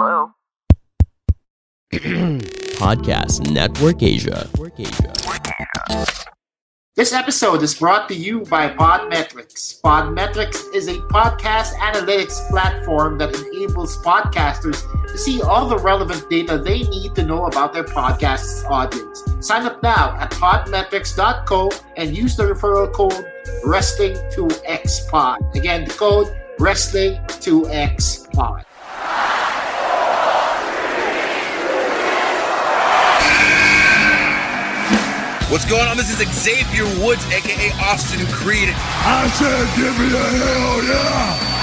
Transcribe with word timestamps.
Hello? 0.00 0.30
Podcast 2.78 3.50
Network 3.50 4.00
Asia. 4.00 4.48
This 6.94 7.12
episode 7.12 7.64
is 7.64 7.74
brought 7.74 8.08
to 8.08 8.14
you 8.14 8.42
by 8.42 8.68
Podmetrics. 8.68 9.80
Podmetrics 9.80 10.72
is 10.72 10.86
a 10.86 10.98
podcast 11.10 11.72
analytics 11.80 12.48
platform 12.48 13.18
that 13.18 13.34
enables 13.34 13.96
podcasters 14.04 14.84
to 15.08 15.18
see 15.18 15.42
all 15.42 15.68
the 15.68 15.78
relevant 15.78 16.30
data 16.30 16.58
they 16.58 16.84
need 16.84 17.16
to 17.16 17.24
know 17.24 17.46
about 17.46 17.72
their 17.72 17.82
podcast's 17.82 18.64
audience. 18.66 19.24
Sign 19.40 19.66
up 19.66 19.82
now 19.82 20.16
at 20.20 20.30
podmetrics.co 20.30 21.70
and 21.96 22.16
use 22.16 22.36
the 22.36 22.44
referral 22.44 22.92
code 22.92 23.26
Wrestling2XPod. 23.64 25.56
Again, 25.56 25.86
the 25.86 25.94
code 25.94 26.28
Wrestling2XPod. 26.60 28.64
What's 35.50 35.64
going 35.64 35.88
on? 35.88 35.96
This 35.96 36.10
is 36.10 36.18
Xavier 36.28 36.84
Woods, 37.02 37.24
aka 37.32 37.70
Austin 37.80 38.26
Creed. 38.26 38.68
I 38.68 39.28
said, 39.32 39.66
give 39.80 39.98
me 39.98 40.08
a 40.12 40.20
hell 40.20 40.84
yeah! 40.84 41.58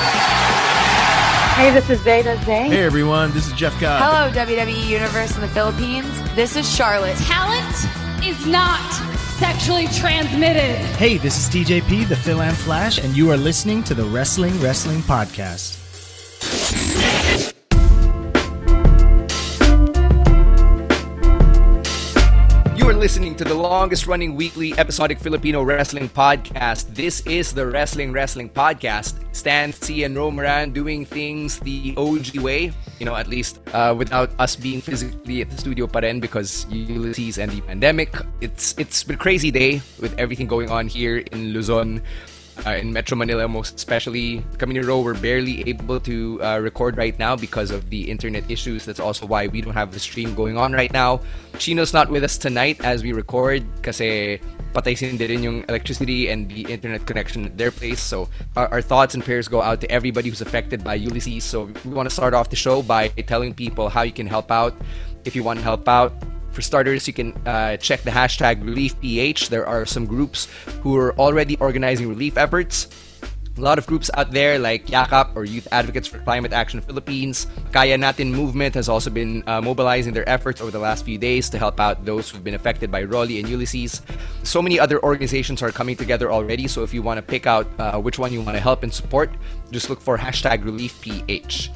Hey, 1.53 1.71
this 1.71 1.87
is 1.91 2.01
Zeta 2.01 2.35
Zane. 2.45 2.71
Hey 2.71 2.83
everyone, 2.83 3.31
this 3.33 3.45
is 3.45 3.53
Jeff 3.53 3.79
Cobb. 3.79 4.01
Hello, 4.01 4.31
WWE 4.45 4.87
Universe 4.87 5.35
in 5.35 5.41
the 5.41 5.47
Philippines. 5.47 6.09
This 6.33 6.55
is 6.55 6.67
Charlotte. 6.67 7.15
Talent 7.17 7.75
is 8.25 8.47
not 8.47 8.91
sexually 9.37 9.85
transmitted. 9.89 10.83
Hey, 10.97 11.17
this 11.17 11.37
is 11.37 11.47
TJP, 11.53 12.09
the 12.09 12.15
Phil 12.15 12.41
and 12.41 12.57
Flash, 12.57 12.97
and 12.97 13.15
you 13.15 13.29
are 13.29 13.37
listening 13.37 13.83
to 13.83 13.93
the 13.93 14.05
Wrestling 14.05 14.59
Wrestling 14.59 15.01
Podcast. 15.01 15.75
You 22.85 22.91
are 22.91 23.01
listening 23.01 23.33
to 23.37 23.43
the 23.43 23.55
longest 23.57 24.05
running 24.05 24.35
weekly 24.35 24.77
episodic 24.77 25.17
Filipino 25.17 25.63
wrestling 25.63 26.07
podcast. 26.07 26.93
This 26.93 27.25
is 27.25 27.51
the 27.51 27.65
Wrestling 27.65 28.13
Wrestling 28.13 28.47
Podcast. 28.47 29.17
Stan, 29.33 29.73
C, 29.73 30.03
and 30.03 30.15
Romaran 30.15 30.71
doing 30.71 31.03
things 31.03 31.57
the 31.61 31.95
OG 31.97 32.37
way, 32.45 32.71
you 32.99 33.05
know, 33.07 33.15
at 33.15 33.25
least 33.25 33.57
uh, 33.73 33.95
without 33.97 34.29
us 34.37 34.55
being 34.55 34.81
physically 34.81 35.41
at 35.41 35.49
the 35.49 35.57
studio 35.57 35.87
pa 35.87 36.05
rin 36.05 36.19
because 36.19 36.69
Ulysses 36.69 37.41
and 37.41 37.49
the 37.49 37.61
pandemic. 37.65 38.13
It's 38.39 38.77
It's 38.77 39.01
been 39.01 39.17
a 39.17 39.17
crazy 39.17 39.49
day 39.49 39.81
with 39.97 40.13
everything 40.21 40.45
going 40.45 40.69
on 40.69 40.85
here 40.85 41.25
in 41.33 41.57
Luzon. 41.57 42.05
Uh, 42.65 42.71
in 42.71 42.93
Metro 42.93 43.17
Manila, 43.17 43.47
most 43.47 43.75
especially. 43.75 44.41
Kami 44.57 44.75
ni 44.75 44.79
Ro, 44.79 45.01
we're 45.01 45.13
barely 45.13 45.67
able 45.67 45.99
to 45.99 46.41
uh, 46.41 46.57
record 46.57 46.97
right 46.97 47.17
now 47.19 47.35
because 47.35 47.69
of 47.69 47.89
the 47.89 48.09
internet 48.09 48.49
issues. 48.49 48.85
That's 48.85 48.99
also 48.99 49.25
why 49.25 49.47
we 49.47 49.61
don't 49.61 49.73
have 49.75 49.91
the 49.91 49.99
stream 49.99 50.33
going 50.33 50.57
on 50.57 50.73
right 50.73 50.91
now. 50.91 51.19
Chino's 51.59 51.93
not 51.93 52.09
with 52.09 52.23
us 52.23 52.37
tonight 52.37 52.79
as 52.83 53.03
we 53.03 53.13
record 53.13 53.61
kasi 53.83 54.39
patay 54.73 54.95
din 54.97 55.43
yung 55.43 55.63
electricity 55.69 56.27
and 56.29 56.49
the 56.49 56.65
internet 56.71 57.05
connection 57.05 57.45
at 57.45 57.57
their 57.57 57.71
place. 57.71 58.01
So 58.01 58.29
our, 58.55 58.67
our 58.67 58.81
thoughts 58.81 59.15
and 59.15 59.23
prayers 59.23 59.47
go 59.47 59.61
out 59.61 59.79
to 59.81 59.91
everybody 59.91 60.29
who's 60.29 60.41
affected 60.41 60.83
by 60.83 60.95
Ulysses. 60.95 61.43
So 61.43 61.69
we 61.83 61.91
want 61.91 62.09
to 62.09 62.13
start 62.13 62.33
off 62.33 62.49
the 62.49 62.55
show 62.55 62.81
by 62.81 63.09
telling 63.29 63.53
people 63.53 63.89
how 63.89 64.01
you 64.03 64.11
can 64.11 64.27
help 64.27 64.51
out. 64.51 64.73
If 65.23 65.35
you 65.35 65.43
want 65.43 65.59
to 65.59 65.63
help 65.63 65.87
out, 65.87 66.13
for 66.55 66.63
starters, 66.63 67.05
you 67.05 67.13
can 67.13 67.35
uh, 67.45 67.77
check 67.77 68.01
the 68.01 68.11
hashtag 68.11 68.63
ReliefPH. 68.63 69.49
There 69.49 69.67
are 69.67 69.85
some 69.85 70.05
groups 70.05 70.47
who 70.81 70.95
are 70.97 71.13
already 71.19 71.57
organizing 71.57 72.07
relief 72.07 72.37
efforts. 72.37 72.87
A 73.57 73.61
lot 73.61 73.77
of 73.77 73.87
groups 73.87 74.11
out 74.15 74.31
there 74.31 74.59
like 74.59 74.87
Yakap 74.87 75.33
or 75.35 75.45
Youth 75.45 75.67
Advocates 75.71 76.07
for 76.07 76.19
Climate 76.19 76.51
Action 76.51 76.81
Philippines. 76.81 77.47
Kaya 77.71 77.97
Natin 77.97 78.31
Movement 78.31 78.75
has 78.75 78.89
also 78.89 79.09
been 79.09 79.43
uh, 79.47 79.61
mobilizing 79.61 80.11
their 80.11 80.27
efforts 80.27 80.59
over 80.59 80.71
the 80.71 80.79
last 80.79 81.05
few 81.05 81.17
days 81.17 81.49
to 81.51 81.57
help 81.57 81.79
out 81.79 82.03
those 82.03 82.29
who've 82.29 82.43
been 82.43 82.55
affected 82.55 82.91
by 82.91 83.03
Rolly 83.03 83.39
and 83.39 83.47
Ulysses. 83.47 84.01
So 84.43 84.61
many 84.61 84.77
other 84.77 85.01
organizations 85.03 85.61
are 85.61 85.71
coming 85.71 85.95
together 85.95 86.33
already, 86.33 86.67
so 86.67 86.83
if 86.83 86.93
you 86.93 87.01
want 87.01 87.17
to 87.17 87.21
pick 87.21 87.47
out 87.47 87.67
uh, 87.79 87.97
which 87.97 88.19
one 88.19 88.33
you 88.33 88.41
want 88.41 88.57
to 88.57 88.61
help 88.61 88.83
and 88.83 88.93
support, 88.93 89.31
just 89.71 89.89
look 89.89 90.01
for 90.01 90.17
hashtag 90.17 90.63
ReliefPH 90.63 91.71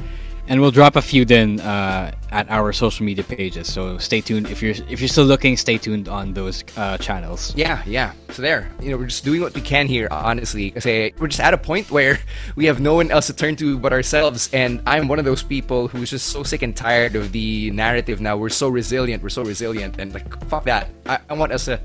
and 0.49 0.59
we'll 0.59 0.71
drop 0.71 0.95
a 0.95 1.01
few 1.01 1.25
then 1.25 1.59
uh, 1.59 2.11
at 2.31 2.49
our 2.49 2.73
social 2.73 3.05
media 3.05 3.23
pages. 3.23 3.71
So 3.71 3.99
stay 3.99 4.19
tuned 4.19 4.49
if 4.49 4.63
you're 4.63 4.73
if 4.89 4.99
you're 4.99 5.07
still 5.07 5.23
looking. 5.25 5.55
Stay 5.55 5.77
tuned 5.77 6.09
on 6.09 6.33
those 6.33 6.63
uh, 6.75 6.97
channels. 6.97 7.53
Yeah, 7.55 7.83
yeah. 7.85 8.13
So 8.31 8.41
there, 8.41 8.71
you 8.81 8.89
know, 8.89 8.97
we're 8.97 9.05
just 9.05 9.23
doing 9.23 9.41
what 9.41 9.53
we 9.53 9.61
can 9.61 9.85
here. 9.85 10.07
Honestly, 10.09 10.73
I 10.75 10.79
say 10.79 11.13
we're 11.19 11.27
just 11.27 11.39
at 11.39 11.53
a 11.53 11.57
point 11.57 11.91
where 11.91 12.19
we 12.55 12.65
have 12.65 12.81
no 12.81 12.95
one 12.95 13.11
else 13.11 13.27
to 13.27 13.33
turn 13.33 13.55
to 13.57 13.77
but 13.77 13.93
ourselves. 13.93 14.49
And 14.51 14.81
I'm 14.87 15.07
one 15.07 15.19
of 15.19 15.25
those 15.25 15.43
people 15.43 15.87
who's 15.87 16.09
just 16.09 16.27
so 16.29 16.41
sick 16.41 16.63
and 16.63 16.75
tired 16.75 17.15
of 17.15 17.31
the 17.31 17.69
narrative. 17.69 18.19
Now 18.19 18.35
we're 18.35 18.49
so 18.49 18.69
resilient. 18.69 19.21
We're 19.21 19.29
so 19.29 19.43
resilient, 19.43 19.99
and 19.99 20.13
like 20.13 20.27
fuck 20.49 20.65
that. 20.65 20.89
I, 21.05 21.19
I 21.29 21.33
want 21.33 21.51
us 21.51 21.65
to 21.65 21.79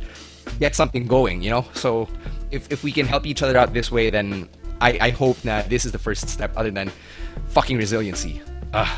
get 0.59 0.75
something 0.75 1.07
going. 1.07 1.43
You 1.43 1.51
know, 1.51 1.67
so 1.75 2.09
if 2.51 2.73
if 2.73 2.83
we 2.83 2.93
can 2.93 3.05
help 3.05 3.27
each 3.27 3.43
other 3.43 3.59
out 3.59 3.75
this 3.75 3.93
way, 3.93 4.09
then 4.09 4.49
I, 4.81 4.99
I 5.01 5.11
hope 5.11 5.37
that 5.43 5.69
this 5.69 5.85
is 5.85 5.93
the 5.93 6.01
first 6.01 6.31
step. 6.31 6.57
Other 6.57 6.71
than 6.71 6.91
fucking 7.49 7.77
resiliency. 7.77 8.41
Ah. 8.75 8.91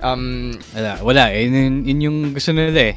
Um, 0.00 0.60
wala, 0.76 1.00
wala. 1.00 1.24
Yun, 1.32 1.88
yun 1.88 1.98
yung 2.00 2.18
gusto 2.36 2.52
nila 2.52 2.92
eh. 2.92 2.96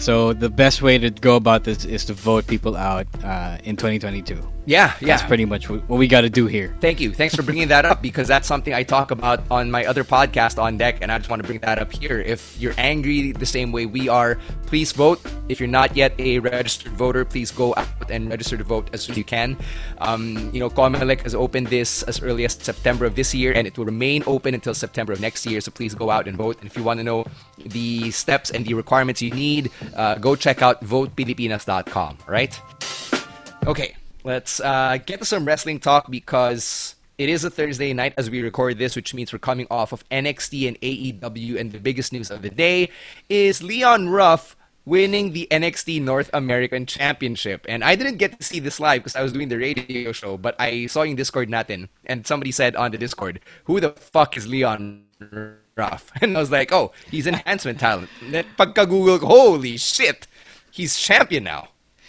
So 0.00 0.32
the 0.32 0.48
best 0.48 0.80
way 0.80 0.96
to 0.98 1.12
go 1.12 1.36
about 1.36 1.64
this 1.64 1.84
is 1.84 2.04
to 2.08 2.14
vote 2.16 2.46
people 2.48 2.76
out 2.76 3.06
uh, 3.22 3.60
in 3.64 3.76
2022. 3.76 4.53
Yeah, 4.66 4.94
yeah. 5.00 5.08
That's 5.08 5.22
pretty 5.28 5.44
much 5.44 5.68
what 5.68 5.88
we 5.88 6.08
got 6.08 6.22
to 6.22 6.30
do 6.30 6.46
here. 6.46 6.74
Thank 6.80 6.98
you. 6.98 7.12
Thanks 7.12 7.34
for 7.34 7.42
bringing 7.42 7.68
that 7.68 7.84
up 7.84 8.00
because 8.00 8.26
that's 8.26 8.48
something 8.48 8.72
I 8.72 8.82
talk 8.82 9.10
about 9.10 9.42
on 9.50 9.70
my 9.70 9.84
other 9.84 10.04
podcast 10.04 10.62
on 10.62 10.78
deck, 10.78 10.98
and 11.02 11.12
I 11.12 11.18
just 11.18 11.28
want 11.28 11.42
to 11.42 11.46
bring 11.46 11.58
that 11.60 11.78
up 11.78 11.92
here. 11.92 12.20
If 12.20 12.58
you're 12.58 12.74
angry 12.78 13.32
the 13.32 13.44
same 13.44 13.72
way 13.72 13.84
we 13.84 14.08
are, 14.08 14.38
please 14.66 14.92
vote. 14.92 15.20
If 15.50 15.60
you're 15.60 15.68
not 15.68 15.94
yet 15.94 16.14
a 16.18 16.38
registered 16.38 16.92
voter, 16.92 17.26
please 17.26 17.50
go 17.50 17.74
out 17.76 18.10
and 18.10 18.30
register 18.30 18.56
to 18.56 18.64
vote 18.64 18.88
as 18.94 19.02
soon 19.02 19.12
as 19.12 19.18
you 19.18 19.24
can. 19.24 19.58
Um, 19.98 20.50
you 20.54 20.60
know, 20.60 20.70
Comelec 20.70 21.20
has 21.22 21.34
opened 21.34 21.66
this 21.66 22.02
as 22.04 22.22
early 22.22 22.46
as 22.46 22.54
September 22.54 23.04
of 23.04 23.16
this 23.16 23.34
year, 23.34 23.52
and 23.52 23.66
it 23.66 23.76
will 23.76 23.84
remain 23.84 24.24
open 24.26 24.54
until 24.54 24.72
September 24.72 25.12
of 25.12 25.20
next 25.20 25.44
year. 25.44 25.60
So 25.60 25.72
please 25.72 25.94
go 25.94 26.08
out 26.08 26.26
and 26.26 26.38
vote. 26.38 26.56
And 26.60 26.66
if 26.70 26.76
you 26.76 26.82
want 26.82 27.00
to 27.00 27.04
know 27.04 27.26
the 27.58 28.10
steps 28.12 28.50
and 28.50 28.64
the 28.64 28.72
requirements 28.72 29.20
you 29.20 29.30
need, 29.30 29.70
uh, 29.94 30.14
go 30.16 30.34
check 30.34 30.62
out 30.62 30.82
votepilipinas.com. 30.82 32.18
Right? 32.26 32.58
Okay. 33.66 33.94
Let's 34.24 34.58
uh, 34.58 34.96
get 35.04 35.18
to 35.20 35.26
some 35.26 35.44
wrestling 35.44 35.80
talk 35.80 36.10
because 36.10 36.96
it 37.18 37.28
is 37.28 37.44
a 37.44 37.50
Thursday 37.50 37.92
night 37.92 38.14
as 38.16 38.30
we 38.30 38.40
record 38.40 38.78
this, 38.78 38.96
which 38.96 39.12
means 39.12 39.34
we're 39.34 39.38
coming 39.38 39.66
off 39.70 39.92
of 39.92 40.08
NXT 40.08 40.66
and 40.66 40.80
AEW, 40.80 41.60
and 41.60 41.72
the 41.72 41.78
biggest 41.78 42.10
news 42.10 42.30
of 42.30 42.40
the 42.40 42.48
day 42.48 42.88
is 43.28 43.62
Leon 43.62 44.08
Ruff 44.08 44.56
winning 44.86 45.32
the 45.32 45.46
NXT 45.50 46.00
North 46.00 46.30
American 46.32 46.86
Championship. 46.86 47.66
And 47.68 47.84
I 47.84 47.96
didn't 47.96 48.16
get 48.16 48.38
to 48.38 48.44
see 48.44 48.60
this 48.60 48.80
live 48.80 49.02
because 49.02 49.14
I 49.14 49.22
was 49.22 49.32
doing 49.32 49.48
the 49.48 49.58
radio 49.58 50.12
show, 50.12 50.38
but 50.38 50.56
I 50.58 50.86
saw 50.86 51.02
in 51.02 51.16
Discord 51.16 51.50
natin, 51.50 51.88
and 52.06 52.26
somebody 52.26 52.50
said 52.50 52.76
on 52.76 52.92
the 52.92 52.98
Discord, 52.98 53.40
who 53.64 53.78
the 53.78 53.90
fuck 53.90 54.38
is 54.38 54.46
Leon 54.46 55.04
Ruff? 55.76 56.10
And 56.22 56.34
I 56.34 56.40
was 56.40 56.50
like, 56.50 56.72
oh, 56.72 56.92
he's 57.10 57.26
enhancement 57.26 57.78
talent. 57.78 58.08
Then 58.22 58.46
pagka-google, 58.58 59.18
holy 59.18 59.76
shit, 59.76 60.26
he's 60.70 60.96
champion 60.96 61.44
now. 61.44 61.68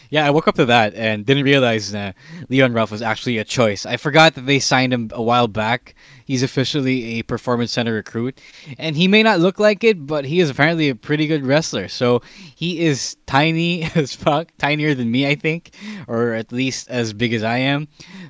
Yeah, 0.10 0.26
I 0.26 0.30
woke 0.30 0.48
up 0.48 0.56
to 0.56 0.66
that 0.66 0.94
and 0.96 1.26
didn't 1.26 1.44
realize 1.44 1.92
that 1.92 2.16
Leon 2.50 2.74
Ruff 2.74 2.92
was 2.92 3.02
actually 3.02 3.38
a 3.38 3.44
choice. 3.44 3.86
I 3.86 3.98
forgot 3.98 4.36
that 4.36 4.46
they 4.46 4.60
signed 4.60 4.94
him 4.94 5.10
a 5.14 5.22
while 5.22 5.48
back. 5.48 5.96
He's 6.26 6.44
officially 6.44 7.20
a 7.20 7.24
performance 7.24 7.72
center 7.72 7.94
recruit, 7.94 8.40
and 8.78 8.96
he 8.96 9.08
may 9.08 9.24
not 9.24 9.40
look 9.40 9.60
like 9.60 9.84
it, 9.84 10.06
but 10.06 10.26
he 10.26 10.40
is 10.40 10.50
apparently 10.50 10.90
a 10.90 10.96
pretty 10.96 11.28
good 11.28 11.46
wrestler. 11.46 11.88
So 11.88 12.22
he 12.56 12.82
is 12.82 13.18
tiny 13.26 13.84
as 13.96 14.16
fuck, 14.16 14.50
tinier 14.58 14.96
than 14.96 15.12
me, 15.12 15.28
I 15.28 15.36
think, 15.36 15.76
or 16.08 16.34
at 16.34 16.52
least 16.52 16.90
as 16.90 17.14
big 17.14 17.34
as 17.34 17.44
I 17.44 17.58
am. 17.58 17.88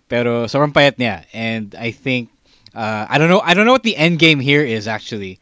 Pero 0.10 0.46
sobrang 0.46 0.74
payat 0.74 0.98
niya, 0.98 1.26
and 1.34 1.76
I 1.76 1.92
think 1.92 2.30
uh, 2.76 3.08
I 3.10 3.18
don't 3.18 3.30
know. 3.30 3.40
I 3.40 3.54
don't 3.54 3.66
know 3.66 3.72
what 3.72 3.84
the 3.84 3.96
end 3.96 4.20
game 4.20 4.40
here 4.40 4.62
is 4.62 4.88
actually. 4.88 5.40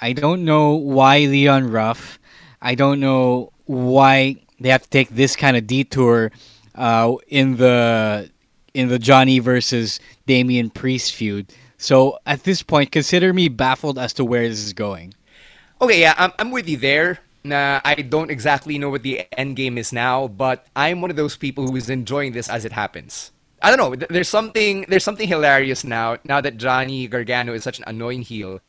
I 0.00 0.14
don't 0.14 0.44
know 0.44 0.74
why 0.74 1.18
Leon 1.18 1.70
Ruff. 1.70 2.18
I 2.60 2.74
don't 2.74 2.98
know 2.98 3.52
why 3.66 4.36
they 4.62 4.70
have 4.70 4.82
to 4.82 4.90
take 4.90 5.10
this 5.10 5.36
kind 5.36 5.56
of 5.56 5.66
detour 5.66 6.32
uh, 6.74 7.14
in 7.28 7.56
the 7.56 8.30
in 8.74 8.88
the 8.88 8.98
Johnny 8.98 9.38
versus 9.38 10.00
Damian 10.26 10.70
Priest 10.70 11.14
feud. 11.14 11.52
So 11.76 12.18
at 12.26 12.44
this 12.44 12.62
point, 12.62 12.92
consider 12.92 13.32
me 13.32 13.48
baffled 13.48 13.98
as 13.98 14.12
to 14.14 14.24
where 14.24 14.48
this 14.48 14.64
is 14.64 14.72
going. 14.72 15.14
Okay, 15.80 16.00
yeah, 16.00 16.14
I'm, 16.16 16.32
I'm 16.38 16.50
with 16.50 16.68
you 16.68 16.76
there. 16.76 17.18
Nah, 17.44 17.80
I 17.84 17.96
don't 17.96 18.30
exactly 18.30 18.78
know 18.78 18.88
what 18.88 19.02
the 19.02 19.26
end 19.36 19.56
game 19.56 19.76
is 19.76 19.92
now, 19.92 20.28
but 20.28 20.64
I'm 20.76 21.00
one 21.00 21.10
of 21.10 21.16
those 21.16 21.36
people 21.36 21.66
who 21.66 21.74
is 21.74 21.90
enjoying 21.90 22.32
this 22.32 22.48
as 22.48 22.64
it 22.64 22.70
happens. 22.70 23.32
I 23.60 23.74
don't 23.74 23.78
know. 23.78 24.06
There's 24.08 24.28
something 24.28 24.86
there's 24.88 25.04
something 25.04 25.26
hilarious 25.26 25.82
now. 25.82 26.18
Now 26.24 26.40
that 26.40 26.56
Johnny 26.56 27.06
Gargano 27.08 27.52
is 27.52 27.64
such 27.64 27.78
an 27.78 27.84
annoying 27.86 28.22
heel, 28.22 28.60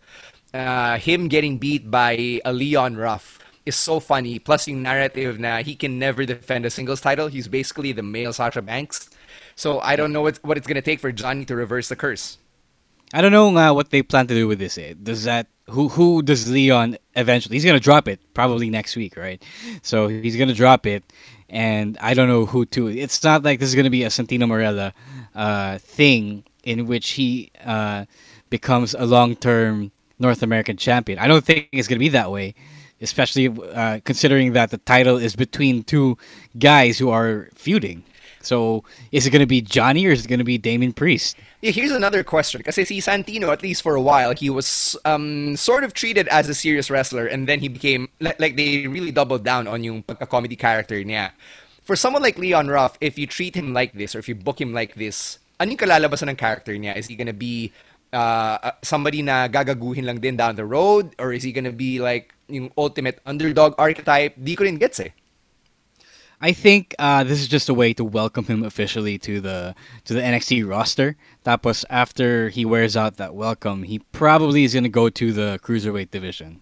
uh, 0.54 0.98
him 0.98 1.28
getting 1.28 1.58
beat 1.58 1.90
by 1.90 2.42
a 2.46 2.52
Leon 2.52 2.98
Ruff 2.98 3.43
is 3.66 3.76
so 3.76 4.00
funny. 4.00 4.40
Plus, 4.40 4.68
yung 4.68 4.82
narrative 4.82 5.40
now 5.40 5.64
he 5.64 5.76
can 5.76 6.00
never 6.00 6.26
defend 6.26 6.66
a 6.66 6.70
singles 6.70 7.02
title. 7.02 7.28
He's 7.28 7.48
basically 7.48 7.92
the 7.92 8.04
male 8.04 8.34
Sasha 8.34 8.62
Banks. 8.62 9.10
So 9.56 9.80
I 9.80 9.96
don't 9.96 10.14
know 10.14 10.22
what 10.22 10.44
what 10.44 10.58
it's 10.58 10.68
gonna 10.68 10.82
take 10.82 11.00
for 11.00 11.12
Johnny 11.12 11.46
to 11.46 11.56
reverse 11.56 11.90
the 11.90 11.96
curse. 11.96 12.38
I 13.14 13.22
don't 13.22 13.32
know 13.32 13.56
uh, 13.56 13.74
what 13.74 13.92
they 13.92 14.02
plan 14.02 14.26
to 14.28 14.34
do 14.34 14.48
with 14.48 14.58
this. 14.58 14.78
Eh. 14.78 14.96
Does 15.02 15.24
that 15.26 15.48
who 15.70 15.88
who 15.88 16.22
does 16.22 16.50
Leon 16.50 16.98
eventually? 17.16 17.56
He's 17.56 17.66
gonna 17.66 17.80
drop 17.80 18.08
it 18.08 18.20
probably 18.34 18.70
next 18.70 18.96
week, 18.96 19.16
right? 19.16 19.42
So 19.82 20.08
he's 20.08 20.36
gonna 20.36 20.56
drop 20.56 20.86
it, 20.86 21.04
and 21.50 21.98
I 22.02 22.16
don't 22.16 22.28
know 22.28 22.46
who 22.46 22.66
to. 22.68 22.88
It's 22.88 23.24
not 23.24 23.44
like 23.44 23.60
this 23.60 23.70
is 23.70 23.76
gonna 23.76 23.92
be 23.92 24.04
a 24.04 24.08
Santino 24.10 24.46
Marella 24.50 24.94
uh, 25.36 25.78
thing 25.78 26.44
in 26.64 26.88
which 26.88 27.12
he 27.12 27.52
uh, 27.64 28.06
becomes 28.50 28.96
a 28.96 29.06
long 29.06 29.36
term 29.36 29.92
North 30.20 30.42
American 30.42 30.78
champion. 30.78 31.20
I 31.20 31.28
don't 31.28 31.46
think 31.46 31.70
it's 31.72 31.88
gonna 31.88 32.00
be 32.00 32.10
that 32.10 32.32
way, 32.32 32.56
especially 33.04 33.52
uh, 33.76 34.00
considering 34.04 34.54
that 34.54 34.72
the 34.72 34.80
title 34.80 35.18
is 35.18 35.36
between 35.36 35.84
two 35.84 36.18
guys 36.58 36.98
who 36.98 37.12
are 37.12 37.50
feuding. 37.54 38.04
So 38.44 38.84
is 39.12 39.26
it 39.26 39.32
going 39.32 39.42
to 39.42 39.48
be 39.48 39.62
Johnny 39.62 40.06
or 40.06 40.12
is 40.12 40.26
it 40.26 40.28
going 40.28 40.40
to 40.40 40.48
be 40.48 40.58
Damian 40.58 40.92
Priest? 40.92 41.38
Yeah, 41.62 41.72
here's 41.72 41.92
another 41.92 42.24
question. 42.24 42.62
Kasi 42.64 42.84
see, 42.84 43.00
Santino, 43.00 43.52
at 43.52 43.64
least 43.64 43.82
for 43.82 43.96
a 43.96 44.02
while, 44.02 44.36
he 44.36 44.50
was 44.50 44.98
um, 45.06 45.56
sort 45.56 45.84
of 45.84 45.94
treated 45.94 46.28
as 46.28 46.50
a 46.50 46.54
serious 46.54 46.90
wrestler 46.90 47.26
and 47.26 47.48
then 47.48 47.60
he 47.60 47.70
became, 47.70 48.10
like, 48.20 48.40
like 48.40 48.56
they 48.58 48.88
really 48.88 49.12
doubled 49.12 49.44
down 49.44 49.68
on 49.68 49.84
yung 49.84 50.04
pagka-comedy 50.04 50.58
character 50.58 50.96
niya. 50.96 51.32
For 51.84 51.96
someone 51.96 52.22
like 52.22 52.38
Leon 52.38 52.68
Ruff, 52.68 52.98
if 53.00 53.18
you 53.18 53.28
treat 53.28 53.56
him 53.56 53.74
like 53.74 53.94
this 53.94 54.16
or 54.16 54.20
if 54.20 54.28
you 54.28 54.36
book 54.36 54.60
him 54.60 54.74
like 54.74 54.96
this, 54.96 55.40
ano 55.60 55.72
yung 55.72 55.78
kalalabasan 55.78 56.30
ng 56.30 56.36
character 56.36 56.74
niya? 56.74 56.98
Is 56.98 57.08
he 57.08 57.16
gonna 57.16 57.32
be 57.32 57.72
uh, 58.14 58.72
somebody 58.82 59.22
na 59.22 59.48
gagaguhin 59.50 60.06
lang 60.06 60.22
din 60.22 60.38
down 60.38 60.56
the 60.56 60.66
road? 60.66 61.12
Or 61.20 61.34
is 61.34 61.44
he 61.44 61.52
gonna 61.52 61.74
be 61.74 62.00
like 62.00 62.34
yung 62.48 62.72
ultimate 62.78 63.20
underdog 63.26 63.76
archetype? 63.78 64.38
Di 64.38 64.56
ko 64.56 64.64
rin 64.64 64.78
gets 64.78 65.00
eh. 65.02 65.12
I 66.44 66.52
think 66.52 66.94
uh, 67.00 67.24
this 67.24 67.40
is 67.40 67.48
just 67.48 67.70
a 67.70 67.74
way 67.74 67.94
to 67.94 68.04
welcome 68.04 68.44
him 68.46 68.64
officially 68.64 69.18
to 69.20 69.40
the 69.40 69.76
to 70.04 70.14
the 70.14 70.20
NXT 70.20 70.68
roster. 70.68 71.16
Tapos 71.46 71.86
after 71.90 72.50
he 72.50 72.66
wears 72.66 72.98
out 72.98 73.16
that 73.16 73.34
welcome, 73.34 73.84
he 73.84 74.00
probably 74.12 74.66
is 74.66 74.74
going 74.74 74.84
to 74.84 74.92
go 74.92 75.08
to 75.08 75.32
the 75.32 75.58
cruiserweight 75.64 76.12
division. 76.12 76.60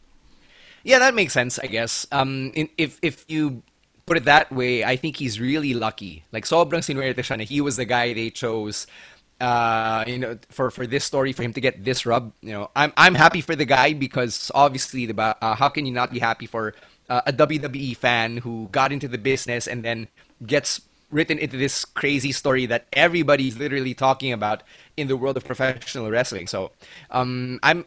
Yeah, 0.83 0.99
that 0.99 1.15
makes 1.15 1.33
sense, 1.33 1.57
I 1.57 1.65
guess. 1.65 2.05
Um, 2.11 2.51
in, 2.53 2.69
if 2.77 2.99
if 3.01 3.25
you 3.27 3.63
put 4.05 4.17
it 4.17 4.25
that 4.25 4.51
way, 4.51 4.83
I 4.85 4.95
think 4.97 5.17
he's 5.17 5.41
really 5.41 5.73
lucky. 5.73 6.25
Like 6.31 6.45
sobrang 6.45 6.85
sinuwerte 6.85 7.25
siya 7.25 7.41
na 7.41 7.43
he 7.43 7.61
was 7.61 7.77
the 7.77 7.85
guy 7.85 8.13
they 8.13 8.29
chose. 8.29 8.85
Uh, 9.41 10.03
you 10.05 10.19
know, 10.19 10.37
for, 10.49 10.69
for 10.69 10.85
this 10.85 11.03
story, 11.03 11.33
for 11.33 11.41
him 11.41 11.51
to 11.53 11.61
get 11.61 11.83
this 11.83 12.05
rub, 12.05 12.31
you 12.41 12.51
know, 12.51 12.69
I'm 12.75 12.93
I'm 12.95 13.15
happy 13.15 13.41
for 13.41 13.55
the 13.55 13.65
guy 13.65 13.93
because 13.93 14.51
obviously, 14.53 15.07
the 15.07 15.19
uh, 15.19 15.55
how 15.55 15.67
can 15.67 15.87
you 15.87 15.91
not 15.91 16.11
be 16.11 16.19
happy 16.19 16.45
for 16.45 16.75
uh, 17.09 17.21
a 17.25 17.33
WWE 17.33 17.97
fan 17.97 18.37
who 18.37 18.69
got 18.71 18.91
into 18.91 19.07
the 19.07 19.17
business 19.17 19.67
and 19.67 19.83
then 19.83 20.07
gets 20.45 20.81
written 21.09 21.39
into 21.39 21.57
this 21.57 21.85
crazy 21.85 22.31
story 22.31 22.67
that 22.67 22.85
everybody's 22.93 23.57
literally 23.57 23.95
talking 23.95 24.31
about 24.31 24.61
in 24.95 25.07
the 25.07 25.17
world 25.17 25.35
of 25.37 25.43
professional 25.43 26.11
wrestling. 26.11 26.45
So, 26.45 26.71
um, 27.09 27.59
I'm 27.63 27.85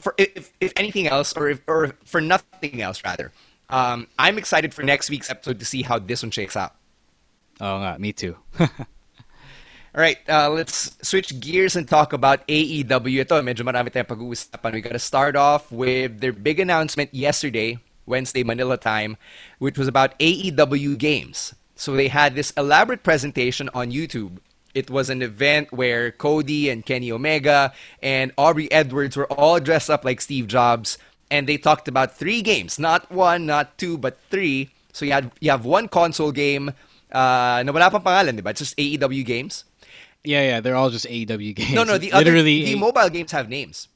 for 0.00 0.14
if, 0.16 0.52
if 0.60 0.72
anything 0.76 1.06
else, 1.06 1.36
or 1.36 1.50
if, 1.50 1.60
or 1.66 1.94
for 2.04 2.20
nothing 2.20 2.80
else 2.80 3.04
rather, 3.04 3.30
um, 3.68 4.06
I'm 4.18 4.38
excited 4.38 4.72
for 4.72 4.82
next 4.82 5.10
week's 5.10 5.28
episode 5.28 5.58
to 5.58 5.64
see 5.66 5.82
how 5.82 5.98
this 5.98 6.22
one 6.22 6.30
shakes 6.30 6.56
out. 6.56 6.74
Oh, 7.60 7.76
uh, 7.76 7.96
me 7.98 8.12
too. 8.12 8.36
All 9.94 10.00
right, 10.00 10.18
uh, 10.28 10.50
let's 10.50 10.98
switch 11.06 11.38
gears 11.38 11.76
and 11.76 11.86
talk 11.86 12.12
about 12.12 12.42
AEW. 12.48 13.22
Ito, 13.22 13.38
medyo 13.46 13.62
marami 13.62 13.94
tayong 13.94 14.10
pag-uusapan. 14.10 14.74
We 14.74 14.82
gotta 14.82 14.98
start 14.98 15.38
off 15.38 15.70
with 15.70 16.18
their 16.18 16.34
big 16.34 16.58
announcement 16.58 17.14
yesterday 17.14 17.78
Wednesday 18.02 18.42
Manila 18.42 18.74
time, 18.74 19.14
which 19.62 19.78
was 19.78 19.86
about 19.86 20.18
AEW 20.18 20.98
games. 20.98 21.54
So 21.78 21.94
they 21.94 22.10
had 22.10 22.34
this 22.34 22.50
elaborate 22.58 23.06
presentation 23.06 23.70
on 23.70 23.94
YouTube. 23.94 24.42
It 24.74 24.90
was 24.90 25.14
an 25.14 25.22
event 25.22 25.70
where 25.70 26.10
Cody 26.10 26.74
and 26.74 26.82
Kenny 26.82 27.14
Omega 27.14 27.70
and 28.02 28.34
Aubrey 28.34 28.66
Edwards 28.74 29.14
were 29.14 29.30
all 29.30 29.62
dressed 29.62 29.94
up 29.94 30.04
like 30.04 30.18
Steve 30.18 30.50
Jobs, 30.50 30.98
and 31.30 31.46
they 31.46 31.54
talked 31.54 31.86
about 31.86 32.18
three 32.18 32.42
games, 32.42 32.82
not 32.82 33.06
one, 33.14 33.46
not 33.46 33.78
two, 33.78 33.94
but 33.94 34.18
three. 34.26 34.74
So 34.90 35.06
you 35.06 35.14
had 35.14 35.30
you 35.38 35.54
have 35.54 35.62
one 35.62 35.86
console 35.86 36.34
game, 36.34 36.74
uh, 37.14 37.62
na 37.62 37.70
wala 37.70 37.94
pang 37.94 38.02
pangalan, 38.02 38.34
diba? 38.42 38.50
It's 38.50 38.58
just 38.58 38.74
AEW 38.74 39.22
games. 39.22 39.62
Yeah, 40.24 40.42
yeah, 40.42 40.60
they're 40.60 40.76
all 40.76 40.90
just 40.90 41.06
AEW 41.06 41.54
games. 41.54 41.72
No, 41.74 41.84
no, 41.84 41.98
the 41.98 42.10
Literally 42.14 42.64
other 42.64 42.72
the 42.72 42.72
a- 42.72 42.76
mobile 42.76 43.10
games 43.10 43.32
have 43.32 43.48
names. 43.48 43.88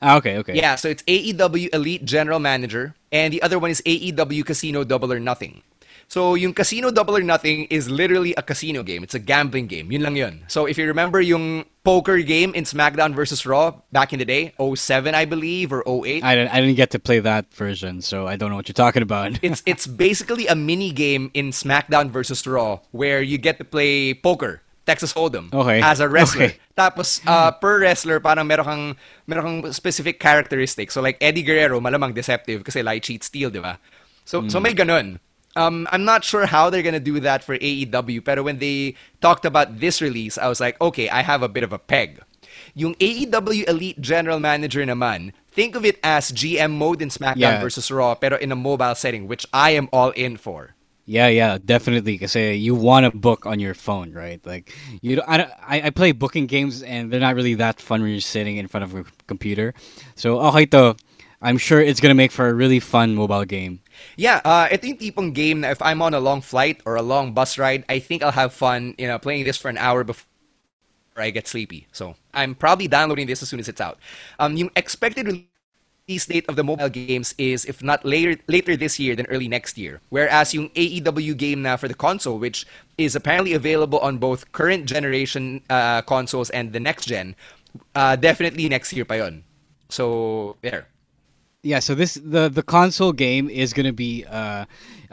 Ah, 0.00 0.16
okay, 0.16 0.38
okay. 0.38 0.54
Yeah, 0.54 0.76
so 0.76 0.88
it's 0.88 1.02
AEW 1.04 1.74
Elite 1.74 2.04
General 2.04 2.38
Manager, 2.38 2.94
and 3.10 3.34
the 3.34 3.42
other 3.42 3.58
one 3.58 3.70
is 3.70 3.82
AEW 3.82 4.46
Casino 4.46 4.84
Double 4.84 5.12
or 5.12 5.18
Nothing. 5.18 5.62
So 6.08 6.36
yung 6.36 6.54
Casino 6.54 6.90
Double 6.90 7.18
or 7.18 7.22
Nothing 7.22 7.66
is 7.68 7.90
literally 7.90 8.32
a 8.36 8.42
casino 8.42 8.82
game. 8.82 9.02
It's 9.04 9.12
a 9.12 9.18
gambling 9.20 9.66
game. 9.66 9.92
Yun 9.92 10.02
lang 10.02 10.16
yun. 10.16 10.44
So 10.48 10.64
if 10.64 10.78
you 10.78 10.86
remember 10.86 11.20
yung 11.20 11.66
poker 11.84 12.16
game 12.24 12.54
in 12.54 12.64
SmackDown 12.64 13.14
versus 13.14 13.44
Raw 13.44 13.76
back 13.92 14.14
in 14.14 14.18
the 14.18 14.24
day, 14.24 14.54
07 14.56 15.14
I 15.14 15.26
believe 15.26 15.70
or 15.70 15.84
08. 15.84 16.24
I 16.24 16.34
didn't 16.34 16.50
I 16.54 16.60
didn't 16.64 16.76
get 16.76 16.96
to 16.96 16.98
play 16.98 17.20
that 17.20 17.52
version, 17.52 18.00
so 18.00 18.26
I 18.26 18.36
don't 18.36 18.48
know 18.48 18.56
what 18.56 18.68
you're 18.68 18.78
talking 18.78 19.02
about. 19.02 19.38
it's 19.42 19.62
it's 19.66 19.86
basically 19.86 20.46
a 20.48 20.56
mini 20.56 20.92
game 20.96 21.30
in 21.34 21.50
SmackDown 21.52 22.08
versus 22.08 22.40
Raw 22.46 22.80
where 22.90 23.20
you 23.20 23.36
get 23.36 23.58
to 23.58 23.64
play 23.68 24.14
poker. 24.14 24.62
Texas 24.88 25.12
Hold'em 25.12 25.52
okay. 25.52 25.84
as 25.84 26.00
a 26.00 26.08
wrestler. 26.08 26.56
Okay. 26.56 26.56
Tapos 26.72 27.20
uh, 27.28 27.52
per 27.52 27.84
wrestler 27.84 28.24
parang 28.24 28.48
meron 28.48 28.64
kang 28.64 28.84
meron 29.28 29.44
kang 29.44 29.58
specific 29.76 30.16
characteristics. 30.16 30.96
So 30.96 31.04
like 31.04 31.20
Eddie 31.20 31.44
Guerrero 31.44 31.76
malamang 31.76 32.16
deceptive 32.16 32.64
kasi 32.64 32.80
lie 32.80 32.96
cheat 32.96 33.20
steal, 33.20 33.52
'di 33.52 33.60
ba? 33.60 33.76
So 34.24 34.40
mm. 34.40 34.48
so 34.48 34.56
may 34.56 34.72
ganun. 34.72 35.20
Um, 35.56 35.90
I'm 35.90 36.08
not 36.08 36.24
sure 36.24 36.46
how 36.46 36.70
they're 36.70 36.86
gonna 36.86 37.02
do 37.02 37.20
that 37.20 37.44
for 37.44 37.58
AEW, 37.60 38.24
pero 38.24 38.40
when 38.46 38.64
they 38.64 38.96
talked 39.20 39.44
about 39.44 39.82
this 39.82 40.00
release, 40.00 40.38
I 40.38 40.48
was 40.48 40.62
like, 40.62 40.80
okay, 40.80 41.10
I 41.10 41.20
have 41.20 41.42
a 41.42 41.50
bit 41.50 41.66
of 41.66 41.74
a 41.74 41.82
peg. 41.82 42.22
Yung 42.78 42.94
AEW 42.96 43.66
Elite 43.66 44.00
General 44.00 44.38
Manager 44.38 44.86
naman, 44.86 45.34
think 45.50 45.74
of 45.74 45.84
it 45.84 45.98
as 46.06 46.30
GM 46.30 46.78
mode 46.78 47.02
in 47.02 47.10
SmackDown 47.10 47.58
yeah. 47.58 47.60
versus 47.60 47.90
Raw, 47.90 48.14
pero 48.14 48.38
in 48.38 48.52
a 48.52 48.56
mobile 48.56 48.94
setting, 48.94 49.26
which 49.26 49.44
I 49.52 49.74
am 49.74 49.90
all 49.90 50.14
in 50.14 50.38
for. 50.38 50.77
Yeah, 51.08 51.28
yeah, 51.28 51.56
definitely. 51.56 52.20
Because 52.20 52.36
you 52.36 52.74
want 52.74 53.08
to 53.08 53.18
book 53.18 53.46
on 53.46 53.58
your 53.60 53.72
phone, 53.72 54.12
right? 54.12 54.44
Like 54.44 54.76
you, 55.00 55.22
I, 55.26 55.48
I, 55.66 55.88
play 55.88 56.12
booking 56.12 56.44
games, 56.44 56.82
and 56.82 57.10
they're 57.10 57.18
not 57.18 57.34
really 57.34 57.54
that 57.54 57.80
fun 57.80 58.02
when 58.02 58.10
you're 58.10 58.20
sitting 58.20 58.58
in 58.58 58.68
front 58.68 58.84
of 58.84 58.94
a 58.94 59.04
computer. 59.26 59.72
So 60.16 60.38
okay 60.52 60.66
to, 60.66 60.96
I'm 61.40 61.56
sure 61.56 61.80
it's 61.80 61.98
gonna 61.98 62.12
make 62.12 62.30
for 62.30 62.46
a 62.48 62.52
really 62.52 62.78
fun 62.78 63.14
mobile 63.14 63.46
game. 63.46 63.80
Yeah, 64.20 64.42
uh, 64.44 64.68
ito 64.70 64.84
yung 64.84 64.98
tipong 64.98 65.32
game 65.32 65.64
if 65.64 65.80
I'm 65.80 66.02
on 66.02 66.12
a 66.12 66.20
long 66.20 66.42
flight 66.42 66.82
or 66.84 66.96
a 66.96 67.02
long 67.02 67.32
bus 67.32 67.56
ride, 67.56 67.88
I 67.88 68.00
think 68.00 68.22
I'll 68.22 68.36
have 68.36 68.52
fun, 68.52 68.94
you 68.98 69.08
know, 69.08 69.18
playing 69.18 69.44
this 69.44 69.56
for 69.56 69.72
an 69.72 69.78
hour 69.78 70.04
before 70.04 70.28
I 71.16 71.30
get 71.30 71.48
sleepy. 71.48 71.88
So 71.90 72.16
I'm 72.34 72.54
probably 72.54 72.86
downloading 72.86 73.26
this 73.26 73.42
as 73.42 73.48
soon 73.48 73.60
as 73.60 73.68
it's 73.68 73.80
out. 73.80 73.96
Um, 74.38 74.58
yung 74.58 74.70
expected 74.76 75.47
release 76.08 76.26
date 76.26 76.46
of 76.48 76.56
the 76.56 76.64
mobile 76.64 76.88
games 76.88 77.34
is 77.36 77.64
if 77.66 77.82
not 77.82 78.04
later 78.04 78.40
later 78.48 78.76
this 78.76 78.98
year 78.98 79.14
then 79.14 79.26
early 79.28 79.46
next 79.46 79.76
year. 79.76 80.00
Whereas 80.08 80.54
yung 80.54 80.70
AEW 80.70 81.36
game 81.36 81.62
na 81.62 81.76
for 81.76 81.86
the 81.88 81.94
console, 81.94 82.38
which 82.38 82.66
is 82.96 83.14
apparently 83.14 83.52
available 83.52 83.98
on 84.00 84.16
both 84.16 84.50
current 84.52 84.86
generation 84.86 85.60
uh, 85.68 86.02
consoles 86.02 86.50
and 86.50 86.72
the 86.72 86.80
next 86.80 87.06
gen, 87.06 87.36
uh, 87.94 88.16
definitely 88.16 88.68
next 88.68 88.92
year 88.92 89.04
pa 89.04 89.14
yon. 89.14 89.44
So 89.90 90.56
there. 90.62 90.88
Yeah, 91.62 91.80
so 91.80 91.94
this 91.94 92.14
the 92.14 92.48
the 92.48 92.62
console 92.62 93.12
game 93.12 93.50
is 93.50 93.74
gonna 93.74 93.92
be 93.92 94.24
uh, 94.24 94.64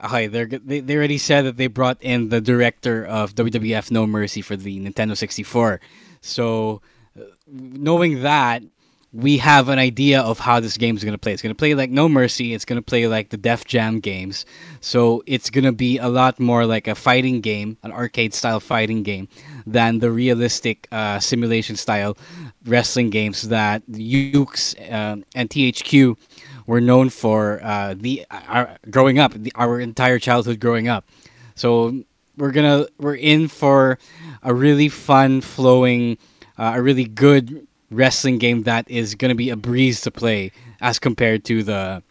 okay. 0.06 0.28
They 0.28 0.80
they 0.80 0.96
already 0.96 1.18
said 1.18 1.44
that 1.44 1.58
they 1.58 1.68
brought 1.68 1.98
in 2.00 2.30
the 2.30 2.40
director 2.40 3.04
of 3.04 3.36
WWF 3.36 3.92
No 3.92 4.08
Mercy 4.08 4.42
for 4.42 4.56
the 4.56 4.80
Nintendo 4.80 5.18
64. 5.18 5.82
So 6.22 6.82
knowing 7.48 8.22
that, 8.24 8.64
we 9.16 9.38
have 9.38 9.70
an 9.70 9.80
idea 9.80 10.20
of 10.20 10.40
how 10.40 10.60
this 10.60 10.76
game 10.76 10.98
is 10.98 11.04
going 11.04 11.14
to 11.14 11.18
play. 11.18 11.32
It's 11.32 11.42
going 11.42 11.56
to 11.56 11.58
play 11.58 11.74
like 11.74 11.90
No 11.90 12.10
Mercy. 12.10 12.54
It's 12.54 12.66
going 12.66 12.76
to 12.76 12.84
play 12.84 13.08
like 13.08 13.30
the 13.30 13.38
Def 13.38 13.64
Jam 13.64 14.02
games. 14.02 14.46
So 14.82 15.24
it's 15.26 15.50
going 15.50 15.64
to 15.64 15.72
be 15.72 15.98
a 15.98 16.10
lot 16.10 16.38
more 16.38 16.66
like 16.66 16.90
a 16.90 16.96
fighting 16.96 17.40
game, 17.40 17.78
an 17.84 17.94
arcade 17.94 18.34
style 18.34 18.60
fighting 18.60 19.04
game, 19.04 19.30
than 19.66 20.00
the 20.00 20.12
realistic 20.12 20.90
uh, 20.92 21.20
simulation 21.20 21.78
style 21.78 22.18
wrestling 22.66 23.10
games 23.10 23.44
that 23.44 23.88
Yuke's 23.88 24.76
uh, 24.76 25.18
and 25.34 25.50
THQ 25.50 26.18
were 26.68 26.82
known 26.82 27.10
for 27.10 27.64
uh, 27.64 27.96
the 27.98 28.26
our, 28.30 28.78
growing 28.90 29.18
up, 29.18 29.32
the, 29.34 29.54
our 29.56 29.80
entire 29.80 30.20
childhood 30.20 30.60
growing 30.60 30.90
up. 30.90 31.08
So 31.56 32.04
we're 32.36 32.52
gonna 32.52 32.88
we're 33.00 33.16
in 33.16 33.48
for 33.48 33.98
a 34.44 34.54
really 34.54 34.90
fun, 34.90 35.40
flowing, 35.40 36.18
uh, 36.58 36.74
a 36.76 36.82
really 36.82 37.06
good 37.06 37.66
wrestling 37.96 38.38
game 38.38 38.64
that 38.64 38.90
is 38.90 39.16
gonna 39.16 39.36
be 39.36 39.50
a 39.50 39.56
breeze 39.56 40.02
to 40.02 40.12
play 40.12 40.52
as 40.82 41.00
compared 41.00 41.44
to 41.46 41.64
the 41.64 42.04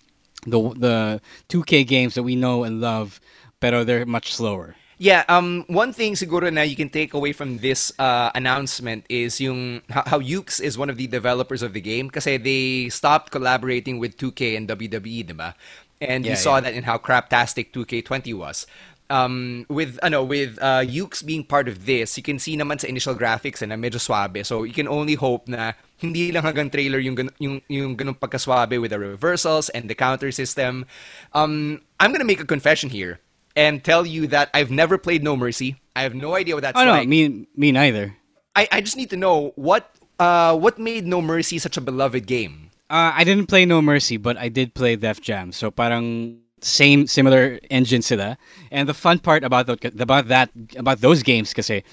the 0.46 0.60
the 0.76 1.20
2K 1.48 1.86
games 1.86 2.14
that 2.14 2.22
we 2.22 2.36
know 2.36 2.64
and 2.64 2.80
love, 2.80 3.20
but 3.60 3.84
they're 3.84 4.06
much 4.06 4.34
slower. 4.34 4.76
Yeah, 4.96 5.24
um, 5.28 5.64
one 5.66 5.92
thing 5.92 6.14
siguro 6.14 6.52
na 6.52 6.62
you 6.62 6.76
can 6.76 6.88
take 6.88 7.14
away 7.14 7.32
from 7.32 7.58
this 7.58 7.92
uh, 7.98 8.30
announcement 8.34 9.04
is 9.08 9.40
yung 9.40 9.82
how, 9.90 10.04
how 10.06 10.20
Yuke's 10.20 10.60
is 10.60 10.78
one 10.78 10.88
of 10.88 10.96
the 10.96 11.06
developers 11.06 11.62
of 11.62 11.72
the 11.74 11.80
game 11.80 12.06
because 12.06 12.24
they 12.24 12.88
stopped 12.90 13.32
collaborating 13.32 13.98
with 13.98 14.16
2K 14.16 14.56
and 14.56 14.68
WWE, 14.68 15.26
diba? 15.26 15.54
And 16.00 16.24
Yeah, 16.24 16.32
you 16.32 16.36
saw 16.36 16.56
yeah. 16.56 16.70
that 16.70 16.74
in 16.74 16.84
how 16.84 16.98
craptastic 16.98 17.72
2K20 17.72 18.34
was. 18.34 18.66
Um, 19.14 19.62
with 19.70 19.94
ano 20.02 20.26
with 20.26 20.58
uh, 20.58 20.82
Yuke's 20.82 21.22
being 21.22 21.46
part 21.46 21.70
of 21.70 21.86
this, 21.86 22.18
you 22.18 22.24
can 22.26 22.42
see 22.42 22.58
naman 22.58 22.82
sa 22.82 22.90
initial 22.90 23.14
graphics 23.14 23.62
eh, 23.62 23.66
na 23.70 23.78
medyo 23.78 24.02
swabe. 24.02 24.42
So 24.42 24.66
you 24.66 24.74
can 24.74 24.90
only 24.90 25.14
hope 25.14 25.46
na 25.46 25.78
hindi 26.02 26.34
lang 26.34 26.42
hanggang 26.42 26.66
trailer 26.66 26.98
yung 26.98 27.30
yung 27.38 27.62
yung 27.70 27.94
ganung 27.94 28.18
pagkaswabe 28.18 28.82
with 28.82 28.90
the 28.90 28.98
reversals 28.98 29.70
and 29.70 29.86
the 29.86 29.94
counter 29.94 30.34
system. 30.34 30.82
Um, 31.30 31.86
I'm 32.02 32.10
gonna 32.10 32.26
make 32.26 32.42
a 32.42 32.48
confession 32.48 32.90
here 32.90 33.22
and 33.54 33.86
tell 33.86 34.02
you 34.02 34.26
that 34.34 34.50
I've 34.50 34.74
never 34.74 34.98
played 34.98 35.22
No 35.22 35.38
Mercy. 35.38 35.78
I 35.94 36.02
have 36.02 36.18
no 36.18 36.34
idea 36.34 36.58
what 36.58 36.66
that's 36.66 36.74
oh 36.74 36.84
no, 36.84 36.98
like. 36.98 37.06
me 37.06 37.46
me 37.54 37.70
neither. 37.70 38.18
I, 38.58 38.66
I 38.70 38.80
just 38.82 38.98
need 38.98 39.10
to 39.14 39.16
know 39.16 39.54
what 39.54 39.94
uh 40.18 40.58
what 40.58 40.82
made 40.82 41.06
No 41.06 41.22
Mercy 41.22 41.62
such 41.62 41.78
a 41.78 41.84
beloved 41.84 42.26
game. 42.26 42.74
Uh, 42.90 43.14
I 43.14 43.22
didn't 43.22 43.46
play 43.46 43.64
No 43.64 43.80
Mercy, 43.80 44.18
but 44.18 44.36
I 44.36 44.50
did 44.50 44.74
play 44.74 44.98
Def 44.98 45.22
Jam. 45.22 45.54
So 45.54 45.70
parang 45.70 46.43
same 46.64 47.06
similar 47.06 47.60
engine 47.70 48.02
sila. 48.02 48.38
And 48.70 48.88
the 48.88 48.94
fun 48.94 49.18
part 49.18 49.44
about 49.44 49.66
the, 49.66 49.92
about 49.98 50.28
that 50.28 50.50
about 50.76 51.00
those 51.00 51.22
games 51.22 51.52
kasi 51.54 51.84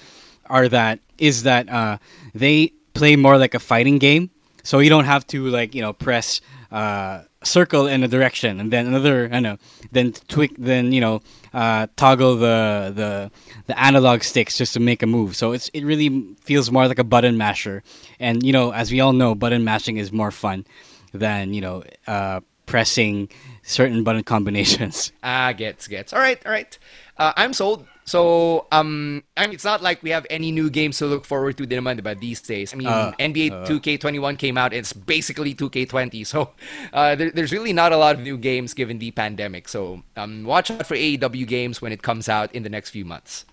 are 0.46 0.68
that 0.68 1.00
is 1.18 1.44
that 1.44 1.68
uh, 1.68 1.98
they 2.34 2.72
play 2.94 3.16
more 3.16 3.38
like 3.38 3.54
a 3.54 3.60
fighting 3.60 3.98
game. 3.98 4.30
So 4.64 4.78
you 4.78 4.90
don't 4.90 5.04
have 5.04 5.26
to 5.28 5.46
like, 5.46 5.74
you 5.74 5.82
know, 5.82 5.92
press 5.92 6.40
uh, 6.70 7.22
circle 7.44 7.86
in 7.86 8.02
a 8.02 8.08
direction 8.08 8.60
and 8.60 8.72
then 8.72 8.86
another 8.86 9.28
I 9.32 9.40
know 9.40 9.58
then 9.90 10.12
tweak 10.28 10.54
then 10.56 10.92
you 10.92 11.00
know 11.00 11.20
uh, 11.52 11.86
toggle 11.96 12.36
the 12.36 12.92
the 12.94 13.30
the 13.66 13.78
analog 13.78 14.22
sticks 14.22 14.56
just 14.56 14.72
to 14.74 14.80
make 14.80 15.02
a 15.02 15.06
move. 15.06 15.36
So 15.36 15.52
it's 15.52 15.68
it 15.70 15.84
really 15.84 16.34
feels 16.40 16.70
more 16.70 16.88
like 16.88 16.98
a 16.98 17.04
button 17.04 17.36
masher. 17.36 17.82
And 18.18 18.42
you 18.42 18.52
know, 18.52 18.72
as 18.72 18.90
we 18.90 19.00
all 19.00 19.12
know, 19.12 19.34
button 19.34 19.64
mashing 19.64 19.98
is 19.98 20.12
more 20.12 20.30
fun 20.30 20.64
than 21.12 21.52
you 21.52 21.60
know 21.60 21.82
uh, 22.06 22.40
pressing 22.66 23.28
certain 23.62 24.04
button 24.04 24.22
combinations. 24.24 25.12
Ah, 25.22 25.52
gets 25.52 25.88
gets. 25.88 26.12
All 26.12 26.18
right, 26.20 26.40
all 26.44 26.52
right. 26.52 26.78
Uh, 27.16 27.32
I'm 27.36 27.52
sold. 27.52 27.86
So 28.04 28.66
um, 28.72 29.22
I 29.36 29.46
mean, 29.46 29.54
it's 29.54 29.64
not 29.64 29.82
like 29.82 30.02
we 30.02 30.10
have 30.10 30.26
any 30.28 30.50
new 30.50 30.68
games 30.70 30.98
to 30.98 31.06
look 31.06 31.24
forward 31.24 31.56
to 31.58 31.66
naman, 31.66 32.00
diba, 32.00 32.18
these 32.18 32.40
days. 32.40 32.74
I 32.74 32.76
mean, 32.76 32.88
Uh, 32.88 33.12
NBA 33.18 33.52
uh. 33.52 33.66
2K21 33.66 34.38
came 34.38 34.58
out. 34.58 34.72
It's 34.72 34.92
basically 34.92 35.54
2K20. 35.54 36.26
So 36.26 36.50
uh, 36.92 37.14
there, 37.14 37.30
there's 37.30 37.52
really 37.52 37.72
not 37.72 37.92
a 37.92 37.96
lot 37.96 38.16
of 38.16 38.22
new 38.22 38.36
games 38.36 38.74
given 38.74 38.98
the 38.98 39.12
pandemic. 39.12 39.68
So 39.68 40.02
um, 40.16 40.42
watch 40.44 40.70
out 40.70 40.86
for 40.86 40.96
AEW 40.96 41.46
games 41.46 41.80
when 41.80 41.92
it 41.92 42.02
comes 42.02 42.28
out 42.28 42.52
in 42.54 42.64
the 42.64 42.70
next 42.70 42.90
few 42.90 43.04
months. 43.04 43.44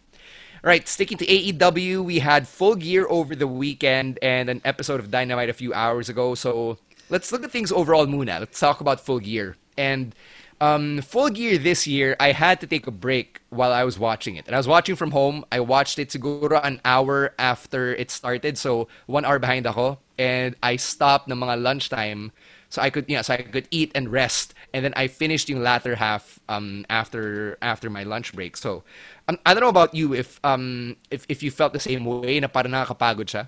All 0.64 0.68
right, 0.68 0.86
sticking 0.88 1.18
to 1.20 1.26
AEW, 1.26 2.04
we 2.04 2.20
had 2.20 2.46
Full 2.48 2.76
Gear 2.76 3.08
over 3.08 3.34
the 3.36 3.48
weekend 3.48 4.20
and 4.22 4.50
an 4.50 4.62
episode 4.66 5.00
of 5.00 5.10
Dynamite 5.10 5.48
a 5.48 5.54
few 5.54 5.74
hours 5.74 6.10
ago. 6.10 6.36
So 6.36 6.80
let's 7.08 7.32
look 7.32 7.46
at 7.46 7.52
things 7.52 7.72
overall, 7.72 8.08
Muna. 8.08 8.40
Let's 8.40 8.60
talk 8.60 8.82
about 8.82 9.00
Full 9.00 9.20
Gear. 9.20 9.56
And 9.80 10.12
um, 10.60 11.00
Full 11.00 11.30
Gear 11.32 11.58
this 11.58 11.88
year, 11.88 12.20
I 12.20 12.36
had 12.36 12.60
to 12.60 12.68
take 12.68 12.86
a 12.86 12.92
break 12.92 13.40
while 13.48 13.72
I 13.72 13.88
was 13.88 13.98
watching 13.98 14.36
it. 14.36 14.46
And 14.46 14.54
I 14.54 14.60
was 14.60 14.68
watching 14.68 15.00
from 15.00 15.12
home. 15.12 15.46
I 15.52 15.62
watched 15.62 15.98
it 16.00 16.10
siguro 16.10 16.60
an 16.60 16.82
hour 16.84 17.32
after 17.40 17.96
it 17.96 18.12
started, 18.12 18.58
so 18.60 18.92
one 19.08 19.24
hour 19.24 19.40
behind 19.40 19.66
ako. 19.66 20.00
And 20.20 20.60
I 20.62 20.76
stopped 20.76 21.32
ng 21.32 21.40
mga 21.40 21.64
lunchtime 21.64 22.36
so 22.68 22.82
I 22.82 22.92
could, 22.92 23.10
you 23.10 23.16
know, 23.16 23.24
so 23.24 23.34
I 23.34 23.42
could 23.42 23.68
eat 23.72 23.92
and 23.96 24.12
rest. 24.12 24.54
And 24.74 24.84
then 24.84 24.94
I 24.96 25.08
finished 25.08 25.48
yung 25.48 25.64
latter 25.64 25.96
half 25.96 26.40
um, 26.50 26.86
after 26.90 27.58
after 27.62 27.90
my 27.90 28.04
lunch 28.04 28.36
break. 28.36 28.58
So 28.58 28.84
um, 29.28 29.40
I 29.46 29.56
don't 29.56 29.64
know 29.64 29.74
about 29.74 29.96
you 29.96 30.14
if 30.14 30.40
um 30.44 30.96
if 31.10 31.26
if 31.30 31.42
you 31.42 31.50
felt 31.50 31.74
the 31.74 31.82
same 31.82 32.06
way 32.06 32.40
na 32.40 32.48
parang 32.52 32.76
nakakapagod 32.76 33.32
siya. 33.32 33.48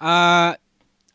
Uh, 0.00 0.54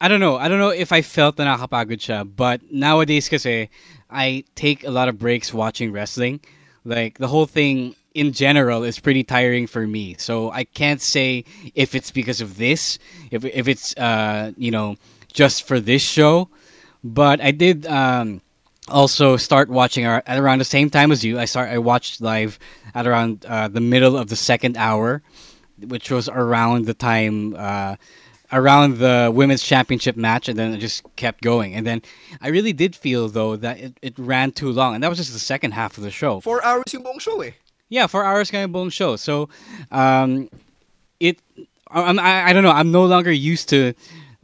I 0.03 0.09
don't 0.09 0.19
know. 0.19 0.35
I 0.35 0.49
don't 0.49 0.59
know 0.59 0.67
if 0.67 0.91
I 0.91 1.01
felt 1.01 1.37
na 1.37 1.55
nakakapagod 1.55 2.03
siya, 2.03 2.27
but 2.27 2.59
nowadays 2.69 3.29
kasi 3.29 3.69
I 4.11 4.43
take 4.53 4.83
a 4.83 4.91
lot 4.91 5.07
of 5.07 5.17
breaks 5.17 5.53
watching 5.53 5.93
wrestling. 5.93 6.41
Like 6.83 7.19
the 7.19 7.29
whole 7.29 7.45
thing 7.45 7.95
in 8.13 8.33
general 8.33 8.83
is 8.83 8.99
pretty 8.99 9.23
tiring 9.23 9.65
for 9.65 9.87
me. 9.87 10.19
So 10.19 10.51
I 10.51 10.65
can't 10.65 10.99
say 10.99 11.45
if 11.73 11.95
it's 11.95 12.11
because 12.11 12.41
of 12.41 12.57
this, 12.57 12.99
if 13.31 13.45
if 13.45 13.69
it's 13.69 13.95
uh, 13.95 14.51
you 14.57 14.71
know, 14.71 14.97
just 15.31 15.63
for 15.63 15.79
this 15.79 16.01
show, 16.01 16.49
but 17.01 17.39
I 17.39 17.51
did 17.51 17.87
um 17.87 18.41
also 18.91 19.37
start 19.39 19.69
watching 19.69 20.03
at 20.03 20.27
around 20.27 20.59
the 20.59 20.67
same 20.67 20.89
time 20.89 21.15
as 21.15 21.23
you. 21.23 21.39
I 21.39 21.47
start 21.47 21.71
I 21.71 21.77
watched 21.79 22.19
live 22.19 22.59
at 22.91 23.07
around 23.07 23.45
uh, 23.47 23.69
the 23.71 23.79
middle 23.79 24.19
of 24.19 24.27
the 24.27 24.35
second 24.35 24.75
hour, 24.75 25.23
which 25.79 26.11
was 26.11 26.27
around 26.27 26.91
the 26.91 26.93
time 26.93 27.55
uh, 27.55 27.95
around 28.53 28.99
the 28.99 29.31
women's 29.33 29.63
championship 29.63 30.15
match, 30.15 30.47
and 30.47 30.57
then 30.57 30.73
it 30.73 30.77
just 30.77 31.03
kept 31.15 31.41
going. 31.41 31.73
And 31.73 31.85
then 31.85 32.01
I 32.39 32.49
really 32.49 32.71
did 32.71 32.95
feel 32.95 33.27
though 33.27 33.55
that 33.57 33.79
it, 33.79 33.97
it 34.01 34.13
ran 34.17 34.51
too 34.51 34.71
long, 34.71 34.95
and 34.95 35.03
that 35.03 35.09
was 35.09 35.17
just 35.17 35.33
the 35.33 35.39
second 35.39 35.71
half 35.71 35.97
of 35.97 36.03
the 36.03 36.11
show. 36.11 36.39
Four 36.39 36.63
hours 36.63 36.83
yung 36.93 37.03
buong 37.03 37.19
show 37.19 37.41
eh. 37.41 37.51
Yeah, 37.89 38.07
four 38.07 38.23
hours 38.23 38.49
kind 38.49 38.63
of 38.63 38.71
buong 38.71 38.91
show. 38.91 39.15
So, 39.17 39.49
um, 39.91 40.49
it 41.19 41.39
I'm, 41.89 42.19
I 42.19 42.49
I 42.49 42.53
don't 42.53 42.63
know. 42.63 42.71
I'm 42.71 42.91
no 42.91 43.05
longer 43.05 43.31
used 43.31 43.69
to 43.69 43.93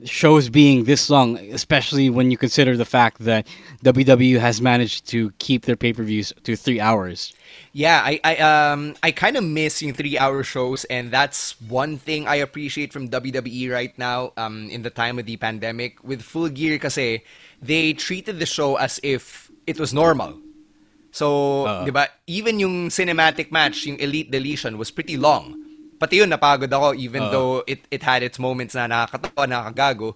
shows 0.05 0.49
being 0.49 0.85
this 0.85 1.09
long, 1.09 1.37
especially 1.51 2.09
when 2.09 2.31
you 2.31 2.37
consider 2.37 2.77
the 2.77 2.85
fact 2.85 3.19
that 3.19 3.47
WWE 3.83 4.39
has 4.39 4.61
managed 4.61 5.07
to 5.09 5.31
keep 5.39 5.65
their 5.65 5.75
pay 5.75 5.93
per 5.93 6.03
views 6.03 6.33
to 6.43 6.55
three 6.55 6.79
hours. 6.79 7.33
Yeah, 7.71 8.01
I 8.01 8.17
I 8.25 8.33
um 8.41 8.95
I 9.03 9.11
kind 9.13 9.37
of 9.37 9.45
miss 9.45 9.81
yung 9.81 9.93
three 9.93 10.17
hour 10.17 10.41
shows, 10.41 10.89
and 10.89 11.13
that's 11.13 11.53
one 11.61 12.01
thing 12.01 12.25
I 12.25 12.41
appreciate 12.41 12.89
from 12.89 13.09
WWE 13.13 13.69
right 13.69 13.93
now. 13.97 14.33
Um, 14.37 14.69
in 14.73 14.81
the 14.81 14.89
time 14.89 15.21
of 15.21 15.29
the 15.29 15.37
pandemic, 15.37 16.01
with 16.01 16.25
Full 16.25 16.49
Gear, 16.49 16.81
kasi 16.81 17.21
they 17.61 17.93
treated 17.93 18.41
the 18.41 18.49
show 18.49 18.75
as 18.81 18.99
if 19.05 19.53
it 19.69 19.77
was 19.77 19.93
normal. 19.93 20.41
So, 21.11 21.65
Uh-uh. 21.65 21.85
di 21.85 21.91
ba, 21.93 22.09
even 22.25 22.61
yung 22.61 22.89
cinematic 22.89 23.51
match, 23.51 23.85
yung 23.85 23.97
Elite 23.97 24.29
Deletion, 24.29 24.77
was 24.77 24.89
pretty 24.93 25.17
long. 25.17 25.57
Pati 25.97 26.21
yun, 26.21 26.29
napagod 26.29 26.69
ako, 26.69 26.93
even 26.93 27.27
Uh-uh. 27.27 27.33
though 27.33 27.53
it, 27.65 27.81
it 27.89 28.01
had 28.05 28.21
its 28.21 28.37
moments 28.37 28.73
na 28.77 28.85
nakakatawa, 28.85 29.45
nakakagago. 29.49 30.13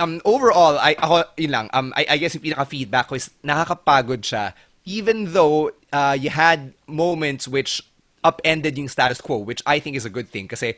Um, 0.00 0.20
overall, 0.24 0.80
I, 0.80 0.96
ako, 0.96 1.28
yun 1.36 1.52
lang, 1.52 1.66
um, 1.76 1.92
I, 1.92 2.08
I 2.08 2.16
guess 2.16 2.32
yung 2.32 2.44
pinaka-feedback 2.44 3.12
ko 3.12 3.20
is 3.20 3.28
nakakapagod 3.44 4.24
siya, 4.24 4.56
even 4.88 5.36
though 5.36 5.68
uh, 5.92 6.16
you 6.18 6.30
had 6.30 6.74
moments 6.86 7.48
which 7.48 7.82
upended 8.24 8.76
yung 8.76 8.88
status 8.88 9.20
quo, 9.20 9.38
which 9.38 9.62
I 9.66 9.78
think 9.78 9.96
is 9.96 10.04
a 10.04 10.10
good 10.10 10.28
thing 10.28 10.48
kasi 10.48 10.76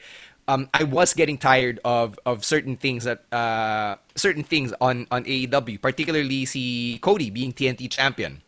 um, 0.49 0.69
I 0.75 0.85
was 0.85 1.15
getting 1.15 1.39
tired 1.39 1.81
of 1.85 2.19
of 2.27 2.45
certain 2.45 2.77
things 2.77 3.05
that 3.05 3.25
uh, 3.33 3.97
certain 4.15 4.43
things 4.43 4.73
on 4.81 5.07
on 5.11 5.25
AEW, 5.25 5.81
particularly 5.81 6.47
see 6.47 6.99
Cody 7.03 7.31
being 7.31 7.53
TNT 7.53 7.91
champion. 7.91 8.43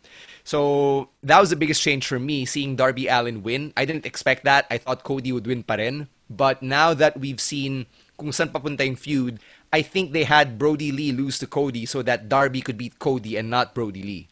So 0.45 1.09
that 1.23 1.41
was 1.41 1.49
the 1.49 1.57
biggest 1.57 1.81
change 1.81 2.07
for 2.07 2.21
me, 2.21 2.45
seeing 2.45 2.77
Darby 2.77 3.09
Allin 3.09 3.43
win. 3.43 3.73
I 3.77 3.87
didn't 3.89 4.05
expect 4.05 4.45
that. 4.45 4.67
I 4.71 4.77
thought 4.77 5.03
Cody 5.03 5.33
would 5.33 5.47
win 5.47 5.65
pa 5.65 5.81
rin. 5.81 6.09
But 6.29 6.61
now 6.61 6.93
that 6.93 7.17
we've 7.17 7.41
seen 7.41 7.87
kung 8.21 8.29
saan 8.29 8.53
papunta 8.53 8.85
yung 8.85 8.97
feud, 8.97 9.41
I 9.73 9.81
think 9.83 10.13
they 10.13 10.29
had 10.29 10.61
Brodie 10.61 10.93
Lee 10.93 11.11
lose 11.11 11.41
to 11.41 11.49
Cody 11.49 11.89
so 11.89 12.05
that 12.05 12.29
Darby 12.29 12.61
could 12.61 12.77
beat 12.77 13.01
Cody 13.01 13.37
and 13.41 13.49
not 13.49 13.75
Brodie 13.75 14.05
Lee. 14.05 14.29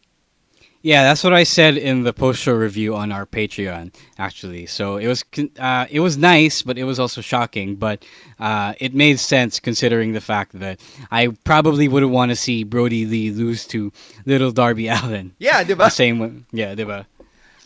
Yeah, 0.82 1.04
that's 1.04 1.22
what 1.22 1.32
I 1.32 1.44
said 1.44 1.76
in 1.76 2.02
the 2.02 2.12
post 2.12 2.42
show 2.42 2.52
review 2.54 2.96
on 2.96 3.12
our 3.12 3.24
Patreon, 3.24 3.94
actually. 4.18 4.66
So 4.66 4.96
it 4.96 5.06
was 5.06 5.24
uh, 5.58 5.86
it 5.88 6.00
was 6.00 6.18
nice, 6.18 6.62
but 6.62 6.76
it 6.76 6.82
was 6.82 6.98
also 6.98 7.20
shocking. 7.20 7.76
But 7.76 8.04
uh, 8.40 8.74
it 8.80 8.92
made 8.92 9.20
sense 9.20 9.60
considering 9.60 10.12
the 10.12 10.20
fact 10.20 10.58
that 10.58 10.80
I 11.12 11.28
probably 11.44 11.86
wouldn't 11.86 12.10
want 12.10 12.30
to 12.30 12.36
see 12.36 12.64
Brodie 12.64 13.06
Lee 13.06 13.30
lose 13.30 13.64
to 13.68 13.92
little 14.26 14.50
Darby 14.50 14.88
Allin. 14.90 15.34
Yeah, 15.38 15.62
The 15.62 15.74
diba? 15.76 15.90
same 15.92 16.18
way. 16.18 16.32
Yeah, 16.50 16.74
diba? 16.74 17.06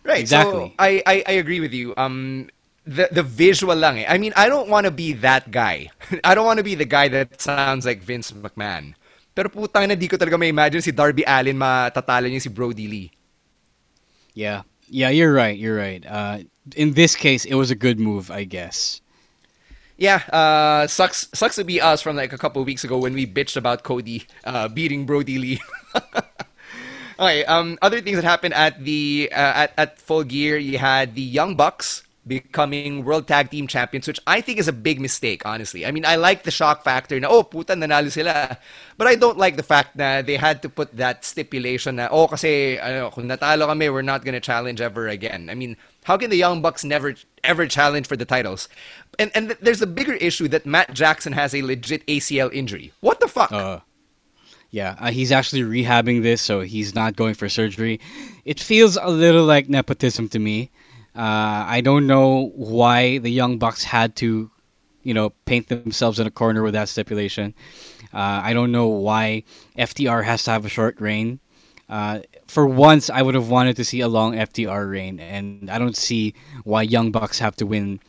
Right. 0.04 0.20
Exactly. 0.20 0.68
So 0.68 0.72
I, 0.78 1.02
I, 1.06 1.24
I 1.26 1.32
agree 1.32 1.60
with 1.60 1.72
you. 1.72 1.94
Um, 1.96 2.48
the 2.86 3.08
the 3.10 3.22
visual 3.24 3.74
lang 3.74 3.98
eh. 3.98 4.04
I 4.06 4.18
mean, 4.18 4.32
I 4.36 4.48
don't 4.48 4.68
want 4.68 4.84
to 4.84 4.92
be 4.92 5.14
that 5.14 5.50
guy. 5.50 5.88
I 6.22 6.34
don't 6.34 6.44
want 6.44 6.58
to 6.58 6.62
be 6.64 6.74
the 6.76 6.84
guy 6.84 7.08
that 7.08 7.40
sounds 7.40 7.86
like 7.86 8.02
Vince 8.02 8.30
McMahon. 8.30 8.94
Pero 9.36 9.52
putang 9.52 9.84
na 9.84 9.92
di 9.92 10.08
ko 10.08 10.16
talaga 10.16 10.40
may 10.40 10.48
imagine 10.48 10.80
si 10.80 10.96
Darby 10.96 11.20
Allin 11.28 11.60
matatalo 11.60 12.24
niya 12.24 12.40
si 12.40 12.48
Brodie 12.48 12.88
Lee. 12.88 13.08
Yeah. 14.32 14.64
Yeah, 14.88 15.12
you're 15.12 15.32
right. 15.32 15.58
You're 15.58 15.76
right. 15.76 16.00
Uh, 16.06 16.48
in 16.74 16.96
this 16.96 17.12
case, 17.14 17.44
it 17.44 17.54
was 17.54 17.70
a 17.70 17.76
good 17.76 18.00
move, 18.00 18.30
I 18.30 18.44
guess. 18.48 19.04
Yeah, 19.96 20.20
uh, 20.28 20.86
sucks 20.86 21.28
sucks 21.32 21.56
to 21.56 21.64
be 21.64 21.80
us 21.80 22.02
from 22.02 22.16
like 22.16 22.32
a 22.32 22.38
couple 22.38 22.60
of 22.60 22.66
weeks 22.66 22.84
ago 22.84 22.98
when 22.98 23.14
we 23.14 23.26
bitched 23.26 23.56
about 23.56 23.82
Cody 23.82 24.28
uh, 24.44 24.68
beating 24.68 25.06
Brodie 25.08 25.38
Lee. 25.38 25.60
okay, 27.18 27.44
um, 27.48 27.78
other 27.80 28.04
things 28.04 28.16
that 28.20 28.24
happened 28.24 28.52
at 28.52 28.84
the 28.84 29.32
uh, 29.32 29.64
at 29.64 29.72
at 29.76 29.98
Full 30.00 30.24
Gear, 30.24 30.60
you 30.60 30.76
had 30.76 31.16
the 31.16 31.24
Young 31.24 31.56
Bucks 31.56 32.04
becoming 32.26 33.04
World 33.04 33.28
Tag 33.28 33.50
Team 33.50 33.66
Champions, 33.66 34.06
which 34.06 34.20
I 34.26 34.40
think 34.40 34.58
is 34.58 34.68
a 34.68 34.72
big 34.72 35.00
mistake, 35.00 35.46
honestly. 35.46 35.86
I 35.86 35.92
mean, 35.92 36.04
I 36.04 36.16
like 36.16 36.42
the 36.42 36.50
shock 36.50 36.82
factor 36.82 37.18
na, 37.20 37.28
oh, 37.28 37.44
puta, 37.44 37.74
nanalo 37.74 38.10
sila. 38.10 38.58
But 38.98 39.06
I 39.06 39.14
don't 39.14 39.38
like 39.38 39.56
the 39.56 39.62
fact 39.62 39.96
that 39.96 40.26
they 40.26 40.36
had 40.36 40.62
to 40.62 40.68
put 40.68 40.96
that 40.96 41.24
stipulation 41.24 41.96
na, 41.96 42.08
oh, 42.10 42.26
kasi, 42.26 42.78
ano, 42.78 43.10
kung 43.10 43.28
natalo 43.28 43.66
kami, 43.66 43.88
we're 43.88 44.02
not 44.02 44.24
gonna 44.24 44.40
challenge 44.40 44.80
ever 44.80 45.06
again. 45.06 45.48
I 45.48 45.54
mean, 45.54 45.76
how 46.04 46.16
can 46.16 46.30
the 46.30 46.36
Young 46.36 46.62
Bucks 46.62 46.84
never, 46.84 47.14
ever 47.44 47.66
challenge 47.66 48.06
for 48.06 48.16
the 48.16 48.24
titles? 48.24 48.68
And, 49.18 49.30
and 49.34 49.48
th- 49.48 49.60
there's 49.60 49.82
a 49.82 49.86
bigger 49.86 50.14
issue 50.14 50.48
that 50.48 50.66
Matt 50.66 50.94
Jackson 50.94 51.32
has 51.32 51.54
a 51.54 51.62
legit 51.62 52.06
ACL 52.06 52.52
injury. 52.52 52.92
What 53.00 53.20
the 53.20 53.28
fuck? 53.28 53.52
Uh, 53.52 53.80
yeah, 54.70 54.96
uh, 54.98 55.10
he's 55.10 55.30
actually 55.30 55.62
rehabbing 55.62 56.22
this, 56.22 56.42
so 56.42 56.60
he's 56.60 56.94
not 56.94 57.16
going 57.16 57.34
for 57.34 57.48
surgery. 57.48 58.00
It 58.44 58.58
feels 58.58 58.96
a 58.96 59.08
little 59.08 59.44
like 59.44 59.68
nepotism 59.68 60.28
to 60.30 60.38
me. 60.38 60.70
Uh, 61.16 61.64
I 61.66 61.80
don't 61.80 62.06
know 62.06 62.52
why 62.54 63.18
the 63.18 63.30
Young 63.30 63.58
Bucks 63.58 63.82
had 63.84 64.16
to, 64.16 64.50
you 65.02 65.14
know, 65.14 65.30
paint 65.46 65.68
themselves 65.68 66.20
in 66.20 66.26
a 66.26 66.30
corner 66.30 66.62
with 66.62 66.74
that 66.74 66.88
stipulation. 66.88 67.54
Uh, 68.12 68.40
I 68.44 68.52
don't 68.52 68.70
know 68.70 68.88
why 68.88 69.44
FTR 69.78 70.24
has 70.24 70.44
to 70.44 70.50
have 70.50 70.66
a 70.66 70.68
short 70.68 71.00
reign. 71.00 71.40
Uh, 71.88 72.20
for 72.46 72.66
once, 72.66 73.08
I 73.08 73.22
would 73.22 73.34
have 73.34 73.48
wanted 73.48 73.76
to 73.76 73.84
see 73.84 74.00
a 74.00 74.08
long 74.08 74.34
FTR 74.34 74.90
reign, 74.90 75.20
and 75.20 75.70
I 75.70 75.78
don't 75.78 75.96
see 75.96 76.34
why 76.64 76.82
Young 76.82 77.12
Bucks 77.12 77.38
have 77.38 77.56
to 77.56 77.66
win 77.66 78.00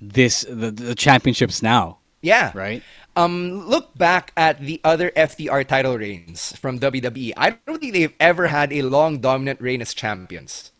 this 0.00 0.42
the, 0.48 0.70
the 0.70 0.94
championships 0.94 1.62
now. 1.62 1.98
Yeah. 2.22 2.50
Right. 2.54 2.82
Um, 3.16 3.66
look 3.68 3.96
back 3.96 4.32
at 4.36 4.60
the 4.60 4.80
other 4.84 5.10
FTR 5.10 5.66
title 5.66 5.98
reigns 5.98 6.56
from 6.56 6.78
WWE. 6.78 7.32
I 7.36 7.50
don't 7.66 7.78
think 7.80 7.92
they've 7.92 8.14
ever 8.20 8.46
had 8.46 8.72
a 8.72 8.82
long 8.82 9.18
dominant 9.18 9.60
reign 9.60 9.82
as 9.82 9.94
champions. 9.94 10.72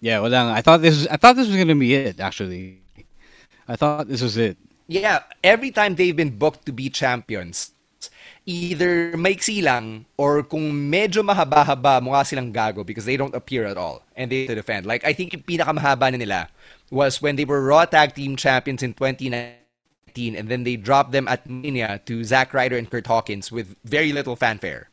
Yeah, 0.00 0.20
well, 0.20 0.34
I 0.34 0.62
thought 0.62 0.82
this 0.82 0.94
was 0.94 1.06
I 1.08 1.16
thought 1.16 1.36
this 1.36 1.48
was 1.48 1.56
gonna 1.56 1.74
be 1.74 1.94
it. 1.94 2.20
Actually, 2.20 2.80
I 3.66 3.76
thought 3.76 4.08
this 4.08 4.22
was 4.22 4.36
it. 4.36 4.56
Yeah, 4.86 5.22
every 5.42 5.70
time 5.70 5.96
they've 5.96 6.16
been 6.16 6.38
booked 6.38 6.64
to 6.66 6.72
be 6.72 6.88
champions, 6.88 7.72
either 8.46 9.12
maiksi 9.12 9.62
lang 9.62 10.06
or 10.16 10.42
kung 10.42 10.72
medyo 10.72 11.20
mahaba-haba, 11.20 12.00
mukha 12.00 12.24
silang 12.24 12.52
gago 12.52 12.86
because 12.86 13.04
they 13.04 13.16
don't 13.16 13.34
appear 13.34 13.66
at 13.66 13.76
all 13.76 14.02
and 14.16 14.32
they 14.32 14.46
to 14.46 14.54
defend. 14.54 14.86
Like 14.86 15.04
I 15.04 15.12
think 15.12 15.34
yung 15.34 15.42
pinakamahaba 15.42 16.14
na 16.14 16.16
nila 16.16 16.48
was 16.90 17.20
when 17.20 17.36
they 17.36 17.44
were 17.44 17.60
Raw 17.60 17.84
Tag 17.84 18.14
Team 18.14 18.36
Champions 18.36 18.82
in 18.82 18.94
2019 18.94 20.32
and 20.32 20.48
then 20.48 20.64
they 20.64 20.76
dropped 20.76 21.12
them 21.12 21.28
at 21.28 21.44
Mania 21.44 22.00
to 22.06 22.24
Zack 22.24 22.54
Ryder 22.54 22.78
and 22.78 22.88
Curt 22.88 23.06
Hawkins 23.06 23.52
with 23.52 23.76
very 23.84 24.12
little 24.16 24.36
fanfare. 24.36 24.88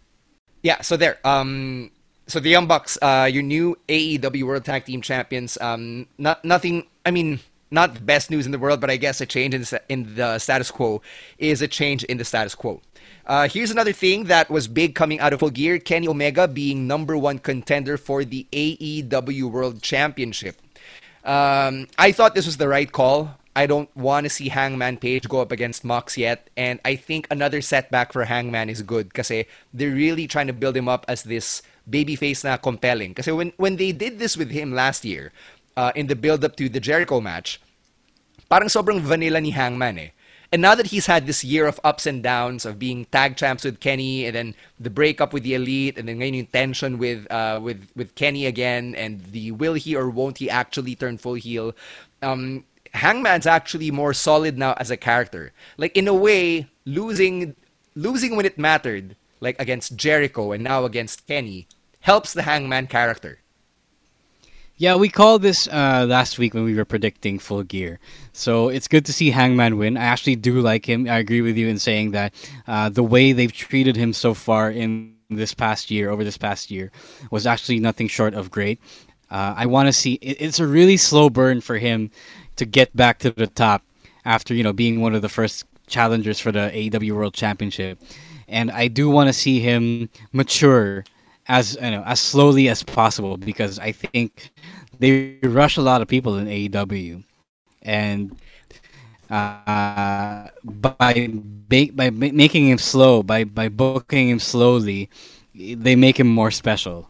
Yeah, 0.61 0.81
so 0.81 0.97
there. 0.97 1.21
Um, 1.23 1.91
so 2.27 2.39
the 2.39 2.49
Young 2.49 2.67
Bucks, 2.67 2.97
uh, 3.01 3.29
your 3.31 3.43
new 3.43 3.77
AEW 3.87 4.43
World 4.43 4.65
Tag 4.65 4.85
Team 4.85 5.01
Champions. 5.01 5.57
Um, 5.61 6.07
not 6.17 6.43
nothing. 6.43 6.87
I 7.05 7.11
mean, 7.11 7.39
not 7.71 7.93
the 7.93 8.01
best 8.01 8.31
news 8.31 8.45
in 8.45 8.51
the 8.51 8.59
world, 8.59 8.81
but 8.81 8.89
I 8.89 8.97
guess 8.97 9.21
a 9.21 9.25
change 9.25 9.53
in 9.53 9.61
the, 9.61 9.81
in 9.89 10.15
the 10.15 10.39
status 10.39 10.71
quo 10.71 11.01
is 11.37 11.61
a 11.61 11.67
change 11.67 12.03
in 12.05 12.17
the 12.17 12.25
status 12.25 12.55
quo. 12.55 12.81
Uh, 13.25 13.47
here's 13.47 13.71
another 13.71 13.93
thing 13.93 14.25
that 14.25 14.49
was 14.49 14.67
big 14.67 14.95
coming 14.95 15.19
out 15.19 15.33
of 15.33 15.39
Full 15.39 15.49
Gear: 15.49 15.77
Kenny 15.77 16.07
Omega 16.07 16.47
being 16.47 16.87
number 16.87 17.17
one 17.17 17.39
contender 17.39 17.97
for 17.97 18.23
the 18.23 18.47
AEW 18.51 19.51
World 19.51 19.81
Championship. 19.81 20.59
Um, 21.23 21.87
I 21.97 22.11
thought 22.11 22.35
this 22.35 22.45
was 22.45 22.57
the 22.57 22.67
right 22.67 22.91
call. 22.91 23.37
I 23.55 23.67
don't 23.67 23.89
want 23.95 24.25
to 24.25 24.29
see 24.29 24.49
Hangman 24.49 24.97
Page 24.97 25.29
go 25.29 25.39
up 25.39 25.51
against 25.51 25.85
Mox 25.85 26.17
yet, 26.17 26.49
and 26.57 26.79
I 26.83 26.95
think 26.97 27.25
another 27.31 27.61
setback 27.61 28.11
for 28.11 28.25
Hangman 28.25 28.69
is 28.69 28.81
good 28.81 29.07
because 29.07 29.29
they're 29.29 29.45
really 29.91 30.27
trying 30.27 30.47
to 30.47 30.53
build 30.53 30.75
him 30.75 30.89
up 30.89 31.05
as 31.07 31.23
this 31.23 31.61
babyface 31.89 32.43
na 32.43 32.57
compelling. 32.57 33.11
Because 33.11 33.27
when, 33.27 33.53
when 33.57 33.77
they 33.77 33.91
did 33.91 34.19
this 34.19 34.37
with 34.37 34.51
him 34.51 34.73
last 34.73 35.05
year, 35.05 35.31
uh, 35.77 35.91
in 35.95 36.07
the 36.07 36.15
build-up 36.15 36.55
to 36.57 36.69
the 36.69 36.79
Jericho 36.79 37.21
match, 37.21 37.61
parang 38.49 38.67
sobrang 38.67 39.01
vanilla 39.01 39.41
ni 39.41 39.51
Hangman 39.51 39.99
eh. 39.99 40.09
And 40.51 40.61
now 40.61 40.75
that 40.75 40.87
he's 40.87 41.07
had 41.07 41.25
this 41.25 41.43
year 41.43 41.65
of 41.67 41.81
ups 41.83 42.05
and 42.05 42.21
downs 42.23 42.65
of 42.65 42.79
being 42.79 43.05
tag 43.05 43.35
champs 43.35 43.65
with 43.65 43.79
Kenny, 43.79 44.25
and 44.25 44.35
then 44.35 44.55
the 44.79 44.89
breakup 44.89 45.33
with 45.33 45.43
the 45.43 45.53
Elite, 45.53 45.97
and 45.97 46.07
then 46.07 46.19
ngayon 46.19 46.35
yung 46.35 46.45
tension 46.47 46.97
with 46.97 47.29
uh, 47.31 47.59
with 47.61 47.89
with 47.95 48.15
Kenny 48.15 48.45
again, 48.45 48.95
and 48.95 49.19
the 49.33 49.51
will 49.51 49.73
he 49.73 49.95
or 49.95 50.09
won't 50.09 50.37
he 50.37 50.49
actually 50.49 50.95
turn 50.95 51.17
full 51.17 51.33
heel? 51.33 51.75
Um, 52.21 52.63
Hangman's 52.93 53.47
actually 53.47 53.91
more 53.91 54.13
solid 54.13 54.57
now 54.57 54.73
as 54.79 54.91
a 54.91 54.95
character. 54.95 55.51
Like 55.77 55.97
in 55.97 56.07
a 56.07 56.13
way, 56.13 56.69
losing 56.85 57.55
losing 57.95 58.37
when 58.37 58.45
it 58.45 58.57
mattered, 58.57 59.17
like 59.41 59.59
against 59.59 59.97
Jericho 59.97 60.53
and 60.53 60.63
now 60.63 60.85
against 60.85 61.27
Kenny, 61.27 61.67
helps 62.05 62.33
the 62.33 62.43
Hangman 62.43 62.85
character. 62.85 63.39
Yeah, 64.77 64.95
we 64.95 65.09
called 65.09 65.41
this 65.41 65.67
uh, 65.67 66.05
last 66.07 66.37
week 66.37 66.53
when 66.53 66.63
we 66.63 66.75
were 66.75 66.85
predicting 66.85 67.39
Full 67.39 67.63
Gear. 67.63 67.97
So 68.31 68.69
it's 68.69 68.87
good 68.87 69.05
to 69.07 69.13
see 69.13 69.31
Hangman 69.31 69.77
win. 69.77 69.97
I 69.97 70.03
actually 70.03 70.35
do 70.35 70.61
like 70.61 70.85
him. 70.85 71.09
I 71.09 71.17
agree 71.17 71.41
with 71.41 71.57
you 71.57 71.67
in 71.67 71.79
saying 71.79 72.11
that 72.11 72.31
uh, 72.67 72.89
the 72.89 73.01
way 73.01 73.31
they've 73.31 73.51
treated 73.51 73.95
him 73.95 74.13
so 74.13 74.35
far 74.35 74.69
in 74.69 75.15
this 75.31 75.55
past 75.55 75.89
year, 75.89 76.11
over 76.11 76.23
this 76.23 76.37
past 76.37 76.69
year, 76.69 76.91
was 77.31 77.47
actually 77.47 77.79
nothing 77.79 78.07
short 78.07 78.35
of 78.35 78.51
great. 78.51 78.79
Uh, 79.31 79.55
I 79.57 79.65
want 79.65 79.87
to 79.87 79.93
see. 79.93 80.13
It, 80.21 80.37
it's 80.39 80.59
a 80.59 80.67
really 80.67 80.97
slow 80.97 81.31
burn 81.31 81.59
for 81.59 81.79
him 81.79 82.11
to 82.57 82.65
get 82.67 82.95
back 82.95 83.17
to 83.19 83.31
the 83.31 83.47
top 83.47 83.81
after 84.25 84.53
you 84.53 84.63
know 84.63 84.73
being 84.73 85.01
one 85.01 85.15
of 85.15 85.23
the 85.23 85.29
first 85.29 85.65
challengers 85.87 86.39
for 86.39 86.51
the 86.51 86.69
AEW 86.71 87.13
World 87.13 87.33
Championship, 87.33 87.97
and 88.47 88.69
I 88.69 88.89
do 88.89 89.09
want 89.09 89.27
to 89.29 89.33
see 89.33 89.59
him 89.59 90.09
mature 90.33 91.03
as 91.47 91.75
you 91.75 91.91
know 91.91 92.03
as 92.05 92.19
slowly 92.19 92.69
as 92.69 92.83
possible 92.83 93.37
because 93.37 93.79
I 93.79 93.91
think 93.91 94.51
they 94.99 95.37
rush 95.43 95.77
a 95.77 95.81
lot 95.81 96.01
of 96.01 96.07
people 96.07 96.37
in 96.37 96.47
AEW, 96.47 97.23
and 97.81 98.35
uh, 99.29 100.47
by 100.63 101.29
by 101.93 102.09
making 102.09 102.69
him 102.69 102.77
slow, 102.77 103.23
by 103.23 103.43
by 103.43 103.69
booking 103.69 104.29
him 104.29 104.39
slowly, 104.39 105.09
they 105.53 105.95
make 105.95 106.19
him 106.19 106.27
more 106.27 106.51
special. 106.51 107.09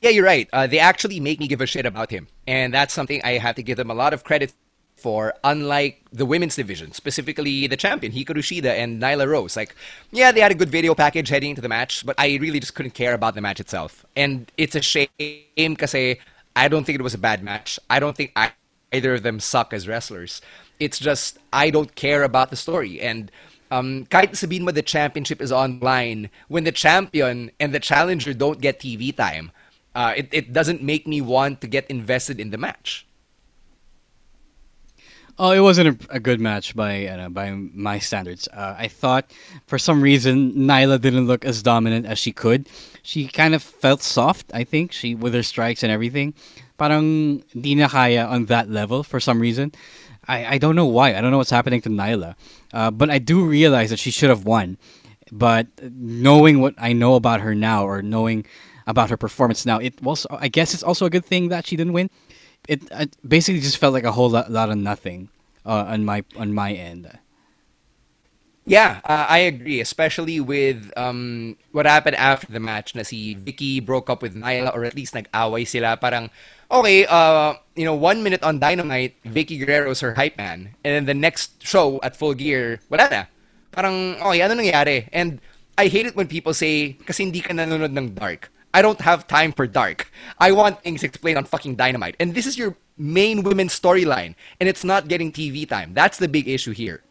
Yeah, 0.00 0.10
you're 0.10 0.24
right. 0.24 0.48
Uh, 0.52 0.66
they 0.66 0.80
actually 0.80 1.20
make 1.20 1.38
me 1.38 1.46
give 1.46 1.60
a 1.60 1.66
shit 1.66 1.86
about 1.86 2.10
him, 2.10 2.26
and 2.46 2.74
that's 2.74 2.92
something 2.92 3.20
I 3.22 3.38
have 3.38 3.54
to 3.56 3.62
give 3.62 3.76
them 3.76 3.90
a 3.90 3.94
lot 3.94 4.12
of 4.12 4.24
credit 4.24 4.52
for, 5.02 5.34
unlike 5.42 6.00
the 6.12 6.24
women's 6.24 6.56
division, 6.56 6.92
specifically 6.92 7.66
the 7.66 7.76
champion, 7.76 8.12
Hikaru 8.12 8.38
Shida 8.38 8.70
and 8.70 9.02
Nyla 9.02 9.26
Rose. 9.26 9.56
Like, 9.56 9.74
yeah, 10.12 10.30
they 10.30 10.40
had 10.40 10.52
a 10.52 10.54
good 10.54 10.70
video 10.70 10.94
package 10.94 11.28
heading 11.28 11.50
into 11.50 11.60
the 11.60 11.68
match, 11.68 12.06
but 12.06 12.14
I 12.18 12.38
really 12.40 12.60
just 12.60 12.74
couldn't 12.74 12.94
care 12.94 13.14
about 13.14 13.34
the 13.34 13.40
match 13.40 13.58
itself. 13.58 14.06
And 14.14 14.50
it's 14.56 14.76
a 14.76 14.80
shame 14.80 15.08
because 15.56 15.94
I 15.94 16.68
don't 16.68 16.84
think 16.84 16.98
it 16.98 17.02
was 17.02 17.14
a 17.14 17.18
bad 17.18 17.42
match. 17.42 17.78
I 17.90 17.98
don't 17.98 18.16
think 18.16 18.32
either 18.92 19.14
of 19.14 19.22
them 19.22 19.40
suck 19.40 19.72
as 19.72 19.88
wrestlers. 19.88 20.40
It's 20.78 20.98
just, 20.98 21.38
I 21.52 21.70
don't 21.70 21.94
care 21.94 22.22
about 22.22 22.50
the 22.50 22.56
story. 22.56 23.00
And 23.00 23.30
um, 23.70 24.06
kahit 24.06 24.36
sabihin 24.36 24.62
mo 24.62 24.70
the 24.70 24.82
championship 24.82 25.40
is 25.40 25.50
online, 25.50 26.30
when 26.48 26.64
the 26.64 26.72
champion 26.72 27.50
and 27.58 27.74
the 27.74 27.80
challenger 27.80 28.34
don't 28.34 28.60
get 28.60 28.80
TV 28.80 29.16
time, 29.16 29.50
uh, 29.94 30.12
it, 30.16 30.28
it 30.32 30.52
doesn't 30.52 30.82
make 30.82 31.06
me 31.06 31.20
want 31.20 31.60
to 31.60 31.66
get 31.66 31.88
invested 31.88 32.38
in 32.38 32.50
the 32.50 32.58
match. 32.58 33.06
Oh, 35.38 35.50
it 35.50 35.60
wasn't 35.60 36.02
a, 36.10 36.16
a 36.16 36.20
good 36.20 36.40
match 36.40 36.76
by 36.76 37.06
uh, 37.06 37.28
by 37.28 37.50
my 37.50 37.98
standards. 37.98 38.48
Uh, 38.52 38.76
I 38.78 38.88
thought 38.88 39.32
for 39.66 39.78
some 39.78 40.02
reason 40.02 40.52
Nyla 40.52 41.00
didn't 41.00 41.26
look 41.26 41.44
as 41.44 41.62
dominant 41.62 42.06
as 42.06 42.18
she 42.18 42.32
could. 42.32 42.68
She 43.02 43.28
kind 43.28 43.54
of 43.54 43.62
felt 43.62 44.02
soft. 44.02 44.50
I 44.52 44.64
think 44.64 44.92
she 44.92 45.14
with 45.14 45.34
her 45.34 45.42
strikes 45.42 45.82
and 45.82 45.90
everything. 45.90 46.34
Parang 46.78 47.42
di 47.58 47.74
na 47.74 47.88
kaya 47.88 48.26
on 48.26 48.46
that 48.46 48.68
level 48.68 49.02
for 49.02 49.20
some 49.20 49.40
reason. 49.40 49.72
I, 50.28 50.54
I 50.54 50.58
don't 50.58 50.76
know 50.76 50.86
why. 50.86 51.16
I 51.16 51.20
don't 51.20 51.30
know 51.30 51.38
what's 51.38 51.50
happening 51.50 51.80
to 51.82 51.88
Nyla. 51.88 52.36
Uh, 52.72 52.90
but 52.90 53.10
I 53.10 53.18
do 53.18 53.44
realize 53.44 53.90
that 53.90 53.98
she 53.98 54.10
should 54.10 54.30
have 54.30 54.44
won. 54.44 54.78
But 55.32 55.66
knowing 55.80 56.60
what 56.60 56.74
I 56.78 56.92
know 56.92 57.14
about 57.14 57.40
her 57.40 57.54
now, 57.54 57.84
or 57.88 58.02
knowing 58.02 58.44
about 58.86 59.10
her 59.10 59.16
performance 59.16 59.64
now, 59.64 59.78
it 59.78 60.00
was 60.02 60.26
I 60.30 60.48
guess 60.48 60.74
it's 60.74 60.82
also 60.82 61.06
a 61.06 61.10
good 61.10 61.24
thing 61.24 61.48
that 61.48 61.66
she 61.66 61.74
didn't 61.74 61.94
win 61.94 62.10
it, 62.68 62.82
it 62.90 63.16
basically 63.26 63.60
just 63.60 63.78
felt 63.78 63.92
like 63.92 64.04
a 64.04 64.12
whole 64.12 64.30
lot, 64.30 64.50
lot 64.50 64.70
of 64.70 64.78
nothing 64.78 65.28
uh, 65.66 65.84
on 65.88 66.04
my 66.04 66.24
on 66.36 66.52
my 66.54 66.72
end. 66.72 67.10
Yeah, 68.64 69.02
uh, 69.02 69.26
I 69.28 69.38
agree, 69.50 69.80
especially 69.80 70.38
with 70.38 70.92
um, 70.96 71.56
what 71.72 71.84
happened 71.84 72.14
after 72.14 72.46
the 72.46 72.62
match 72.62 72.94
na 72.94 73.02
si 73.02 73.34
Vicky 73.34 73.80
broke 73.80 74.08
up 74.08 74.22
with 74.22 74.38
Nyla 74.38 74.70
or 74.70 74.84
at 74.84 74.94
least 74.94 75.14
nag-away 75.14 75.64
sila. 75.64 75.96
Parang, 75.98 76.30
okay, 76.70 77.04
uh, 77.06 77.54
you 77.74 77.84
know, 77.84 77.94
one 77.94 78.22
minute 78.22 78.42
on 78.44 78.60
Dynamite, 78.60 79.18
Vickie 79.26 79.58
Guerrero's 79.58 79.98
her 79.98 80.14
hype 80.14 80.38
man. 80.38 80.78
And 80.84 80.94
then 80.94 81.06
the 81.06 81.18
next 81.18 81.58
show 81.66 81.98
at 82.04 82.14
Full 82.14 82.34
Gear, 82.34 82.78
wala 82.88 83.10
na. 83.10 83.22
Parang, 83.72 84.14
okay, 84.22 84.42
ano 84.42 84.54
nangyari? 84.54 85.08
And 85.12 85.40
I 85.76 85.88
hate 85.88 86.06
it 86.06 86.14
when 86.14 86.28
people 86.28 86.54
say, 86.54 86.94
kasi 87.02 87.24
hindi 87.26 87.40
ka 87.40 87.50
nanonood 87.54 87.98
ng 87.98 88.14
Dark. 88.14 88.46
I 88.74 88.82
don't 88.82 89.00
have 89.00 89.26
time 89.26 89.52
for 89.52 89.66
dark. 89.66 90.10
I 90.38 90.52
want 90.52 90.82
things 90.82 91.02
explained 91.02 91.38
on 91.38 91.44
fucking 91.44 91.76
dynamite. 91.76 92.16
And 92.18 92.34
this 92.34 92.46
is 92.46 92.56
your 92.56 92.76
main 92.96 93.42
women's 93.42 93.78
storyline, 93.78 94.34
and 94.60 94.68
it's 94.68 94.84
not 94.84 95.08
getting 95.08 95.32
TV 95.32 95.68
time. 95.68 95.94
That's 95.94 96.18
the 96.18 96.28
big 96.28 96.48
issue 96.48 96.72
here. 96.72 97.02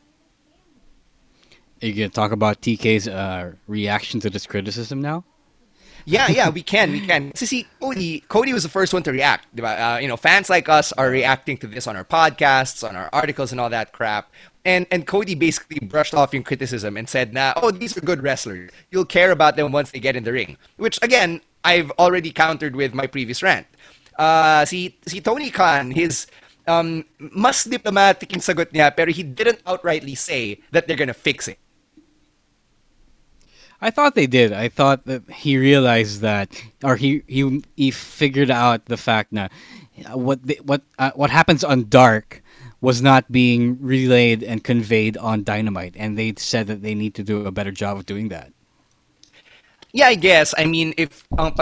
Are 1.81 1.87
you 1.87 1.93
gonna 1.93 2.09
talk 2.09 2.31
about 2.31 2.61
TK's 2.61 3.07
uh, 3.07 3.53
reaction 3.67 4.19
to 4.21 4.29
this 4.29 4.45
criticism 4.45 5.01
now? 5.01 5.23
Yeah, 6.05 6.29
yeah, 6.29 6.49
we 6.49 6.63
can, 6.63 6.91
we 6.91 7.05
can. 7.05 7.31
So 7.35 7.45
see, 7.45 7.67
Cody, 7.79 8.21
Cody 8.27 8.53
was 8.53 8.63
the 8.63 8.69
first 8.69 8.93
one 8.93 9.03
to 9.03 9.11
react. 9.11 9.59
Uh, 9.59 9.99
you 10.01 10.07
know, 10.07 10.17
fans 10.17 10.49
like 10.49 10.67
us 10.67 10.91
are 10.93 11.09
reacting 11.09 11.57
to 11.57 11.67
this 11.67 11.87
on 11.87 11.95
our 11.95 12.03
podcasts, 12.03 12.87
on 12.87 12.95
our 12.95 13.09
articles, 13.13 13.51
and 13.51 13.61
all 13.61 13.69
that 13.69 13.93
crap. 13.93 14.31
And 14.65 14.85
and 14.91 15.05
Cody 15.05 15.35
basically 15.35 15.79
brushed 15.79 16.13
off 16.13 16.33
your 16.33 16.43
criticism 16.43 16.97
and 16.97 17.09
said, 17.09 17.33
"Nah, 17.33 17.53
oh, 17.55 17.71
these 17.71 17.97
are 17.97 18.01
good 18.01 18.21
wrestlers. 18.23 18.69
You'll 18.89 19.05
care 19.05 19.31
about 19.31 19.55
them 19.55 19.71
once 19.71 19.91
they 19.91 19.99
get 19.99 20.15
in 20.15 20.23
the 20.23 20.31
ring." 20.31 20.57
Which 20.77 20.99
again, 21.01 21.41
I've 21.63 21.91
already 21.99 22.31
countered 22.31 22.75
with 22.75 22.93
my 22.93 23.07
previous 23.07 23.43
rant. 23.43 23.67
Uh, 24.17 24.65
see, 24.65 24.97
see 25.05 25.21
Tony 25.21 25.49
Khan, 25.49 25.91
his 25.91 26.27
um, 26.67 27.05
mas 27.19 27.63
diplomatic 27.63 28.31
yung 28.31 28.41
sagot 28.41 28.71
niya, 28.71 28.95
pero 28.95 29.11
he 29.11 29.23
didn't 29.23 29.63
outrightly 29.65 30.17
say 30.17 30.59
that 30.71 30.87
they're 30.87 30.99
gonna 30.99 31.13
fix 31.13 31.47
it. 31.47 31.57
I 33.81 33.89
thought 33.89 34.13
they 34.13 34.27
did. 34.27 34.53
I 34.53 34.69
thought 34.69 35.05
that 35.05 35.25
he 35.41 35.57
realized 35.57 36.21
that, 36.21 36.53
or 36.83 36.97
he 36.97 37.23
he 37.27 37.63
he 37.75 37.89
figured 37.89 38.51
out 38.51 38.85
the 38.85 38.97
fact 38.97 39.33
that 39.33 39.51
what 40.13 40.45
the, 40.45 40.59
what 40.63 40.83
uh, 40.99 41.11
what 41.15 41.31
happens 41.31 41.63
on 41.63 41.89
Dark 41.89 42.43
was 42.79 43.01
not 43.01 43.31
being 43.31 43.77
relayed 43.81 44.43
and 44.43 44.63
conveyed 44.63 45.17
on 45.17 45.43
Dynamite, 45.43 45.95
and 45.97 46.17
they 46.17 46.33
said 46.37 46.67
that 46.67 46.81
they 46.81 46.93
need 46.93 47.13
to 47.15 47.23
do 47.23 47.45
a 47.45 47.51
better 47.51 47.71
job 47.71 47.97
of 47.97 48.05
doing 48.05 48.29
that. 48.29 48.53
Yeah, 49.93 50.07
I 50.07 50.15
guess. 50.15 50.53
I 50.57 50.65
mean, 50.65 50.93
if 50.97 51.27
um, 51.37 51.55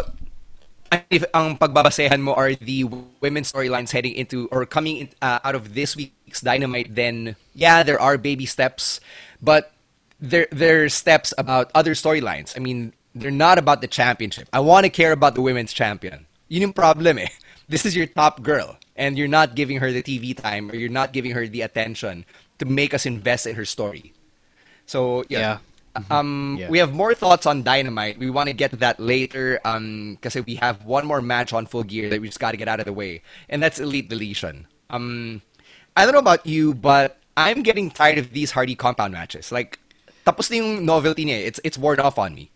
if 1.10 1.24
ang 1.34 1.58
pagbabasehan 1.58 2.22
mo 2.22 2.34
are 2.34 2.54
the 2.56 2.86
women's 3.22 3.52
storylines 3.52 3.92
heading 3.92 4.14
into 4.14 4.48
or 4.52 4.66
coming 4.66 4.98
in, 4.98 5.10
uh, 5.22 5.40
out 5.44 5.56
of 5.56 5.74
this 5.74 5.96
week's 5.96 6.42
Dynamite, 6.42 6.96
then 6.96 7.36
yeah, 7.54 7.84
there 7.84 8.00
are 8.00 8.18
baby 8.18 8.46
steps, 8.46 9.00
but 9.42 9.72
there 10.20 10.48
there 10.52 10.86
are 10.86 10.90
steps 10.90 11.34
about 11.38 11.72
other 11.74 11.94
storylines. 11.94 12.56
I 12.56 12.60
mean, 12.60 12.94
they're 13.14 13.32
not 13.32 13.58
about 13.58 13.82
the 13.82 13.88
championship. 13.88 14.50
I 14.54 14.60
want 14.60 14.86
to 14.86 14.90
care 14.90 15.12
about 15.12 15.36
the 15.36 15.42
women's 15.42 15.74
champion. 15.74 16.26
Yun 16.50 16.62
yung 16.62 16.74
problem 16.74 17.20
eh. 17.20 17.30
This 17.70 17.86
is 17.86 17.94
your 17.96 18.10
top 18.10 18.42
girl, 18.42 18.82
and 18.98 19.14
you're 19.14 19.30
not 19.30 19.54
giving 19.54 19.78
her 19.78 19.94
the 19.94 20.02
TV 20.02 20.34
time 20.34 20.74
or 20.74 20.76
you're 20.76 20.90
not 20.90 21.14
giving 21.14 21.38
her 21.38 21.46
the 21.46 21.62
attention 21.62 22.26
to 22.58 22.66
make 22.66 22.98
us 22.98 23.06
invest 23.06 23.46
in 23.46 23.54
her 23.54 23.66
story. 23.66 24.12
So 24.90 25.22
yeah. 25.30 25.40
yeah. 25.40 25.58
Mm-hmm. 25.96 26.14
Um, 26.14 26.58
yeah. 26.60 26.70
we 26.70 26.78
have 26.78 26.94
more 26.94 27.14
thoughts 27.14 27.46
on 27.46 27.64
Dynamite. 27.64 28.20
We 28.20 28.30
want 28.30 28.48
to 28.48 28.54
get 28.54 28.72
to 28.72 28.78
that 28.78 29.00
later 29.00 29.60
because 29.64 30.36
um, 30.36 30.44
we 30.46 30.56
have 30.56 30.86
one 30.86 31.06
more 31.06 31.22
match 31.22 31.54
on 31.54 31.66
Full 31.66 31.84
Gear 31.84 32.10
that 32.10 32.22
we 32.22 32.28
just 32.28 32.40
got 32.40 32.52
to 32.52 32.58
get 32.58 32.68
out 32.68 32.80
of 32.80 32.86
the 32.86 32.94
way, 32.94 33.22
and 33.50 33.62
that's 33.62 33.80
Elite 33.80 34.10
Deletion. 34.10 34.68
Um, 34.90 35.42
I 35.96 36.06
don't 36.06 36.14
know 36.14 36.20
about 36.20 36.46
you, 36.46 36.74
but 36.74 37.20
I'm 37.36 37.64
getting 37.64 37.90
tired 37.92 38.18
of 38.18 38.32
these 38.32 38.52
Hardy 38.52 38.76
compound 38.76 39.14
matches. 39.14 39.52
Like, 39.52 39.80
tapos 40.26 40.50
na 40.50 40.58
yung 40.58 40.86
novelty 40.86 41.26
niya. 41.26 41.46
It's, 41.46 41.60
it's 41.64 41.78
worn 41.78 42.00
off 42.00 42.18
on 42.18 42.36
me. 42.36 42.52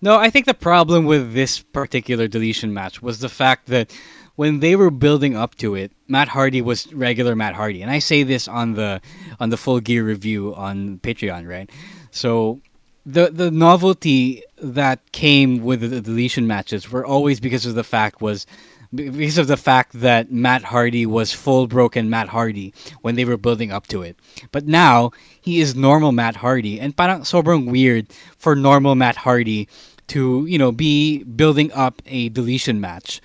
No, 0.00 0.16
I 0.16 0.30
think 0.30 0.46
the 0.46 0.54
problem 0.54 1.06
with 1.06 1.34
this 1.34 1.58
particular 1.60 2.28
deletion 2.28 2.72
match 2.72 3.02
was 3.02 3.18
the 3.18 3.28
fact 3.28 3.66
that 3.66 3.90
when 4.36 4.60
they 4.60 4.76
were 4.76 4.90
building 4.90 5.34
up 5.34 5.56
to 5.56 5.74
it, 5.74 5.90
Matt 6.06 6.28
Hardy 6.28 6.62
was 6.62 6.92
regular 6.94 7.34
Matt 7.34 7.54
Hardy, 7.54 7.82
and 7.82 7.90
I 7.90 7.98
say 7.98 8.22
this 8.22 8.46
on 8.46 8.74
the 8.74 9.00
on 9.40 9.50
the 9.50 9.56
full 9.56 9.80
gear 9.80 10.04
review 10.04 10.54
on 10.54 10.98
Patreon, 11.02 11.48
right? 11.48 11.68
So 12.18 12.60
the 13.06 13.30
the 13.30 13.50
novelty 13.50 14.42
that 14.60 15.12
came 15.12 15.62
with 15.62 15.80
the 15.80 16.00
deletion 16.00 16.48
matches 16.48 16.90
were 16.90 17.06
always 17.06 17.38
because 17.38 17.64
of 17.64 17.76
the 17.76 17.84
fact 17.84 18.20
was 18.20 18.44
because 18.92 19.38
of 19.38 19.46
the 19.46 19.56
fact 19.56 19.92
that 20.00 20.32
Matt 20.32 20.64
Hardy 20.64 21.06
was 21.06 21.32
full 21.32 21.68
broken 21.68 22.10
Matt 22.10 22.28
Hardy 22.28 22.74
when 23.02 23.14
they 23.14 23.24
were 23.24 23.36
building 23.36 23.70
up 23.70 23.86
to 23.88 24.02
it. 24.02 24.16
But 24.50 24.66
now 24.66 25.12
he 25.40 25.60
is 25.60 25.76
normal 25.76 26.10
Matt 26.10 26.36
Hardy 26.36 26.80
and 26.80 26.96
parang 26.96 27.20
sobrang 27.20 27.70
weird 27.70 28.08
for 28.36 28.56
normal 28.56 28.96
Matt 28.96 29.16
Hardy 29.16 29.68
to, 30.08 30.44
you 30.46 30.58
know, 30.58 30.72
be 30.72 31.22
building 31.22 31.70
up 31.72 32.02
a 32.06 32.30
deletion 32.30 32.80
match. 32.80 33.20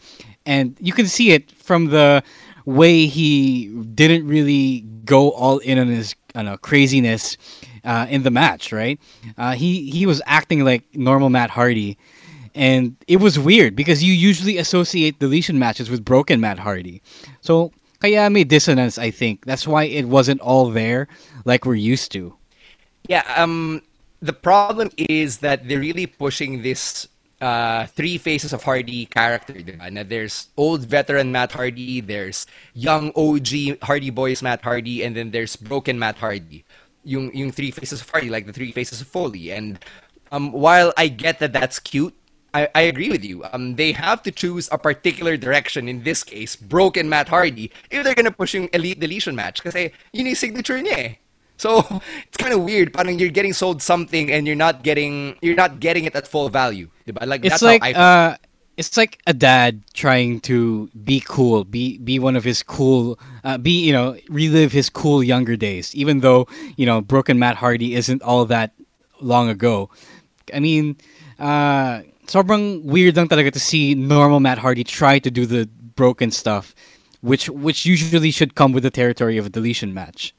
And 0.45 0.77
you 0.79 0.93
can 0.93 1.07
see 1.07 1.31
it 1.31 1.49
from 1.51 1.89
the 1.89 2.21
way 2.65 3.07
he 3.07 3.69
didn't 3.95 4.27
really 4.27 4.81
go 5.05 5.31
all 5.31 5.57
in 5.59 5.79
on 5.79 5.87
his 5.87 6.13
know, 6.35 6.57
craziness 6.57 7.37
uh, 7.83 8.07
in 8.09 8.23
the 8.23 8.31
match, 8.31 8.71
right? 8.71 8.99
Uh, 9.37 9.53
he 9.53 9.89
he 9.89 10.05
was 10.05 10.21
acting 10.25 10.63
like 10.63 10.83
normal 10.95 11.29
Matt 11.29 11.49
Hardy 11.49 11.97
and 12.55 12.95
it 13.07 13.17
was 13.17 13.39
weird 13.39 13.75
because 13.75 14.03
you 14.03 14.13
usually 14.13 14.57
associate 14.57 15.19
deletion 15.19 15.57
matches 15.57 15.89
with 15.89 16.05
broken 16.05 16.39
Matt 16.39 16.59
Hardy. 16.59 17.01
So 17.41 17.71
kaya 17.99 18.29
may 18.29 18.43
dissonance, 18.43 18.97
I 18.97 19.11
think. 19.11 19.45
That's 19.45 19.67
why 19.67 19.83
it 19.85 20.05
wasn't 20.05 20.41
all 20.41 20.69
there 20.69 21.07
like 21.45 21.65
we're 21.65 21.75
used 21.75 22.11
to. 22.13 22.35
Yeah, 23.07 23.23
um 23.35 23.81
the 24.21 24.33
problem 24.33 24.89
is 24.97 25.39
that 25.39 25.67
they're 25.67 25.79
really 25.83 26.05
pushing 26.05 26.61
this 26.63 27.07
uh, 27.41 27.85
three 27.87 28.17
faces 28.17 28.53
of 28.53 28.63
Hardy 28.63 29.05
character. 29.07 29.51
Diba? 29.51 30.07
there's 30.07 30.47
old 30.55 30.85
veteran 30.85 31.33
Matt 31.33 31.51
Hardy, 31.51 31.99
there's 31.99 32.47
young 32.73 33.11
OG 33.17 33.83
Hardy 33.83 34.09
Boys 34.11 34.41
Matt 34.41 34.61
Hardy, 34.61 35.03
and 35.03 35.13
then 35.13 35.31
there's 35.31 35.57
broken 35.57 35.99
Matt 35.99 36.19
Hardy. 36.19 36.63
Yung, 37.03 37.33
yung 37.35 37.51
three 37.51 37.71
faces 37.71 38.01
of 38.01 38.09
Hardy, 38.09 38.29
like 38.29 38.45
the 38.45 38.53
three 38.53 38.71
faces 38.71 39.01
of 39.01 39.07
Foley. 39.07 39.51
And 39.51 39.79
um, 40.31 40.51
while 40.51 40.93
I 40.97 41.07
get 41.07 41.39
that 41.39 41.53
that's 41.53 41.79
cute, 41.79 42.15
I, 42.53 42.69
I 42.75 42.81
agree 42.81 43.09
with 43.09 43.25
you. 43.25 43.43
Um, 43.51 43.75
they 43.75 43.91
have 43.93 44.21
to 44.23 44.31
choose 44.31 44.69
a 44.71 44.77
particular 44.77 45.37
direction. 45.37 45.89
In 45.89 46.03
this 46.03 46.23
case, 46.23 46.55
broken 46.55 47.09
Matt 47.09 47.29
Hardy. 47.29 47.71
If 47.89 48.03
they're 48.03 48.13
gonna 48.13 48.31
push 48.31 48.53
yung 48.53 48.69
elite 48.73 48.99
deletion 48.99 49.35
match, 49.35 49.63
kasi 49.63 49.91
yun 50.13 50.27
yung 50.27 50.35
signature 50.35 50.77
niya 50.77 50.97
eh. 50.97 51.11
So 51.57 51.81
it's 52.27 52.37
kind 52.37 52.53
of 52.53 52.61
weird. 52.61 52.93
Parang 52.93 53.17
you're 53.17 53.33
getting 53.33 53.53
sold 53.53 53.81
something 53.81 54.31
and 54.31 54.45
you're 54.45 54.59
not 54.59 54.83
getting 54.83 55.35
you're 55.41 55.57
not 55.57 55.79
getting 55.79 56.05
it 56.05 56.15
at 56.15 56.27
full 56.27 56.49
value. 56.49 56.89
Diba? 57.07 57.25
Like 57.25 57.43
it's 57.43 57.61
like 57.61 57.81
uh, 57.81 58.37
it's 58.77 58.97
like 58.97 59.19
a 59.27 59.33
dad 59.33 59.81
trying 59.93 60.39
to 60.41 60.89
be 61.03 61.21
cool, 61.25 61.63
be 61.63 61.97
be 61.99 62.17
one 62.19 62.35
of 62.35 62.43
his 62.43 62.63
cool, 62.63 63.19
uh, 63.43 63.57
be 63.57 63.85
you 63.85 63.93
know 63.93 64.17
relive 64.29 64.71
his 64.71 64.89
cool 64.89 65.23
younger 65.23 65.55
days. 65.55 65.93
Even 65.95 66.21
though 66.21 66.47
you 66.75 66.85
know 66.85 67.01
broken 67.01 67.37
Matt 67.39 67.55
Hardy 67.55 67.95
isn't 67.95 68.21
all 68.21 68.45
that 68.45 68.71
long 69.21 69.49
ago. 69.49 69.89
I 70.53 70.59
mean, 70.59 70.97
uh, 71.39 72.01
sobrang 72.25 72.83
weird 72.83 73.15
lang 73.15 73.27
talaga 73.27 73.51
to 73.53 73.59
see 73.59 73.95
normal 73.95 74.39
Matt 74.39 74.57
Hardy 74.57 74.83
try 74.83 75.19
to 75.19 75.31
do 75.31 75.45
the 75.45 75.69
broken 75.95 76.31
stuff, 76.31 76.73
which 77.21 77.49
which 77.49 77.85
usually 77.85 78.31
should 78.31 78.55
come 78.55 78.71
with 78.71 78.83
the 78.83 78.91
territory 78.91 79.37
of 79.37 79.45
a 79.45 79.49
deletion 79.49 79.93
match. 79.93 80.33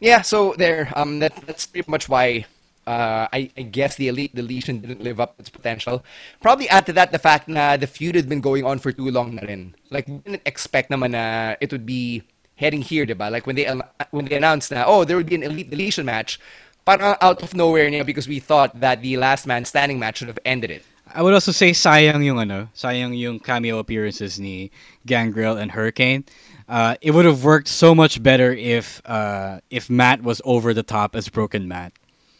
Yeah, 0.00 0.22
so 0.22 0.54
there. 0.58 0.92
Um, 0.94 1.18
that 1.18 1.34
that's 1.46 1.66
pretty 1.66 1.90
much 1.90 2.08
why. 2.08 2.46
Uh, 2.86 3.28
I, 3.32 3.50
I 3.56 3.62
guess 3.62 3.96
the 3.96 4.08
elite 4.08 4.34
deletion 4.34 4.78
didn't 4.78 5.02
live 5.02 5.20
up 5.20 5.36
to 5.36 5.40
its 5.40 5.50
potential. 5.50 6.04
Probably 6.40 6.68
add 6.68 6.86
to 6.86 6.92
that 6.94 7.12
the 7.12 7.18
fact 7.18 7.48
that 7.48 7.80
the 7.80 7.86
feud 7.86 8.14
had 8.14 8.28
been 8.28 8.40
going 8.40 8.64
on 8.64 8.78
for 8.78 8.92
too 8.92 9.10
long 9.10 9.34
na 9.36 9.42
rin. 9.42 9.74
Like, 9.90 10.08
we 10.08 10.18
didn't 10.18 10.42
expect 10.44 10.90
naman 10.90 11.12
na 11.12 11.56
it 11.60 11.72
would 11.72 11.86
be 11.86 12.22
heading 12.56 12.82
here, 12.82 13.06
diba? 13.06 13.30
Like, 13.30 13.46
when 13.46 13.56
they, 13.56 13.64
when 14.10 14.26
they 14.26 14.36
announced 14.36 14.70
na, 14.70 14.84
oh, 14.86 15.04
there 15.04 15.16
would 15.16 15.26
be 15.26 15.34
an 15.34 15.42
elite 15.42 15.70
deletion 15.70 16.04
match, 16.04 16.38
parang 16.84 17.16
out 17.20 17.42
of 17.42 17.54
nowhere 17.54 17.88
niya 17.88 18.04
because 18.04 18.28
we 18.28 18.38
thought 18.38 18.78
that 18.80 19.00
the 19.00 19.16
last 19.16 19.46
man 19.46 19.64
standing 19.64 19.98
match 19.98 20.18
should 20.18 20.28
have 20.28 20.38
ended 20.44 20.70
it. 20.70 20.84
I 21.14 21.22
would 21.22 21.34
also 21.34 21.52
say 21.52 21.70
sayang 21.70 22.24
yung 22.24 22.40
ano, 22.40 22.68
sayang 22.74 23.16
yung 23.16 23.38
cameo 23.38 23.78
appearances 23.78 24.40
ni 24.40 24.70
Gangrel 25.06 25.56
and 25.56 25.70
Hurricane. 25.70 26.24
Uh, 26.68 26.96
it 27.00 27.12
would 27.12 27.24
have 27.24 27.44
worked 27.44 27.68
so 27.68 27.94
much 27.94 28.22
better 28.22 28.52
if 28.52 29.02
uh, 29.04 29.60
if 29.70 29.90
Matt 29.90 30.22
was 30.22 30.40
over 30.44 30.72
the 30.72 30.82
top 30.82 31.14
as 31.14 31.28
Broken 31.28 31.68
Matt. 31.68 31.92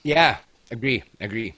Yeah, 0.05 0.37
agree, 0.71 1.03
agree. 1.19 1.55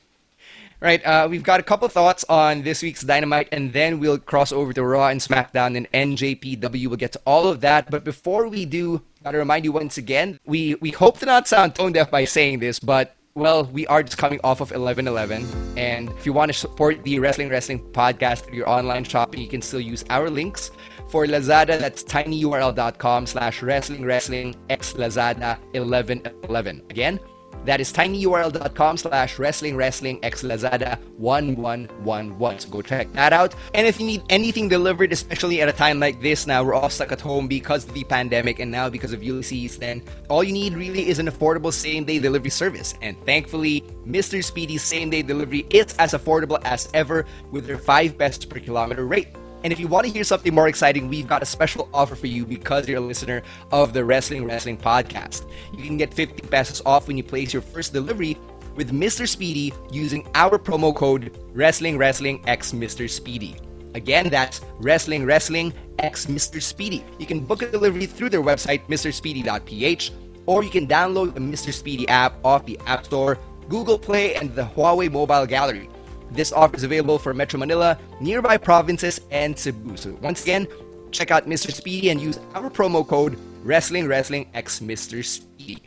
Right, 0.81 1.05
uh, 1.05 1.27
we've 1.29 1.43
got 1.43 1.59
a 1.59 1.63
couple 1.63 1.89
thoughts 1.89 2.25
on 2.29 2.63
this 2.63 2.83
week's 2.83 3.03
Dynamite, 3.03 3.49
and 3.51 3.73
then 3.73 3.99
we'll 3.99 4.19
cross 4.19 4.53
over 4.53 4.73
to 4.73 4.85
Raw 4.85 5.09
and 5.09 5.21
SmackDown 5.21 5.77
and 5.77 5.91
NJPW. 5.91 6.87
We'll 6.87 6.97
get 6.97 7.13
to 7.13 7.21
all 7.27 7.49
of 7.49 7.61
that, 7.63 7.91
but 7.91 8.05
before 8.05 8.47
we 8.47 8.67
do, 8.67 9.03
gotta 9.25 9.39
remind 9.39 9.65
you 9.65 9.73
once 9.73 9.99
again, 9.99 10.39
we 10.47 10.77
we 10.77 10.91
hope 10.91 11.19
to 11.21 11.27
not 11.27 11.49
sound 11.49 11.75
tone 11.75 11.93
deaf 11.93 12.11
by 12.11 12.25
saying 12.25 12.61
this, 12.61 12.79
but 12.79 13.17
well, 13.35 13.65
we 13.65 13.87
are 13.89 14.03
just 14.03 14.17
coming 14.17 14.41
off 14.45 14.63
of 14.63 14.71
11-11. 14.71 15.45
And 15.77 16.09
if 16.11 16.25
you 16.25 16.33
want 16.33 16.51
to 16.51 16.57
support 16.57 17.05
the 17.05 17.19
Wrestling 17.19 17.51
Wrestling 17.51 17.81
podcast 17.93 18.45
through 18.45 18.57
your 18.57 18.69
online 18.69 19.05
shopping, 19.05 19.43
you 19.43 19.49
can 19.49 19.61
still 19.61 19.81
use 19.81 20.05
our 20.09 20.31
links. 20.31 20.71
For 21.11 21.27
Lazada, 21.27 21.79
that's 21.79 22.03
tinyurl.com 22.03 23.27
slash 23.27 23.63
wrestling 23.63 24.05
wrestling 24.07 24.57
x 24.71 24.95
Lazada 24.95 25.59
1111. 25.73 26.83
Again, 26.89 27.21
that 27.67 27.81
is 27.81 27.93
tinyurl.com 27.93 28.97
slash 28.97 29.39
wrestling 29.39 29.77
wrestling 29.77 30.19
x 30.23 30.43
Lazada 30.43 30.99
1111. 31.19 32.61
So 32.61 32.69
go 32.71 32.83
check 32.83 33.13
that 33.13 33.33
out. 33.33 33.55
And 33.75 33.87
if 33.87 34.01
you 34.01 34.07
need 34.07 34.23
anything 34.31 34.69
delivered, 34.69 35.13
especially 35.13 35.61
at 35.61 35.69
a 35.69 35.73
time 35.73 36.01
like 36.01 36.21
this 36.23 36.47
now, 36.47 36.65
we're 36.65 36.75
all 36.75 36.91
stuck 36.91 37.13
at 37.13 37.21
home 37.21 37.49
because 37.49 37.85
of 37.85 37.95
the 37.95 38.05
pandemic 38.05 38.59
and 38.59 38.71
now 38.71 38.89
because 38.89 39.13
of 39.13 39.23
Ulysses, 39.23 39.79
then 39.79 40.03
all 40.29 40.43
you 40.43 40.53
need 40.53 40.75
really 40.75 41.09
is 41.09 41.19
an 41.19 41.27
affordable 41.27 41.73
same 41.73 42.05
day 42.05 42.19
delivery 42.19 42.51
service. 42.51 42.95
And 43.03 43.17
thankfully, 43.27 43.83
Mr. 44.07 44.43
Speedy's 44.43 44.83
same 44.83 45.11
day 45.11 45.23
delivery 45.23 45.67
is 45.71 45.95
as 45.99 46.13
affordable 46.13 46.61
as 46.65 46.89
ever 46.95 47.27
with 47.51 47.67
their 47.67 47.79
5 47.79 48.17
best 48.17 48.49
per 48.49 48.61
kilometer 48.61 49.07
rate. 49.07 49.29
And 49.65 49.73
if 49.73 49.81
you 49.81 49.89
want 49.89 50.07
to 50.07 50.13
hear 50.13 50.25
something 50.25 50.55
more 50.55 50.69
exciting, 50.69 51.09
we've 51.09 51.27
got 51.27 51.43
a 51.43 51.47
special 51.47 51.89
offer 51.93 52.15
for 52.15 52.27
you 52.27 52.45
because 52.47 52.89
you're 52.89 52.99
a 52.99 53.01
listener 53.01 53.43
of 53.73 53.93
the 53.93 54.05
Wrestling 54.05 54.45
Wrestling 54.45 54.79
Podcast. 54.79 55.49
You 55.77 55.85
can 55.85 55.97
get 55.97 56.15
50 56.15 56.47
pesos 56.49 56.83
off 56.87 57.09
when 57.09 57.17
you 57.17 57.25
place 57.25 57.53
your 57.53 57.63
first 57.63 57.93
delivery 57.93 58.39
with 58.77 58.93
Mr. 58.93 59.27
Speedy 59.27 59.73
using 59.91 60.29
our 60.35 60.59
promo 60.59 60.95
code 60.95 61.37
Wrestling 61.53 61.99
Wrestling 61.99 62.43
X 62.47 62.73
Mr. 62.73 63.09
Speedy. 63.09 63.57
Again, 63.95 64.29
that's 64.29 64.61
Wrestling 64.79 65.25
Wrestling 65.25 65.73
X 65.99 66.27
Mr. 66.27 66.61
Speedy. 66.61 67.03
You 67.19 67.27
can 67.27 67.41
book 67.41 67.63
a 67.63 67.71
delivery 67.71 68.05
through 68.07 68.29
their 68.29 68.43
website, 68.43 68.87
mrspeedy.ph, 68.87 70.13
or 70.45 70.63
you 70.63 70.71
can 70.71 70.87
download 70.87 71.35
the 71.35 71.41
Mr. 71.41 71.73
Speedy 71.73 72.07
app 72.09 72.35
off 72.45 72.67
the 72.67 72.79
App 72.87 73.07
Store, 73.07 73.39
Google 73.69 73.99
Play, 73.99 74.35
and 74.35 74.55
the 74.55 74.65
Huawei 74.65 75.11
Mobile 75.11 75.47
Gallery. 75.47 75.89
This 76.31 76.53
offer 76.53 76.77
is 76.77 76.83
available 76.83 77.19
for 77.19 77.33
Metro 77.33 77.59
Manila, 77.59 77.99
nearby 78.21 78.57
provinces, 78.57 79.21
and 79.31 79.59
Cebu. 79.59 79.97
So 79.97 80.19
once 80.21 80.43
again, 80.43 80.67
check 81.11 81.31
out 81.31 81.47
Mr. 81.49 81.73
Speedy 81.73 82.11
and 82.11 82.21
use 82.21 82.39
our 82.55 82.69
promo 82.69 83.07
code 83.07 83.39
Wrestling 83.63 84.07
Wrestling 84.07 84.49
X 84.55 84.81
Mr. 84.81 85.25
Speedy. 85.25 85.83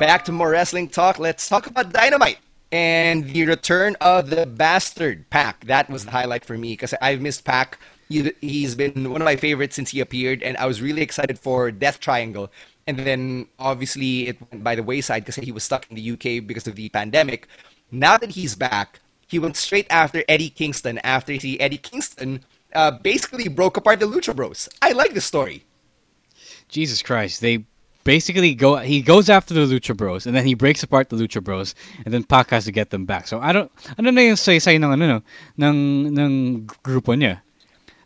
Back 0.00 0.24
to 0.24 0.32
more 0.32 0.50
wrestling 0.50 0.88
talk. 0.88 1.18
Let's 1.18 1.48
talk 1.48 1.66
about 1.66 1.92
Dynamite 1.92 2.38
and 2.72 3.30
the 3.30 3.46
return 3.46 3.96
of 4.00 4.30
the 4.30 4.46
bastard 4.46 5.30
Pac. 5.30 5.64
That 5.66 5.88
was 5.88 6.04
the 6.04 6.10
highlight 6.10 6.44
for 6.44 6.58
me 6.58 6.72
because 6.72 6.92
I've 7.00 7.20
missed 7.20 7.44
Pac. 7.44 7.78
He's 8.08 8.74
been 8.74 9.12
one 9.12 9.22
of 9.22 9.24
my 9.24 9.36
favorites 9.36 9.76
since 9.76 9.90
he 9.90 10.00
appeared, 10.00 10.42
and 10.42 10.56
I 10.56 10.66
was 10.66 10.82
really 10.82 11.02
excited 11.02 11.38
for 11.38 11.70
Death 11.70 12.00
Triangle. 12.00 12.50
And 12.86 12.98
then 12.98 13.46
obviously 13.58 14.28
it 14.28 14.38
went 14.50 14.64
by 14.64 14.74
the 14.74 14.82
wayside 14.82 15.24
because 15.24 15.36
he 15.36 15.52
was 15.52 15.62
stuck 15.62 15.86
in 15.88 15.96
the 15.96 16.10
UK 16.10 16.46
because 16.46 16.66
of 16.66 16.74
the 16.74 16.88
pandemic. 16.88 17.46
Now 17.94 18.18
that 18.18 18.30
he's 18.32 18.56
back, 18.56 18.98
he 19.28 19.38
went 19.38 19.56
straight 19.56 19.86
after 19.88 20.24
Eddie 20.28 20.50
Kingston 20.50 20.98
after 21.06 21.32
he 21.32 21.60
Eddie 21.60 21.78
Kingston 21.78 22.44
uh, 22.74 22.90
basically 22.90 23.46
broke 23.46 23.76
apart 23.76 24.00
the 24.00 24.06
Lucha 24.06 24.34
Bros. 24.34 24.68
I 24.82 24.92
like 24.92 25.14
the 25.14 25.20
story. 25.20 25.64
Jesus 26.68 27.02
Christ, 27.02 27.40
they 27.40 27.64
basically 28.02 28.52
go 28.54 28.76
he 28.82 29.00
goes 29.00 29.30
after 29.30 29.54
the 29.54 29.60
Lucha 29.60 29.96
Bros 29.96 30.26
and 30.26 30.34
then 30.34 30.44
he 30.44 30.54
breaks 30.54 30.82
apart 30.82 31.08
the 31.08 31.16
Lucha 31.16 31.42
Bros 31.42 31.76
and 32.04 32.12
then 32.12 32.24
Pac 32.24 32.50
has 32.50 32.64
to 32.64 32.72
get 32.72 32.90
them 32.90 33.06
back. 33.06 33.28
So 33.28 33.38
I 33.38 33.52
don't 33.52 33.70
ano 33.96 34.10
na 34.10 34.22
yung 34.22 34.36
say-say 34.36 34.74
ng 34.74 34.90
ano 34.90 35.06
no 35.06 35.18
ng 35.56 36.18
ng 36.18 36.66
grupo 36.82 37.14
niya 37.14 37.42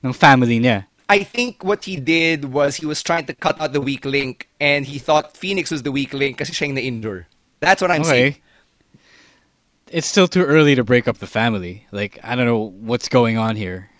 ng 0.04 0.12
family 0.12 0.60
niya. 0.60 0.84
I 1.08 1.24
think 1.24 1.64
what 1.64 1.88
he 1.88 1.96
did 1.96 2.52
was 2.52 2.76
he 2.76 2.84
was 2.84 3.02
trying 3.02 3.24
to 3.24 3.34
cut 3.34 3.58
out 3.58 3.72
the 3.72 3.80
weak 3.80 4.04
link 4.04 4.52
and 4.60 4.84
he 4.84 5.00
thought 5.00 5.34
Phoenix 5.34 5.70
was 5.72 5.80
the 5.80 5.90
weak 5.90 6.12
link 6.12 6.36
kasi 6.36 6.52
siya 6.52 6.68
yung 6.68 6.76
na-injure. 6.76 7.24
That's 7.64 7.80
what 7.80 7.90
I'm 7.90 8.04
okay. 8.04 8.36
saying 8.36 8.36
it's 9.92 10.06
still 10.06 10.28
too 10.28 10.44
early 10.44 10.74
to 10.74 10.84
break 10.84 11.08
up 11.08 11.18
the 11.18 11.26
family. 11.26 11.86
Like 11.92 12.18
I 12.22 12.36
don't 12.36 12.46
know 12.46 12.72
what's 12.80 13.08
going 13.08 13.38
on 13.38 13.56
here. 13.56 13.90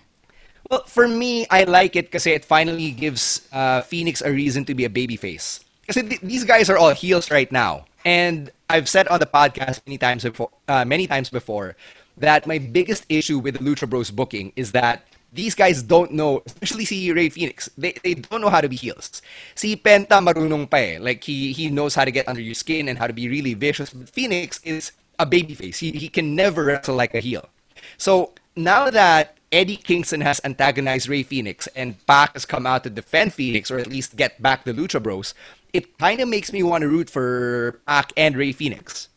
Well, 0.71 0.85
for 0.85 1.09
me, 1.09 1.47
I 1.51 1.65
like 1.65 1.97
it 1.97 2.07
because 2.07 2.27
it 2.27 2.45
finally 2.45 2.91
gives 2.91 3.49
uh, 3.53 3.81
Phoenix 3.83 4.21
a 4.21 4.31
reason 4.31 4.65
to 4.67 4.75
be 4.75 4.85
a 4.85 4.91
babyface. 4.91 5.65
Because 5.87 6.03
th- 6.03 6.21
these 6.21 6.45
guys 6.45 6.69
are 6.69 6.77
all 6.77 6.93
heels 6.93 7.31
right 7.31 7.51
now, 7.51 7.87
and 8.05 8.51
I've 8.69 8.89
said 8.89 9.09
on 9.09 9.19
the 9.21 9.27
podcast 9.27 9.81
many 9.87 9.97
times 9.97 10.25
before, 10.25 10.51
uh, 10.69 10.85
many 10.85 11.07
times 11.07 11.31
before, 11.31 11.77
that 12.19 12.47
my 12.47 12.59
biggest 12.59 13.07
issue 13.09 13.39
with 13.39 13.57
the 13.57 13.65
Lucha 13.65 13.89
Bros 13.89 14.11
booking 14.11 14.53
is 14.57 14.73
that 14.73 15.07
these 15.33 15.55
guys 15.55 15.83
don't 15.83 16.13
know, 16.13 16.43
especially 16.45 16.85
see 16.85 17.13
Ray 17.13 17.29
Phoenix, 17.29 17.71
they, 17.79 17.93
they 18.03 18.15
don't 18.15 18.41
know 18.41 18.49
how 18.49 18.61
to 18.61 18.69
be 18.69 18.77
heels. 18.77 19.23
See 19.55 19.77
Penta 19.77 20.21
marunong 20.21 20.69
pa 20.69 20.77
eh. 20.77 20.99
Like, 21.01 21.25
he, 21.25 21.53
he 21.53 21.69
knows 21.69 21.95
how 21.95 22.05
to 22.05 22.11
get 22.11 22.29
under 22.29 22.41
your 22.41 22.55
skin 22.55 22.89
and 22.89 22.99
how 22.99 23.07
to 23.07 23.13
be 23.13 23.29
really 23.29 23.55
vicious. 23.55 23.91
But 23.91 24.09
Phoenix 24.09 24.61
is 24.65 24.93
a 25.19 25.27
babyface. 25.27 25.77
He, 25.77 25.93
he 25.93 26.09
can 26.09 26.35
never 26.35 26.65
wrestle 26.65 26.95
like 26.95 27.15
a 27.15 27.21
heel. 27.21 27.49
So 27.97 28.33
now 28.57 28.91
that 28.91 29.37
Eddie 29.51 29.77
Kingston 29.77 30.21
has 30.21 30.41
antagonized 30.45 31.09
Ray 31.09 31.23
Phoenix 31.23 31.67
and 31.69 32.05
Pac 32.07 32.35
has 32.35 32.45
come 32.45 32.67
out 32.67 32.85
to 32.85 32.91
defend 32.91 33.35
Phoenix 33.35 33.71
or 33.71 33.79
at 33.79 33.87
least 33.87 34.17
get 34.17 34.41
back 34.43 34.65
the 34.65 34.73
Lucha 34.73 35.03
Bros, 35.03 35.35
it 35.73 35.99
kind 35.99 36.21
of 36.21 36.29
makes 36.29 36.53
me 36.53 36.63
want 36.63 36.83
to 36.83 36.89
root 36.89 37.11
for 37.11 37.81
Pac 37.87 38.13
and 38.17 38.37
Ray 38.37 38.53
Phoenix. 38.53 39.09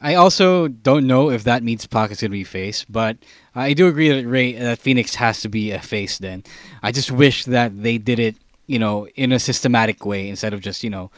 I 0.00 0.14
also 0.14 0.68
don't 0.68 1.06
know 1.06 1.30
if 1.30 1.44
that 1.44 1.62
means 1.62 1.86
Pac 1.86 2.10
is 2.10 2.20
going 2.20 2.30
to 2.30 2.32
be 2.32 2.44
face, 2.44 2.84
but 2.84 3.16
I 3.54 3.72
do 3.72 3.88
agree 3.88 4.10
that 4.10 4.28
Ray 4.28 4.52
that 4.52 4.78
Phoenix 4.78 5.14
has 5.14 5.40
to 5.40 5.48
be 5.48 5.72
a 5.72 5.80
face. 5.80 6.18
Then 6.18 6.44
I 6.82 6.92
just 6.92 7.10
wish 7.10 7.46
that 7.46 7.82
they 7.82 7.96
did 7.96 8.18
it, 8.18 8.36
you 8.66 8.78
know, 8.78 9.06
in 9.16 9.32
a 9.32 9.38
systematic 9.38 10.04
way 10.04 10.28
instead 10.28 10.52
of 10.52 10.60
just 10.60 10.84
you 10.84 10.90
know 10.90 11.10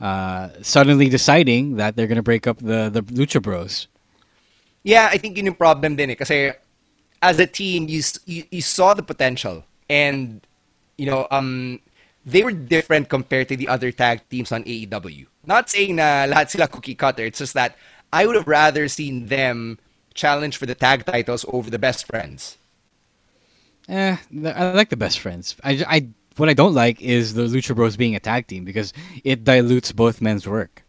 uh, 0.00 0.48
suddenly 0.62 1.08
deciding 1.08 1.76
that 1.76 1.96
they're 1.96 2.06
gonna 2.06 2.22
break 2.22 2.46
up 2.46 2.58
the 2.58 2.90
the 2.90 3.02
Lucha 3.02 3.40
Bros. 3.40 3.88
Yeah, 4.86 5.10
I 5.10 5.18
think 5.18 5.36
yun 5.36 5.46
yung 5.46 5.58
problem 5.58 5.96
din 5.96 6.10
eh. 6.10 6.14
Kasi 6.14 6.52
as 7.20 7.40
a 7.40 7.46
team, 7.46 7.88
you, 7.88 8.02
you, 8.24 8.44
you 8.50 8.62
saw 8.62 8.94
the 8.94 9.02
potential. 9.02 9.64
And, 9.90 10.46
you 10.96 11.06
know, 11.06 11.26
um, 11.32 11.80
they 12.24 12.44
were 12.44 12.52
different 12.52 13.08
compared 13.08 13.48
to 13.48 13.56
the 13.56 13.66
other 13.66 13.90
tag 13.90 14.22
teams 14.30 14.52
on 14.52 14.62
AEW. 14.62 15.26
Not 15.44 15.70
saying 15.70 15.96
na 15.96 16.26
lahat 16.30 16.50
sila 16.50 16.68
cookie 16.68 16.94
cutter. 16.94 17.24
It's 17.24 17.38
just 17.38 17.54
that 17.54 17.76
I 18.12 18.26
would 18.26 18.36
have 18.36 18.46
rather 18.46 18.86
seen 18.86 19.26
them 19.26 19.78
challenge 20.14 20.56
for 20.56 20.66
the 20.66 20.74
tag 20.74 21.04
titles 21.04 21.44
over 21.48 21.68
the 21.68 21.78
best 21.78 22.06
friends. 22.06 22.56
Eh, 23.88 24.16
I 24.54 24.70
like 24.70 24.90
the 24.90 24.96
best 24.96 25.18
friends. 25.18 25.56
I, 25.62 25.84
I 25.86 26.08
what 26.38 26.48
I 26.48 26.54
don't 26.54 26.74
like 26.74 27.00
is 27.02 27.34
the 27.34 27.42
Lucha 27.42 27.74
Bros 27.74 27.96
being 27.96 28.14
a 28.14 28.20
tag 28.20 28.46
team 28.46 28.64
because 28.64 28.92
it 29.24 29.44
dilutes 29.44 29.92
both 29.92 30.20
men's 30.20 30.46
work. 30.46 30.82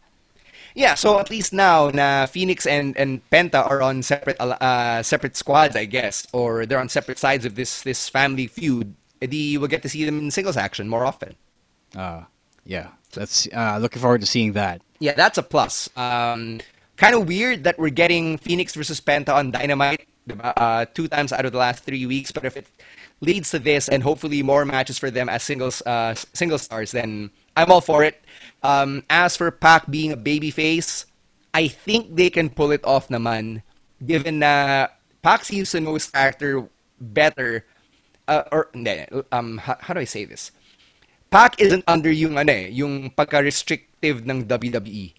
Yeah, 0.74 0.94
so 0.94 1.18
at 1.18 1.30
least 1.30 1.52
now 1.52 1.90
na 1.90 2.26
Phoenix 2.26 2.66
and, 2.66 2.96
and 2.96 3.20
Penta 3.30 3.68
are 3.68 3.82
on 3.82 4.02
separate 4.02 4.40
uh, 4.40 5.02
separate 5.02 5.36
squads, 5.36 5.74
I 5.74 5.86
guess, 5.86 6.26
or 6.32 6.66
they're 6.66 6.78
on 6.78 6.88
separate 6.88 7.18
sides 7.18 7.44
of 7.44 7.54
this 7.56 7.82
this 7.82 8.08
family 8.08 8.46
feud. 8.46 8.94
Edi, 9.20 9.58
we'll 9.58 9.68
get 9.68 9.82
to 9.82 9.88
see 9.88 10.04
them 10.04 10.18
in 10.20 10.30
singles 10.30 10.56
action 10.56 10.88
more 10.88 11.04
often. 11.04 11.34
Uh, 11.96 12.24
yeah, 12.64 12.88
that's 13.12 13.48
uh, 13.52 13.78
looking 13.80 14.00
forward 14.00 14.20
to 14.20 14.26
seeing 14.26 14.52
that. 14.52 14.80
Yeah, 15.00 15.14
that's 15.14 15.38
a 15.38 15.42
plus. 15.42 15.88
Um, 15.96 16.60
kind 16.96 17.14
of 17.14 17.26
weird 17.26 17.64
that 17.64 17.78
we're 17.78 17.90
getting 17.90 18.38
Phoenix 18.38 18.74
versus 18.74 19.00
Penta 19.00 19.34
on 19.34 19.50
Dynamite 19.50 20.06
uh, 20.40 20.86
two 20.94 21.08
times 21.08 21.32
out 21.32 21.44
of 21.44 21.52
the 21.52 21.58
last 21.58 21.84
three 21.84 22.06
weeks, 22.06 22.32
but 22.32 22.44
if 22.44 22.56
it 22.56 22.66
leads 23.20 23.50
to 23.50 23.58
this 23.58 23.88
and 23.88 24.02
hopefully 24.02 24.42
more 24.42 24.64
matches 24.64 24.98
for 24.98 25.10
them 25.10 25.28
as 25.28 25.42
singles 25.42 25.82
uh, 25.86 26.14
single 26.14 26.58
stars, 26.58 26.92
then 26.92 27.30
I'm 27.56 27.70
all 27.70 27.80
for 27.80 28.04
it. 28.04 28.22
Um, 28.62 29.02
as 29.10 29.36
for 29.36 29.50
Pac 29.50 29.90
being 29.90 30.12
a 30.12 30.16
babyface, 30.16 31.06
I 31.54 31.68
think 31.68 32.14
they 32.14 32.30
can 32.30 32.50
pull 32.50 32.70
it 32.70 32.84
off 32.84 33.08
naman, 33.08 33.62
given 34.04 34.38
na 34.38 34.88
Pac 35.22 35.44
seems 35.44 35.70
to 35.72 35.80
know 35.80 35.94
his 35.94 36.06
character 36.06 36.68
better. 37.00 37.64
Uh, 38.28 38.44
or, 38.52 38.68
um, 39.32 39.58
how, 39.58 39.76
how, 39.80 39.94
do 39.94 40.00
I 40.00 40.04
say 40.04 40.24
this? 40.24 40.52
Pac 41.30 41.60
isn't 41.60 41.82
under 41.88 42.10
yung, 42.12 42.36
ano 42.38 42.52
eh, 42.52 42.68
yung 42.68 43.10
pagka-restrictive 43.10 44.28
ng 44.28 44.44
WWE. 44.44 45.14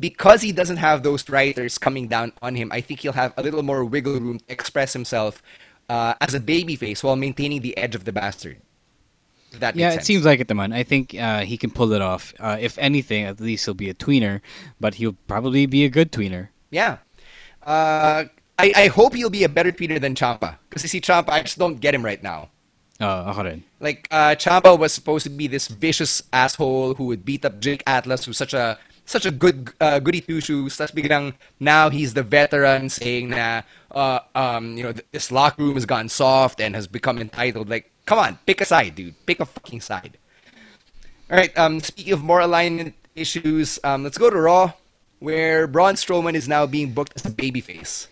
Because 0.00 0.42
he 0.42 0.50
doesn't 0.50 0.78
have 0.78 1.02
those 1.02 1.28
writers 1.28 1.78
coming 1.78 2.08
down 2.08 2.32
on 2.42 2.56
him, 2.56 2.72
I 2.72 2.80
think 2.80 3.00
he'll 3.00 3.12
have 3.12 3.34
a 3.36 3.42
little 3.42 3.62
more 3.62 3.84
wiggle 3.84 4.18
room 4.18 4.38
to 4.40 4.44
express 4.48 4.92
himself 4.92 5.42
uh, 5.90 6.14
as 6.20 6.34
a 6.34 6.40
babyface 6.40 7.02
while 7.02 7.16
maintaining 7.16 7.60
the 7.66 7.76
edge 7.76 7.98
of 7.98 8.06
the 8.06 8.12
bastard. 8.12 8.62
That 9.58 9.74
yeah, 9.74 9.90
it 9.90 10.06
seems 10.06 10.24
like 10.24 10.38
it, 10.38 10.46
the 10.46 10.54
man. 10.54 10.72
I 10.72 10.84
think 10.84 11.18
uh, 11.18 11.42
he 11.42 11.58
can 11.58 11.74
pull 11.74 11.92
it 11.92 12.00
off. 12.00 12.32
Uh, 12.38 12.56
if 12.60 12.78
anything, 12.78 13.24
at 13.24 13.40
least 13.40 13.66
he'll 13.66 13.74
be 13.74 13.90
a 13.90 13.94
tweener, 13.94 14.40
but 14.78 14.94
he'll 14.94 15.18
probably 15.26 15.66
be 15.66 15.84
a 15.84 15.90
good 15.90 16.12
tweener. 16.12 16.54
Yeah. 16.70 16.98
Uh, 17.66 18.30
I, 18.60 18.72
I 18.76 18.86
hope 18.86 19.18
he'll 19.18 19.28
be 19.28 19.42
a 19.42 19.48
better 19.48 19.72
tweener 19.72 20.00
than 20.00 20.14
Ciampa. 20.14 20.62
Because 20.68 20.84
you 20.84 20.88
see, 20.88 21.00
Ciampa, 21.00 21.30
I 21.30 21.42
just 21.42 21.58
don't 21.58 21.80
get 21.80 21.92
him 21.92 22.04
right 22.04 22.22
now. 22.22 22.50
Ako 23.00 23.42
rin. 23.42 23.64
Like, 23.80 24.06
uh, 24.12 24.38
Ciampa 24.38 24.78
was 24.78 24.92
supposed 24.92 25.24
to 25.24 25.30
be 25.30 25.48
this 25.48 25.66
vicious 25.66 26.22
asshole 26.32 26.94
who 26.94 27.06
would 27.06 27.24
beat 27.24 27.44
up 27.44 27.58
Jake 27.58 27.82
Atlas, 27.88 28.26
who's 28.26 28.38
such 28.38 28.54
a 28.54 28.78
such 29.10 29.26
a 29.26 29.30
good 29.30 29.74
uh, 29.80 29.98
goody 29.98 30.20
two 30.20 30.40
shoes. 30.40 30.76
That's 30.76 30.92
biglang 30.92 31.34
now 31.58 31.90
he's 31.90 32.14
the 32.14 32.22
veteran 32.22 32.88
saying 32.88 33.30
that 33.30 33.66
uh, 33.90 34.20
um, 34.34 34.76
you 34.78 34.84
know 34.84 34.94
this 35.10 35.32
locker 35.32 35.62
room 35.62 35.74
has 35.74 35.84
gone 35.84 36.08
soft 36.08 36.60
and 36.60 36.74
has 36.74 36.86
become 36.86 37.18
entitled. 37.18 37.68
Like, 37.68 37.90
come 38.06 38.18
on, 38.18 38.38
pick 38.46 38.60
a 38.60 38.64
side, 38.64 38.94
dude. 38.94 39.14
Pick 39.26 39.40
a 39.40 39.46
fucking 39.46 39.80
side. 39.80 40.16
All 41.30 41.36
right. 41.36 41.56
Um, 41.58 41.80
speaking 41.80 42.12
of 42.12 42.22
more 42.22 42.40
alignment 42.40 42.94
issues, 43.16 43.78
um, 43.82 44.04
let's 44.04 44.18
go 44.18 44.30
to 44.30 44.40
Raw, 44.40 44.72
where 45.18 45.66
Braun 45.66 45.94
Strowman 45.94 46.34
is 46.34 46.48
now 46.48 46.66
being 46.66 46.92
booked 46.92 47.12
as 47.16 47.26
a 47.26 47.30
babyface. 47.30 48.06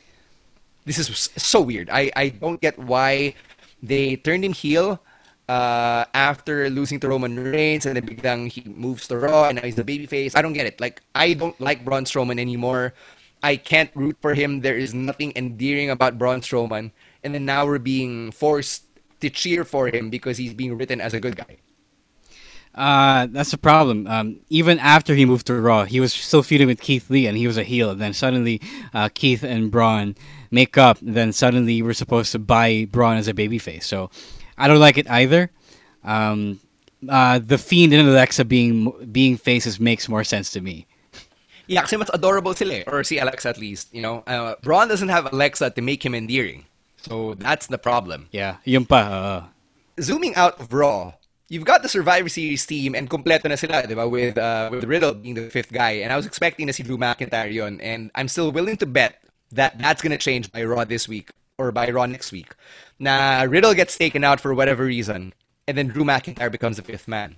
This 0.84 0.98
is 0.98 1.30
so 1.36 1.60
weird. 1.60 1.90
I, 1.90 2.10
I 2.16 2.28
don't 2.30 2.60
get 2.60 2.78
why 2.78 3.34
they 3.82 4.16
turned 4.16 4.44
him 4.44 4.52
heel 4.52 5.00
uh, 5.48 6.04
after 6.12 6.68
losing 6.68 7.00
to 7.00 7.08
Roman 7.08 7.38
Reigns 7.38 7.86
and 7.86 7.96
then 7.96 8.06
biglang 8.06 8.52
he 8.52 8.62
moves 8.68 9.08
to 9.08 9.18
Raw 9.18 9.48
and 9.48 9.56
now 9.56 9.62
he's 9.62 9.78
a 9.78 9.84
babyface. 9.84 10.36
I 10.36 10.42
don't 10.42 10.52
get 10.52 10.66
it. 10.66 10.80
Like 10.80 11.02
I 11.14 11.32
don't 11.32 11.58
like 11.60 11.84
Braun 11.84 12.04
Strowman 12.04 12.38
anymore. 12.38 12.94
I 13.42 13.56
can't 13.56 13.90
root 13.94 14.16
for 14.20 14.34
him. 14.34 14.60
There 14.60 14.76
is 14.76 14.92
nothing 14.92 15.32
endearing 15.36 15.90
about 15.90 16.18
Braun 16.18 16.40
Strowman. 16.40 16.90
And 17.22 17.34
then 17.34 17.44
now 17.44 17.66
we're 17.66 17.78
being 17.78 18.30
forced 18.30 18.84
to 19.20 19.30
cheer 19.30 19.64
for 19.64 19.88
him 19.88 20.10
because 20.10 20.36
he's 20.38 20.54
being 20.54 20.76
written 20.76 21.00
as 21.00 21.14
a 21.14 21.20
good 21.20 21.36
guy. 21.36 21.58
Uh, 22.74 23.26
that's 23.30 23.50
the 23.50 23.58
problem. 23.58 24.06
Um, 24.06 24.40
even 24.50 24.78
after 24.78 25.14
he 25.14 25.24
moved 25.24 25.46
to 25.48 25.60
Raw, 25.60 25.84
he 25.84 25.98
was 25.98 26.12
still 26.12 26.42
feuding 26.42 26.68
with 26.68 26.80
Keith 26.80 27.10
Lee, 27.10 27.26
and 27.26 27.36
he 27.36 27.46
was 27.46 27.58
a 27.58 27.64
heel. 27.64 27.90
And 27.90 28.00
then 28.00 28.12
suddenly, 28.12 28.60
uh, 28.94 29.08
Keith 29.12 29.42
and 29.42 29.70
Braun 29.70 30.14
make 30.52 30.78
up. 30.78 31.00
And 31.00 31.14
then 31.14 31.32
suddenly, 31.32 31.82
we're 31.82 31.92
supposed 31.92 32.30
to 32.32 32.38
buy 32.38 32.86
Braun 32.90 33.16
as 33.16 33.26
a 33.26 33.34
babyface. 33.34 33.82
So 33.82 34.10
I 34.58 34.68
don't 34.68 34.80
like 34.80 34.98
it 34.98 35.08
either. 35.08 35.50
Um, 36.04 36.60
uh, 37.08 37.38
the 37.38 37.58
Fiend 37.58 37.94
and 37.94 38.08
Alexa 38.08 38.44
being 38.44 38.92
being 39.12 39.36
faces 39.36 39.78
makes 39.78 40.08
more 40.08 40.24
sense 40.24 40.50
to 40.52 40.60
me. 40.60 40.86
Yeah, 41.68 41.84
kasi 41.84 41.96
mas 41.96 42.10
adorable 42.12 42.54
sila 42.54 42.80
eh. 42.80 42.84
Or 42.88 43.04
si 43.04 43.18
Alexa 43.18 43.48
at 43.48 43.58
least, 43.58 43.92
you 43.92 44.00
know. 44.00 44.24
Uh, 44.26 44.56
Braun 44.62 44.88
doesn't 44.88 45.12
have 45.12 45.30
Alexa 45.32 45.70
to 45.70 45.80
make 45.84 46.02
him 46.02 46.14
endearing. 46.14 46.64
So 46.96 47.34
that's 47.34 47.68
the 47.68 47.78
problem. 47.78 48.26
Yeah, 48.32 48.56
yun 48.64 48.88
pa. 48.88 49.00
Uh, 49.04 49.40
Zooming 50.00 50.34
out 50.34 50.58
of 50.58 50.72
Raw, 50.72 51.12
you've 51.48 51.68
got 51.68 51.82
the 51.82 51.88
Survivor 51.88 52.28
Series 52.28 52.64
team 52.64 52.94
and 52.94 53.08
kompleto 53.10 53.48
na 53.48 53.56
sila, 53.56 53.86
di 53.86 53.94
ba? 53.94 54.08
With, 54.08 54.38
uh, 54.38 54.68
with 54.72 54.84
Riddle 54.84 55.14
being 55.14 55.34
the 55.34 55.50
fifth 55.50 55.70
guy. 55.70 56.00
And 56.02 56.12
I 56.12 56.16
was 56.16 56.26
expecting 56.26 56.66
to 56.66 56.72
see 56.72 56.82
Drew 56.82 56.98
McIntyre 56.98 57.52
yun. 57.52 57.80
And 57.80 58.10
I'm 58.14 58.28
still 58.28 58.50
willing 58.50 58.76
to 58.78 58.86
bet 58.86 59.20
that 59.52 59.78
that's 59.78 60.00
going 60.00 60.12
to 60.12 60.18
change 60.18 60.50
by 60.50 60.64
Raw 60.64 60.84
this 60.84 61.06
week 61.06 61.30
or 61.58 61.70
by 61.70 61.90
Raw 61.90 62.06
next 62.06 62.32
week. 62.32 62.54
Na 62.98 63.42
Riddle 63.42 63.74
gets 63.74 63.96
taken 63.96 64.24
out 64.24 64.40
for 64.40 64.54
whatever 64.54 64.84
reason. 64.84 65.32
And 65.66 65.76
then 65.76 65.88
Drew 65.88 66.04
McIntyre 66.04 66.50
becomes 66.50 66.76
the 66.76 66.82
fifth 66.82 67.08
man. 67.08 67.36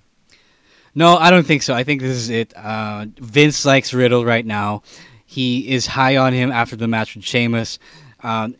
No, 0.93 1.17
I 1.17 1.29
don't 1.29 1.45
think 1.45 1.63
so. 1.63 1.73
I 1.73 1.83
think 1.83 2.01
this 2.01 2.17
is 2.17 2.29
it. 2.29 2.53
Uh, 2.55 3.05
Vince 3.17 3.65
likes 3.65 3.93
Riddle 3.93 4.25
right 4.25 4.45
now. 4.45 4.83
He 5.25 5.69
is 5.69 5.87
high 5.87 6.17
on 6.17 6.33
him 6.33 6.51
after 6.51 6.75
the 6.75 6.87
match 6.87 7.15
with 7.15 7.23
Sheamus. 7.23 7.79
Um, 8.21 8.55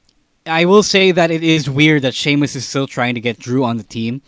I 0.46 0.66
will 0.66 0.84
say 0.84 1.12
that 1.12 1.30
it 1.30 1.44
is 1.44 1.70
weird 1.70 2.04
that 2.04 2.16
Sheamus 2.16 2.56
is 2.56 2.68
still 2.68 2.88
trying 2.88 3.16
to 3.16 3.22
get 3.22 3.38
Drew 3.38 3.64
on 3.64 3.78
the 3.78 3.84
team, 3.84 4.22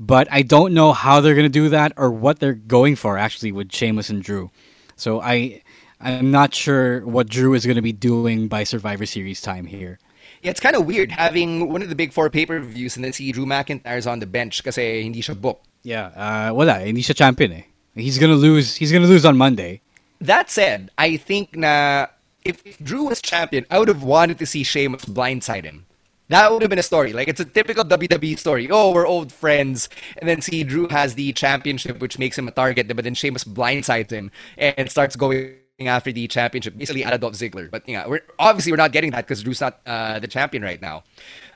but 0.00 0.26
I 0.30 0.42
don't 0.42 0.74
know 0.74 0.92
how 0.92 1.20
they're 1.20 1.34
going 1.34 1.44
to 1.44 1.50
do 1.50 1.68
that 1.68 1.92
or 1.96 2.10
what 2.10 2.40
they're 2.40 2.54
going 2.54 2.96
for 2.96 3.18
actually 3.18 3.52
with 3.52 3.72
Sheamus 3.72 4.08
and 4.08 4.22
Drew. 4.22 4.50
So 4.96 5.20
I, 5.20 5.62
I'm 6.00 6.30
not 6.30 6.54
sure 6.54 7.06
what 7.06 7.28
Drew 7.28 7.54
is 7.54 7.66
going 7.66 7.76
to 7.76 7.82
be 7.82 7.92
doing 7.92 8.48
by 8.48 8.64
Survivor 8.64 9.06
Series 9.06 9.40
time 9.40 9.66
here. 9.66 9.98
Yeah, 10.44 10.50
it's 10.50 10.60
kind 10.60 10.76
of 10.76 10.84
weird 10.84 11.10
having 11.10 11.72
one 11.72 11.80
of 11.80 11.88
the 11.88 11.94
big 11.94 12.12
four 12.12 12.28
pay-per-views 12.28 12.96
and 12.96 13.04
then 13.04 13.14
see 13.14 13.32
Drew 13.32 13.46
McIntyre's 13.46 14.06
on 14.06 14.20
the 14.20 14.26
bench 14.26 14.62
kasi 14.62 15.02
hindi 15.02 15.22
siya 15.22 15.40
booked. 15.40 15.64
Yeah, 15.82 16.12
uh, 16.12 16.52
wala, 16.52 16.80
hindi 16.80 17.00
siya 17.00 17.16
champion 17.16 17.52
eh. 17.52 17.62
He's 17.94 18.18
gonna 18.18 18.36
lose. 18.36 18.76
He's 18.76 18.92
gonna 18.92 19.06
lose 19.06 19.24
on 19.24 19.38
Monday. 19.38 19.80
That 20.20 20.50
said, 20.50 20.90
I 20.98 21.16
think 21.16 21.56
na 21.56 22.08
if, 22.44 22.60
if 22.66 22.76
Drew 22.76 23.04
was 23.04 23.22
champion, 23.22 23.64
I 23.70 23.78
would 23.78 23.88
have 23.88 24.02
wanted 24.02 24.38
to 24.38 24.44
see 24.44 24.64
Sheamus 24.64 25.06
blindside 25.06 25.64
him. 25.64 25.86
That 26.28 26.52
would 26.52 26.60
have 26.60 26.68
been 26.68 26.78
a 26.78 26.84
story. 26.84 27.14
Like 27.14 27.28
it's 27.28 27.40
a 27.40 27.46
typical 27.46 27.84
WWE 27.84 28.38
story. 28.38 28.68
Oh, 28.70 28.92
we're 28.92 29.06
old 29.06 29.32
friends, 29.32 29.88
and 30.18 30.28
then 30.28 30.42
see 30.42 30.62
Drew 30.62 30.88
has 30.88 31.14
the 31.14 31.32
championship, 31.32 32.00
which 32.00 32.18
makes 32.18 32.36
him 32.36 32.48
a 32.48 32.52
target. 32.52 32.88
But 32.94 33.04
then 33.04 33.14
Sheamus 33.14 33.44
blindsides 33.44 34.10
him 34.10 34.30
and 34.58 34.90
starts 34.90 35.16
going 35.16 35.56
after 35.80 36.12
the 36.12 36.26
championship, 36.28 36.76
basically 36.78 37.04
at 37.04 37.20
Dolph 37.20 37.34
Ziggler. 37.34 37.70
But 37.70 37.88
yeah, 37.88 38.06
we're 38.06 38.22
obviously 38.38 38.72
we're 38.72 38.76
not 38.76 38.92
getting 38.92 39.10
that 39.12 39.26
because 39.26 39.42
Drew's 39.42 39.60
not 39.60 39.80
uh, 39.86 40.18
the 40.18 40.28
champion 40.28 40.62
right 40.62 40.80
now. 40.80 41.04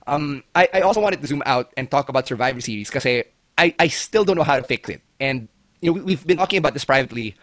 Um, 0.06 0.42
I, 0.54 0.68
I 0.74 0.80
also 0.80 1.00
wanted 1.00 1.20
to 1.20 1.26
zoom 1.26 1.42
out 1.46 1.72
and 1.76 1.90
talk 1.90 2.08
about 2.08 2.26
Survivor 2.26 2.60
Series 2.60 2.88
because 2.88 3.06
I, 3.06 3.74
I 3.78 3.88
still 3.88 4.24
don't 4.24 4.36
know 4.36 4.42
how 4.42 4.56
to 4.56 4.62
fix 4.62 4.88
it. 4.88 5.02
And 5.20 5.48
you 5.80 5.90
know 5.90 5.92
we, 5.94 6.00
we've 6.00 6.26
been 6.26 6.38
talking 6.38 6.58
about 6.58 6.74
this 6.74 6.84
privately, 6.84 7.36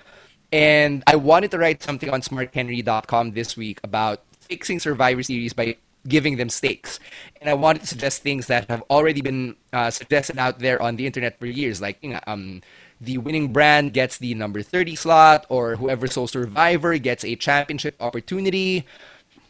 and 0.52 1.04
I 1.08 1.16
wanted 1.16 1.52
to 1.52 1.58
write 1.58 1.82
something 1.82 2.10
on 2.10 2.22
SmartHenry.com 2.22 3.32
this 3.32 3.56
week 3.56 3.80
about 3.84 4.24
fixing 4.42 4.80
Survivor 4.80 5.24
Series 5.24 5.54
by 5.54 5.78
giving 6.08 6.38
them 6.38 6.50
stakes. 6.50 7.00
And 7.42 7.50
I 7.50 7.54
wanted 7.54 7.82
to 7.82 7.88
suggest 7.88 8.22
things 8.22 8.48
that 8.48 8.70
have 8.70 8.84
already 8.90 9.22
been 9.22 9.56
uh, 9.74 9.90
suggested 9.92 10.38
out 10.38 10.60
there 10.60 10.82
on 10.82 10.98
the 10.98 11.06
internet 11.06 11.40
for 11.40 11.46
years, 11.46 11.82
like 11.82 11.98
you 12.02 12.12
know, 12.12 12.20
um, 12.28 12.62
the 13.02 13.18
winning 13.18 13.52
brand 13.52 13.94
gets 13.94 14.18
the 14.18 14.34
number 14.34 14.62
30 14.62 14.96
slot, 14.96 15.46
or 15.50 15.76
whoever 15.76 16.08
sold 16.08 16.30
Survivor 16.30 16.98
gets 16.98 17.24
a 17.24 17.36
championship 17.36 17.96
opportunity. 18.00 18.86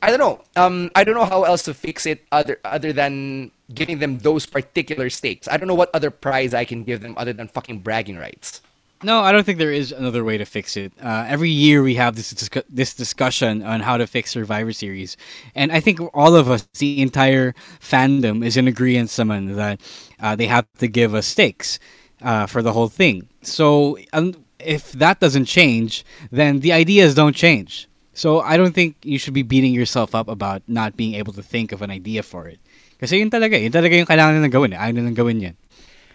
I 0.01 0.09
don't 0.09 0.19
know. 0.19 0.41
Um, 0.55 0.91
I 0.95 1.03
don't 1.03 1.15
know 1.15 1.25
how 1.25 1.43
else 1.43 1.63
to 1.63 1.73
fix 1.73 2.05
it 2.05 2.25
other 2.31 2.59
other 2.63 2.93
than 2.93 3.51
giving 3.73 3.99
them 3.99 4.19
those 4.19 4.45
particular 4.45 5.09
stakes. 5.09 5.47
I 5.47 5.57
don't 5.57 5.67
know 5.67 5.75
what 5.75 5.89
other 5.93 6.11
prize 6.11 6.53
I 6.53 6.65
can 6.65 6.83
give 6.83 7.01
them 7.01 7.15
other 7.17 7.33
than 7.33 7.47
fucking 7.47 7.79
bragging 7.79 8.17
rights. 8.17 8.61
No, 9.03 9.21
I 9.21 9.31
don't 9.31 9.43
think 9.43 9.59
there 9.59 9.71
is 9.71 9.91
another 9.91 10.23
way 10.23 10.37
to 10.37 10.45
fix 10.45 10.77
it. 10.77 10.93
Uh, 11.01 11.25
every 11.27 11.49
year 11.49 11.83
we 11.83 11.95
have 11.95 12.15
this 12.15 12.49
this 12.69 12.93
discussion 12.93 13.61
on 13.61 13.81
how 13.81 13.97
to 13.97 14.07
fix 14.07 14.31
Survivor 14.31 14.73
Series, 14.73 15.17
and 15.53 15.71
I 15.71 15.79
think 15.79 15.99
all 16.13 16.35
of 16.35 16.49
us, 16.49 16.67
the 16.79 17.01
entire 17.01 17.53
fandom, 17.79 18.43
is 18.45 18.57
in 18.57 18.67
agreement 18.67 19.09
someone 19.09 19.55
that 19.55 19.81
uh, 20.19 20.35
they 20.35 20.47
have 20.47 20.65
to 20.79 20.87
give 20.87 21.13
us 21.13 21.27
stakes 21.27 21.77
uh, 22.21 22.45
for 22.45 22.61
the 22.61 22.73
whole 22.73 22.87
thing. 22.87 23.27
So 23.45 23.97
um, 24.13 24.33
if 24.59 24.91
that 24.93 25.19
doesn't 25.19 25.45
change, 25.45 26.05
then 26.31 26.59
the 26.59 26.73
ideas 26.73 27.13
don't 27.15 27.35
change. 27.35 27.87
So 28.13 28.39
I 28.39 28.57
don't 28.57 28.73
think 28.73 28.95
you 29.03 29.19
should 29.19 29.33
be 29.33 29.43
beating 29.43 29.73
yourself 29.73 30.15
up 30.15 30.27
about 30.27 30.63
not 30.67 30.95
being 30.95 31.15
able 31.15 31.33
to 31.33 31.43
think 31.43 31.71
of 31.71 31.81
an 31.81 31.91
idea 31.91 32.23
for 32.23 32.47
it. 32.47 32.59
Kasi 32.99 33.19
yun 33.19 33.29
talaga, 33.29 33.59
yun 33.59 33.71
talaga 33.71 33.91
yung 33.91 34.07
kailangan 34.07 34.39
nilang 34.39 34.55
gawin. 34.55 34.71
Ayaw 34.71 34.95
nilang 34.95 35.15
gawin 35.15 35.41
yan. 35.41 35.55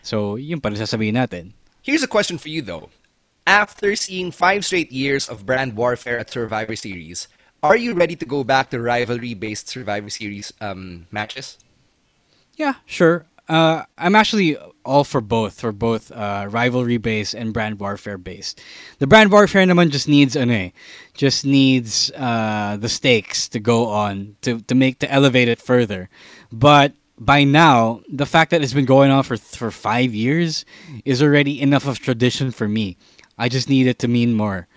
So, 0.00 0.40
yun 0.40 0.64
pa 0.64 0.72
sasabihin 0.72 1.20
natin. 1.20 1.52
Here's 1.84 2.02
a 2.02 2.08
question 2.08 2.40
for 2.40 2.48
you 2.48 2.62
though. 2.62 2.88
After 3.46 3.92
seeing 3.96 4.32
five 4.32 4.64
straight 4.64 4.92
years 4.92 5.28
of 5.28 5.44
brand 5.44 5.76
warfare 5.76 6.18
at 6.18 6.30
Survivor 6.32 6.76
Series, 6.76 7.28
are 7.62 7.76
you 7.76 7.92
ready 7.92 8.16
to 8.16 8.24
go 8.24 8.44
back 8.44 8.70
to 8.70 8.80
rivalry-based 8.80 9.68
Survivor 9.68 10.08
Series 10.08 10.52
um, 10.60 11.06
matches? 11.12 11.58
Yeah, 12.56 12.80
sure. 12.86 13.26
Uh, 13.48 13.84
I'm 13.98 14.16
actually 14.16 14.56
all 14.84 15.04
for 15.04 15.20
both, 15.20 15.60
for 15.60 15.72
both 15.72 16.10
uh, 16.12 16.46
rivalry 16.50 16.96
based 16.96 17.34
and 17.34 17.52
brand 17.52 17.80
warfare 17.80 18.18
based. 18.18 18.60
The 18.98 19.06
brand 19.06 19.30
warfare 19.30 19.66
naman 19.66 19.90
just 19.90 20.08
needs 20.08 20.36
ano 20.36 20.54
eh, 20.54 20.70
just 21.14 21.44
needs 21.44 22.10
uh, 22.16 22.76
the 22.78 22.88
stakes 22.88 23.48
to 23.48 23.60
go 23.60 23.86
on 23.86 24.36
to, 24.42 24.60
to 24.62 24.74
make 24.74 24.98
to 25.00 25.10
elevate 25.10 25.48
it 25.48 25.60
further. 25.60 26.08
But 26.52 26.94
by 27.18 27.44
now, 27.44 28.00
the 28.08 28.26
fact 28.26 28.50
that 28.50 28.62
it's 28.62 28.72
been 28.72 28.86
going 28.86 29.10
on 29.10 29.22
for 29.22 29.36
for 29.36 29.70
five 29.70 30.14
years 30.14 30.64
is 31.04 31.22
already 31.22 31.60
enough 31.60 31.86
of 31.86 31.98
tradition 31.98 32.50
for 32.50 32.68
me. 32.68 32.96
I 33.36 33.48
just 33.48 33.68
need 33.68 33.86
it 33.86 33.98
to 34.00 34.08
mean 34.08 34.34
more. 34.34 34.68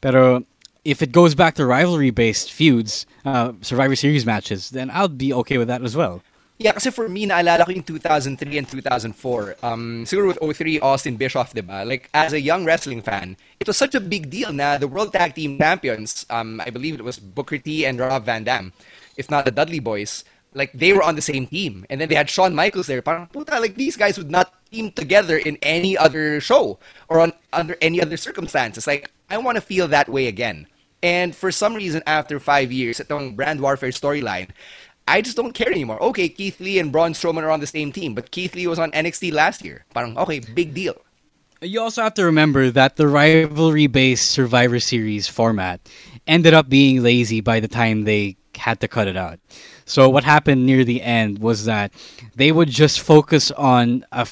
Pero 0.00 0.44
if 0.84 1.00
it 1.00 1.12
goes 1.12 1.34
back 1.34 1.54
to 1.54 1.66
rivalry 1.66 2.10
based 2.10 2.52
feuds, 2.52 3.06
uh, 3.24 3.52
Survivor 3.60 3.94
Series 3.96 4.26
matches, 4.26 4.70
then 4.70 4.90
I'll 4.90 5.08
be 5.08 5.32
okay 5.32 5.58
with 5.58 5.68
that 5.68 5.82
as 5.82 5.96
well. 5.96 6.22
Yeah, 6.58 6.72
kasi 6.72 6.90
for 6.90 7.08
me, 7.08 7.26
naalala 7.26 7.64
ko 7.66 7.72
yung 7.72 7.82
2003 7.82 8.58
and 8.58 8.68
2004. 8.68 9.56
Um, 9.62 10.04
siguro 10.04 10.30
with 10.30 10.38
03, 10.38 10.80
Austin 10.80 11.16
Bischoff, 11.16 11.54
diba? 11.54 11.86
Like, 11.86 12.08
as 12.14 12.32
a 12.32 12.40
young 12.40 12.64
wrestling 12.64 13.02
fan, 13.02 13.36
it 13.58 13.66
was 13.66 13.76
such 13.76 13.94
a 13.94 14.00
big 14.00 14.30
deal 14.30 14.52
na 14.52 14.78
the 14.78 14.86
World 14.86 15.12
Tag 15.12 15.34
Team 15.34 15.58
Champions, 15.58 16.24
um, 16.30 16.60
I 16.60 16.70
believe 16.70 16.94
it 16.94 17.04
was 17.04 17.18
Booker 17.18 17.58
T 17.58 17.84
and 17.84 17.98
Rob 17.98 18.24
Van 18.24 18.44
Dam, 18.44 18.72
if 19.16 19.30
not 19.30 19.44
the 19.44 19.50
Dudley 19.50 19.80
Boys, 19.80 20.24
like, 20.54 20.72
they 20.72 20.92
were 20.92 21.02
on 21.02 21.16
the 21.16 21.22
same 21.22 21.46
team. 21.46 21.86
And 21.88 22.00
then 22.00 22.08
they 22.08 22.14
had 22.14 22.28
Shawn 22.28 22.54
Michaels 22.54 22.86
there. 22.86 23.02
Parang, 23.02 23.26
puta, 23.26 23.58
like, 23.58 23.74
these 23.74 23.96
guys 23.96 24.18
would 24.18 24.30
not 24.30 24.52
team 24.70 24.90
together 24.92 25.36
in 25.36 25.58
any 25.62 25.96
other 25.96 26.40
show 26.40 26.78
or 27.08 27.20
on 27.20 27.32
under 27.52 27.76
any 27.80 28.00
other 28.00 28.16
circumstances. 28.16 28.86
Like, 28.86 29.10
I 29.30 29.38
want 29.38 29.56
to 29.56 29.60
feel 29.60 29.88
that 29.88 30.08
way 30.08 30.26
again. 30.26 30.66
And 31.02 31.34
for 31.34 31.50
some 31.50 31.74
reason, 31.74 32.02
after 32.06 32.38
five 32.38 32.70
years, 32.70 33.00
itong 33.00 33.34
brand 33.34 33.60
warfare 33.60 33.90
storyline, 33.90 34.50
I 35.08 35.20
just 35.20 35.36
don't 35.36 35.52
care 35.52 35.70
anymore. 35.70 36.02
Okay, 36.02 36.28
Keith 36.28 36.60
Lee 36.60 36.78
and 36.78 36.92
Braun 36.92 37.12
Strowman 37.12 37.42
are 37.42 37.50
on 37.50 37.60
the 37.60 37.66
same 37.66 37.92
team, 37.92 38.14
but 38.14 38.30
Keith 38.30 38.54
Lee 38.54 38.66
was 38.66 38.78
on 38.78 38.90
NXT 38.92 39.32
last 39.32 39.64
year. 39.64 39.84
Parang, 39.94 40.16
okay, 40.16 40.40
big 40.40 40.74
deal. 40.74 40.96
You 41.60 41.80
also 41.80 42.02
have 42.02 42.14
to 42.14 42.24
remember 42.24 42.70
that 42.70 42.96
the 42.96 43.06
rivalry 43.06 43.86
based 43.86 44.30
Survivor 44.32 44.80
Series 44.80 45.28
format 45.28 45.80
ended 46.26 46.54
up 46.54 46.68
being 46.68 47.02
lazy 47.02 47.40
by 47.40 47.60
the 47.60 47.68
time 47.68 48.02
they 48.02 48.36
had 48.56 48.80
to 48.80 48.88
cut 48.88 49.06
it 49.06 49.16
out. 49.16 49.38
So, 49.84 50.08
what 50.08 50.24
happened 50.24 50.66
near 50.66 50.84
the 50.84 51.02
end 51.02 51.38
was 51.38 51.64
that 51.66 51.92
they 52.34 52.50
would 52.50 52.68
just 52.68 53.00
focus 53.00 53.50
on 53.52 54.04
a, 54.10 54.26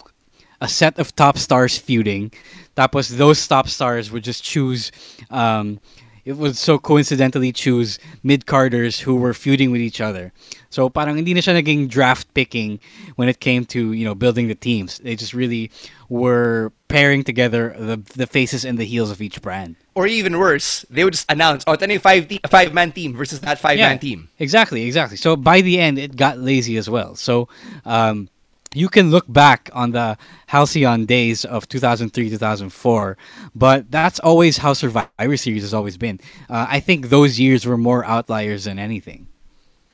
a 0.60 0.68
set 0.68 0.98
of 0.98 1.14
top 1.14 1.38
stars 1.38 1.78
feuding. 1.78 2.32
That 2.74 2.94
was 2.94 3.16
those 3.16 3.46
top 3.46 3.68
stars 3.68 4.10
would 4.10 4.24
just 4.24 4.42
choose. 4.42 4.90
Um, 5.30 5.80
it 6.24 6.34
would 6.34 6.56
so 6.56 6.78
coincidentally 6.78 7.52
choose 7.52 7.98
mid 8.22 8.46
carders 8.46 9.00
who 9.00 9.16
were 9.16 9.34
feuding 9.34 9.70
with 9.70 9.80
each 9.80 10.00
other. 10.00 10.32
So 10.70 10.88
parang 10.88 11.16
hindi 11.16 11.34
na 11.34 11.40
siya 11.40 11.60
naging 11.62 11.88
draft 11.88 12.32
picking 12.34 12.78
when 13.16 13.28
it 13.28 13.40
came 13.40 13.64
to 13.74 13.92
you 13.92 14.04
know 14.04 14.14
building 14.14 14.48
the 14.48 14.54
teams. 14.54 14.98
They 14.98 15.16
just 15.16 15.34
really 15.34 15.70
were 16.08 16.72
pairing 16.88 17.22
together 17.24 17.74
the 17.78 17.96
the 18.16 18.26
faces 18.26 18.64
and 18.64 18.78
the 18.78 18.84
heels 18.84 19.10
of 19.10 19.22
each 19.22 19.40
brand. 19.40 19.76
Or 19.94 20.06
even 20.06 20.38
worse, 20.38 20.86
they 20.88 21.04
would 21.04 21.12
just 21.12 21.30
announce, 21.30 21.64
oh, 21.66 21.76
yung 21.78 21.98
five, 21.98 22.28
te- 22.28 22.40
five 22.48 22.72
man 22.72 22.92
team 22.92 23.12
versus 23.14 23.40
that 23.40 23.58
five 23.58 23.76
man 23.76 23.98
Yeah, 23.98 23.98
team. 23.98 24.28
Exactly, 24.38 24.86
exactly. 24.86 25.16
So 25.16 25.36
by 25.36 25.60
the 25.60 25.78
end, 25.78 25.98
it 25.98 26.16
got 26.16 26.38
lazy 26.38 26.76
as 26.76 26.88
well. 26.88 27.14
So 27.16 27.48
um, 27.84 28.28
you 28.74 28.88
can 28.88 29.10
look 29.10 29.24
back 29.28 29.70
on 29.72 29.92
the 29.92 30.16
halcyon 30.46 31.06
days 31.06 31.44
of 31.44 31.68
2003, 31.68 32.30
2004, 32.30 33.16
but 33.54 33.90
that's 33.90 34.20
always 34.20 34.58
how 34.58 34.72
Survivor 34.72 35.36
Series 35.36 35.62
has 35.62 35.74
always 35.74 35.96
been. 35.96 36.20
Uh, 36.48 36.66
I 36.68 36.80
think 36.80 37.08
those 37.08 37.40
years 37.40 37.66
were 37.66 37.76
more 37.76 38.04
outliers 38.04 38.64
than 38.64 38.78
anything. 38.78 39.26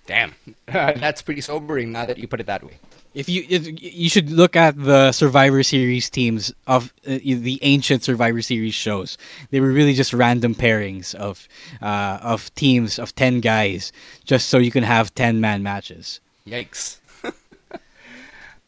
Damn, 0.07 0.35
that's 0.67 1.23
pretty 1.23 1.41
sobering 1.41 1.93
now 1.93 2.07
that 2.07 2.19
you 2.19 2.29
put 2.29 2.41
it 2.41 2.47
that 2.47 2.63
way. 2.63 2.79
If 3.15 3.31
you 3.31 3.47
it, 3.49 3.81
you 3.83 4.11
should 4.11 4.31
look 4.31 4.57
at 4.57 4.77
the 4.77 5.11
Survivor 5.11 5.63
Series 5.63 6.11
teams 6.11 6.53
of 6.67 6.93
uh, 7.07 7.17
the 7.23 7.59
ancient 7.63 8.03
Survivor 8.05 8.43
Series 8.43 8.75
shows. 8.75 9.17
They 9.51 9.61
were 9.61 9.73
really 9.73 9.95
just 9.95 10.13
random 10.13 10.55
pairings 10.55 11.15
of 11.15 11.49
uh, 11.81 12.19
of 12.21 12.55
teams 12.57 12.99
of 12.99 13.15
ten 13.15 13.41
guys, 13.41 13.91
just 14.27 14.51
so 14.51 14.59
you 14.59 14.71
can 14.71 14.85
have 14.85 15.15
ten 15.15 15.41
man 15.41 15.63
matches. 15.63 16.21
Yikes. 16.47 16.99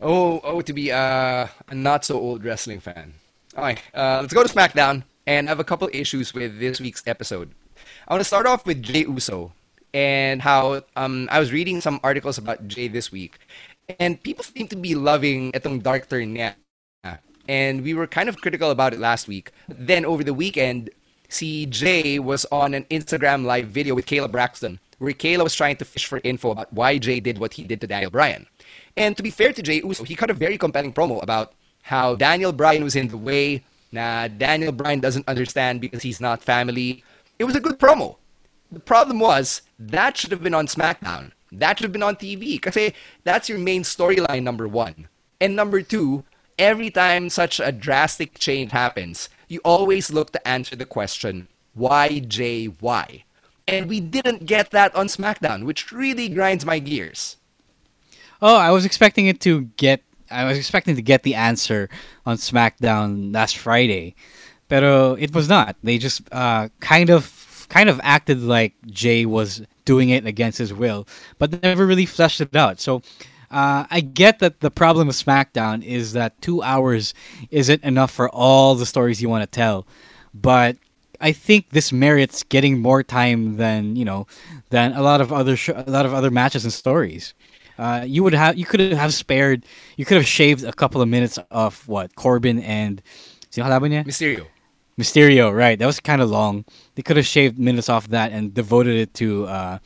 Oh, 0.01 0.41
oh, 0.45 0.61
to 0.61 0.73
be 0.73 0.93
uh, 0.93 1.49
a 1.69 1.75
not 1.75 2.05
so 2.05 2.19
old 2.19 2.45
wrestling 2.45 2.79
fan. 2.79 3.15
All 3.57 3.65
right, 3.65 3.83
uh, 3.95 4.19
let's 4.21 4.33
go 4.33 4.45
to 4.45 4.49
SmackDown. 4.49 5.03
And 5.27 5.49
I 5.49 5.51
have 5.51 5.61
a 5.61 5.65
couple 5.65 5.91
issues 5.93 6.33
with 6.33 6.59
this 6.59 6.81
week's 6.81 7.03
episode. 7.07 7.51
I 8.07 8.15
want 8.15 8.21
to 8.21 8.25
start 8.25 8.47
off 8.47 8.65
with 8.65 8.83
Jey 8.83 9.01
Uso 9.01 9.53
and 9.93 10.41
how 10.41 10.83
um, 10.97 11.29
I 11.31 11.41
was 11.41 11.53
reading 11.53 11.81
some 11.81 12.01
articles 12.03 12.39
about 12.39 12.67
Jey 12.69 12.89
this 12.89 13.11
week, 13.11 13.39
and 13.99 14.23
people 14.23 14.45
seem 14.45 14.69
to 14.69 14.77
be 14.77 14.95
loving 14.95 15.53
itong 15.53 15.83
dark 15.83 16.09
turn 16.09 16.37
niya. 16.37 16.55
And 17.49 17.83
we 17.83 17.95
were 17.95 18.07
kind 18.07 18.29
of 18.29 18.41
critical 18.41 18.71
about 18.71 18.93
it 18.93 19.01
last 19.01 19.27
week. 19.27 19.53
Then 19.69 20.05
over 20.05 20.23
the 20.23 20.35
weekend, 20.35 20.91
Jey 21.31 22.19
was 22.19 22.45
on 22.53 22.75
an 22.75 22.85
Instagram 22.85 23.45
live 23.45 23.69
video 23.69 23.95
with 23.95 24.07
Kayla 24.07 24.31
Braxton, 24.31 24.79
where 24.99 25.13
Kayla 25.13 25.45
was 25.45 25.55
trying 25.55 25.77
to 25.77 25.85
fish 25.85 26.07
for 26.07 26.21
info 26.23 26.53
about 26.53 26.73
why 26.73 26.99
Jey 26.99 27.21
did 27.21 27.39
what 27.39 27.55
he 27.55 27.65
did 27.65 27.81
to 27.81 27.87
Daniel 27.87 28.11
Bryan. 28.11 28.47
And 28.97 29.17
to 29.17 29.23
be 29.23 29.31
fair 29.31 29.53
to 29.53 29.63
Jey 29.63 29.83
Uso, 29.85 30.05
he 30.05 30.15
cut 30.15 30.31
a 30.31 30.35
very 30.35 30.59
compelling 30.59 30.93
promo 30.93 31.23
about 31.23 31.53
how 31.83 32.17
Daniel 32.17 32.53
Bryan 32.53 32.85
was 32.85 32.97
in 32.97 33.09
the 33.09 33.17
way, 33.17 33.63
na 33.93 34.29
Daniel 34.29 34.73
Bryan 34.73 35.01
doesn't 35.01 35.29
understand 35.29 35.81
because 35.81 36.03
he's 36.03 36.21
not 36.21 36.43
family. 36.43 37.03
It 37.39 37.45
was 37.45 37.57
a 37.57 37.61
good 37.61 37.79
promo. 37.79 38.17
The 38.71 38.81
problem 38.81 39.21
was, 39.21 39.63
that 39.79 40.17
should 40.17 40.31
have 40.31 40.43
been 40.43 40.55
on 40.55 40.67
SmackDown. 40.67 41.33
That 41.53 41.79
should 41.79 41.85
have 41.85 41.93
been 41.93 42.03
on 42.03 42.17
TV. 42.17 42.61
Because 42.61 42.93
that's 43.25 43.49
your 43.49 43.59
main 43.59 43.83
storyline, 43.83 44.43
number 44.43 44.69
one. 44.69 45.09
And 45.41 45.57
number 45.57 45.81
two, 45.81 46.25
every 46.59 46.91
time 46.91 47.31
such 47.31 47.61
a 47.61 47.73
drastic 47.73 48.39
change 48.39 48.73
happens, 48.73 49.31
you 49.47 49.61
always 49.65 50.11
look 50.11 50.33
to 50.33 50.49
answer 50.49 50.77
the 50.77 50.85
question, 50.85 51.49
why 51.73 52.19
Jey, 52.19 52.67
why? 52.67 53.25
And 53.67 53.89
we 53.89 54.01
didn't 54.01 54.47
get 54.47 54.71
that 54.73 54.95
on 54.95 55.07
SmackDown, 55.07 55.65
which 55.65 55.93
really 55.93 56.29
grinds 56.29 56.67
my 56.67 56.79
gears. 56.79 57.37
Oh, 58.41 58.57
I 58.57 58.71
was 58.71 58.85
expecting 58.85 59.27
it 59.27 59.41
to 59.41 59.63
get 59.77 60.03
I 60.31 60.45
was 60.45 60.59
expecting 60.59 60.95
to 60.97 61.03
get 61.03 61.23
the 61.23 61.35
answer 61.35 61.89
on 62.27 62.37
SmackDown 62.37 63.35
last 63.35 63.57
Friday. 63.57 64.15
Pero 64.69 65.15
it 65.15 65.33
was 65.35 65.49
not. 65.49 65.77
They 65.83 65.97
just 65.97 66.23
uh, 66.33 66.69
kind 66.81 67.11
of 67.11 67.67
kind 67.71 67.89
of 67.89 68.01
acted 68.03 68.43
like 68.43 68.75
Jey 68.87 69.25
was 69.25 69.63
doing 69.85 70.11
it 70.11 70.27
against 70.27 70.59
his 70.59 70.73
will, 70.75 71.07
but 71.39 71.63
never 71.63 71.87
really 71.87 72.07
fleshed 72.07 72.41
it 72.41 72.55
out. 72.55 72.79
So 72.81 72.97
uh, 73.51 73.87
I 73.91 74.01
get 74.01 74.41
that 74.41 74.61
the 74.61 74.71
problem 74.71 75.07
with 75.07 75.17
SmackDown 75.17 75.83
is 75.83 76.13
that 76.13 76.41
two 76.43 76.63
hours 76.63 77.15
isn't 77.51 77.83
enough 77.83 78.11
for 78.11 78.29
all 78.29 78.75
the 78.75 78.87
stories 78.87 79.23
you 79.23 79.29
want 79.31 79.43
to 79.43 79.57
tell, 79.57 79.87
but 80.35 80.77
I 81.21 81.33
think 81.33 81.71
this 81.71 81.93
merits 81.93 82.43
getting 82.43 82.79
more 82.79 83.03
time 83.03 83.57
than 83.57 83.97
you 83.97 84.05
know 84.05 84.27
than 84.69 84.93
a 84.93 85.03
lot 85.03 85.23
of 85.23 85.33
other 85.33 85.57
sh- 85.57 85.71
a 85.71 85.91
lot 85.91 86.05
of 86.05 86.13
other 86.13 86.31
matches 86.31 86.65
and 86.65 86.73
stories. 86.73 87.33
Uh, 87.79 88.05
you 88.05 88.23
would 88.25 88.35
have 88.35 88.59
you 88.59 88.67
could 88.67 88.81
have 88.81 89.15
spared 89.15 89.65
you 89.97 90.05
could 90.05 90.17
have 90.17 90.27
shaved 90.27 90.65
a 90.65 90.73
couple 90.73 91.01
of 91.01 91.09
minutes 91.09 91.39
off 91.51 91.87
what 91.87 92.15
Corbin 92.17 92.59
and 92.61 93.01
Mysterio. 94.05 94.47
Mysterio, 94.99 95.55
right? 95.55 95.79
That 95.79 95.87
was 95.87 96.01
kind 96.01 96.21
of 96.21 96.29
long. 96.29 96.65
They 96.97 97.03
could 97.03 97.17
have 97.17 97.27
shaved 97.27 97.57
minutes 97.57 97.89
off 97.89 98.09
that 98.09 98.33
and 98.33 98.53
devoted 98.53 98.97
it 98.97 99.15
to 99.15 99.47
uh, 99.47 99.79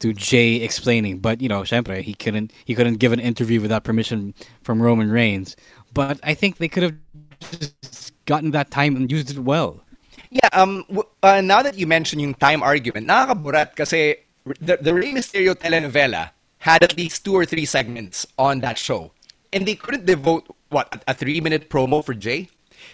to 0.00 0.12
Jey 0.12 0.56
explaining. 0.56 1.18
But 1.18 1.40
you 1.40 1.48
know, 1.48 1.62
syempre, 1.62 2.02
he 2.02 2.12
couldn't 2.12 2.52
he 2.64 2.74
couldn't 2.74 2.96
give 3.00 3.12
an 3.12 3.20
interview 3.20 3.60
without 3.60 3.84
permission 3.84 4.34
from 4.62 4.82
Roman 4.82 5.10
Reigns. 5.10 5.56
But 5.94 6.20
I 6.22 6.34
think 6.34 6.58
they 6.58 6.68
could 6.68 6.82
have 6.82 6.94
just 7.40 8.12
gotten 8.26 8.50
that 8.52 8.70
time 8.70 8.96
and 8.96 9.10
used 9.10 9.30
it 9.30 9.38
well. 9.38 9.80
Yeah, 10.28 10.50
um, 10.52 10.84
uh, 11.22 11.40
now 11.40 11.62
that 11.62 11.78
you 11.78 11.86
mention 11.86 12.18
yung 12.18 12.34
time 12.34 12.62
argument, 12.62 13.06
nakakaburat 13.06 13.76
kasi 13.76 14.16
the, 14.60 14.76
the 14.76 14.92
Rey 14.92 15.14
Mysterio 15.14 15.54
telenovela 15.54 16.33
had 16.64 16.82
at 16.82 16.96
least 16.96 17.26
two 17.26 17.36
or 17.36 17.44
three 17.44 17.66
segments 17.66 18.26
on 18.38 18.60
that 18.60 18.78
show. 18.78 19.12
And 19.52 19.68
they 19.68 19.74
couldn't 19.74 20.06
devote, 20.06 20.48
what, 20.70 21.04
a 21.06 21.12
three 21.12 21.38
minute 21.38 21.68
promo 21.68 22.02
for 22.02 22.14
Jey? 22.14 22.48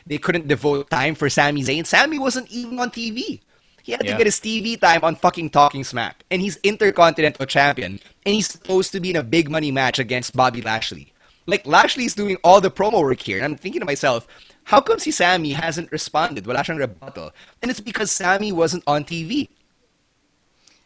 They 0.04 0.18
couldn't 0.18 0.48
devote 0.48 0.90
time 0.90 1.14
for 1.14 1.30
Sami 1.30 1.62
Zayn. 1.62 1.86
Sami 1.86 2.18
wasn't 2.18 2.50
even 2.50 2.80
on 2.80 2.90
TV. 2.90 3.38
He 3.84 3.92
had 3.92 4.02
yeah. 4.04 4.10
to 4.10 4.18
get 4.18 4.26
his 4.26 4.40
TV 4.40 4.78
time 4.78 5.04
on 5.04 5.14
fucking 5.14 5.50
Talking 5.50 5.84
Smack. 5.84 6.24
And 6.32 6.42
he's 6.42 6.56
Intercontinental 6.64 7.46
Champion. 7.46 8.00
And 8.26 8.34
he's 8.34 8.48
supposed 8.48 8.90
to 8.90 8.98
be 8.98 9.10
in 9.10 9.16
a 9.16 9.22
big 9.22 9.48
money 9.48 9.70
match 9.70 10.00
against 10.00 10.34
Bobby 10.34 10.62
Lashley. 10.62 11.12
Like, 11.46 11.64
Lashley's 11.64 12.16
doing 12.16 12.38
all 12.42 12.60
the 12.60 12.72
promo 12.72 13.00
work 13.00 13.20
here. 13.20 13.36
And 13.36 13.44
I'm 13.44 13.56
thinking 13.56 13.82
to 13.82 13.86
myself, 13.86 14.26
how 14.64 14.80
come 14.80 14.98
si 14.98 15.12
Sami 15.12 15.52
hasn't 15.52 15.92
responded? 15.92 16.44
Wala 16.44 16.64
siyang 16.64 16.80
rebuttal. 16.80 17.30
And 17.62 17.70
it's 17.70 17.80
because 17.80 18.10
Sami 18.10 18.50
wasn't 18.50 18.82
on 18.88 19.04
TV. 19.04 19.48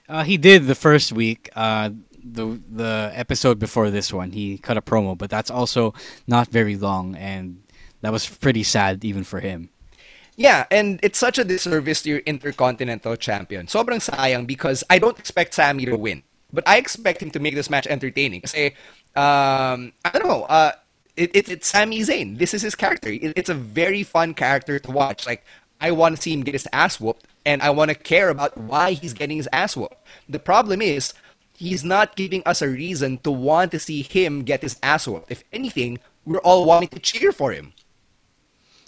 Uh, 0.06 0.22
he 0.22 0.36
did 0.36 0.66
the 0.66 0.74
first 0.74 1.12
week. 1.12 1.48
Uh, 1.56 1.88
the 2.24 2.58
the 2.70 3.12
episode 3.14 3.58
before 3.58 3.90
this 3.90 4.12
one, 4.12 4.32
he 4.32 4.56
cut 4.58 4.76
a 4.76 4.82
promo, 4.82 5.16
but 5.16 5.28
that's 5.28 5.50
also 5.50 5.92
not 6.26 6.48
very 6.48 6.76
long, 6.76 7.14
and 7.16 7.62
that 8.00 8.12
was 8.12 8.26
pretty 8.26 8.62
sad 8.62 9.04
even 9.04 9.24
for 9.24 9.40
him. 9.40 9.68
Yeah, 10.36 10.66
and 10.70 10.98
it's 11.02 11.18
such 11.18 11.38
a 11.38 11.44
disservice 11.44 12.02
to 12.02 12.08
your 12.10 12.18
Intercontinental 12.26 13.14
Champion. 13.16 13.66
Sobrang 13.66 14.02
sayang 14.02 14.46
because 14.46 14.82
I 14.90 14.98
don't 14.98 15.18
expect 15.18 15.54
Sami 15.54 15.84
to 15.86 15.96
win. 15.96 16.22
But 16.52 16.66
I 16.66 16.78
expect 16.78 17.22
him 17.22 17.30
to 17.32 17.40
make 17.40 17.54
this 17.54 17.70
match 17.70 17.86
entertaining. 17.86 18.40
Kasi, 18.42 18.74
um, 19.14 19.92
I 20.04 20.10
don't 20.14 20.26
know, 20.26 20.42
uh, 20.44 20.72
it, 21.16 21.30
it, 21.34 21.48
it's 21.48 21.68
Sami 21.68 22.00
Zayn. 22.00 22.38
This 22.38 22.54
is 22.54 22.62
his 22.62 22.74
character. 22.74 23.10
It, 23.10 23.34
it's 23.36 23.48
a 23.48 23.54
very 23.54 24.02
fun 24.02 24.34
character 24.34 24.78
to 24.78 24.90
watch. 24.90 25.26
Like, 25.26 25.44
I 25.80 25.90
want 25.90 26.16
to 26.16 26.22
see 26.22 26.32
him 26.32 26.42
get 26.42 26.54
his 26.54 26.68
ass 26.72 27.00
whooped, 27.00 27.26
and 27.44 27.62
I 27.62 27.70
want 27.70 27.90
to 27.90 27.94
care 27.94 28.30
about 28.30 28.56
why 28.56 28.92
he's 28.92 29.12
getting 29.12 29.36
his 29.36 29.48
ass 29.52 29.76
whooped. 29.76 29.98
The 30.28 30.38
problem 30.38 30.80
is, 30.80 31.12
he's 31.64 31.84
not 31.84 32.16
giving 32.16 32.42
us 32.44 32.62
a 32.62 32.68
reason 32.68 33.18
to 33.18 33.30
want 33.30 33.72
to 33.72 33.78
see 33.78 34.02
him 34.02 34.42
get 34.42 34.62
his 34.62 34.78
ass 34.82 35.08
whooped. 35.08 35.30
If 35.30 35.44
anything, 35.52 35.98
we're 36.24 36.38
all 36.38 36.64
wanting 36.64 36.88
to 36.90 36.98
cheer 36.98 37.32
for 37.32 37.52
him. 37.52 37.72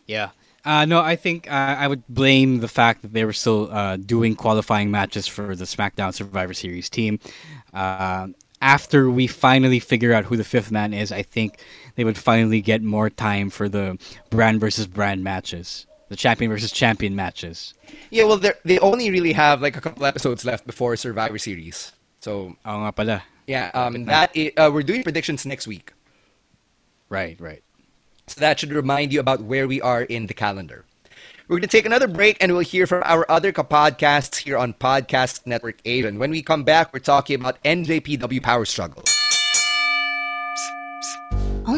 Yeah. 0.07 0.31
Uh, 0.65 0.85
no, 0.85 1.01
I 1.01 1.15
think 1.15 1.51
uh, 1.51 1.77
I 1.79 1.87
would 1.87 2.07
blame 2.09 2.59
the 2.59 2.69
fact 2.69 3.03
that 3.03 3.13
they 3.13 3.25
were 3.25 3.33
still 3.33 3.71
uh, 3.71 3.97
doing 3.97 4.35
qualifying 4.35 4.91
matches 4.91 5.27
for 5.29 5.55
the 5.55 5.65
SmackDown 5.65 6.13
Survivor 6.13 6.55
Series 6.55 6.91
team. 6.91 7.21
Uh, 7.73 8.29
after 8.61 9.09
we 9.11 9.27
finally 9.27 9.79
figure 9.79 10.13
out 10.13 10.25
who 10.25 10.37
the 10.37 10.43
fifth 10.45 10.73
man 10.73 10.93
is, 10.93 11.13
I 11.13 11.23
think 11.23 11.61
they 11.95 12.05
would 12.05 12.19
finally 12.19 12.61
get 12.61 12.83
more 12.83 13.11
time 13.11 13.49
for 13.51 13.69
the 13.69 13.97
brand 14.31 14.61
versus 14.61 14.89
brand 14.89 15.23
matches, 15.23 15.87
the 16.09 16.17
champion 16.17 16.51
versus 16.51 16.73
champion 16.73 17.15
matches. 17.15 17.75
Yeah, 18.11 18.25
well, 18.25 18.41
they 18.65 18.79
only 18.81 19.11
really 19.11 19.35
have 19.35 19.63
like 19.63 19.77
a 19.77 19.81
couple 19.81 20.05
episodes 20.05 20.45
left 20.45 20.67
before 20.67 20.97
Survivor 20.97 21.39
Series. 21.39 21.93
So, 22.27 22.59
Oo 22.67 22.79
nga 22.83 22.91
pala. 22.91 23.23
Yeah, 23.47 23.71
um, 23.71 24.03
that 24.11 24.35
uh, 24.35 24.67
we're 24.75 24.83
doing 24.83 25.07
predictions 25.07 25.47
next 25.47 25.71
week. 25.71 25.95
Right, 27.07 27.39
right. 27.39 27.63
So 28.27 28.43
that 28.43 28.59
should 28.59 28.75
remind 28.75 29.15
you 29.15 29.23
about 29.23 29.47
where 29.47 29.71
we 29.71 29.79
are 29.79 30.03
in 30.03 30.27
the 30.27 30.35
calendar. 30.35 30.83
We're 31.47 31.63
going 31.63 31.71
to 31.71 31.71
take 31.71 31.87
another 31.87 32.11
break 32.11 32.43
and 32.43 32.51
we'll 32.51 32.67
hear 32.67 32.91
from 32.91 33.07
our 33.07 33.23
other 33.31 33.55
podcasts 33.55 34.43
here 34.43 34.59
on 34.59 34.75
Podcast 34.75 35.47
Network 35.47 35.79
Asia. 35.87 36.11
And 36.11 36.19
when 36.19 36.35
we 36.35 36.43
come 36.43 36.67
back, 36.67 36.91
we're 36.91 36.99
talking 36.99 37.39
about 37.39 37.63
NJPW 37.63 38.43
Power 38.43 38.67
Struggle. 38.67 39.07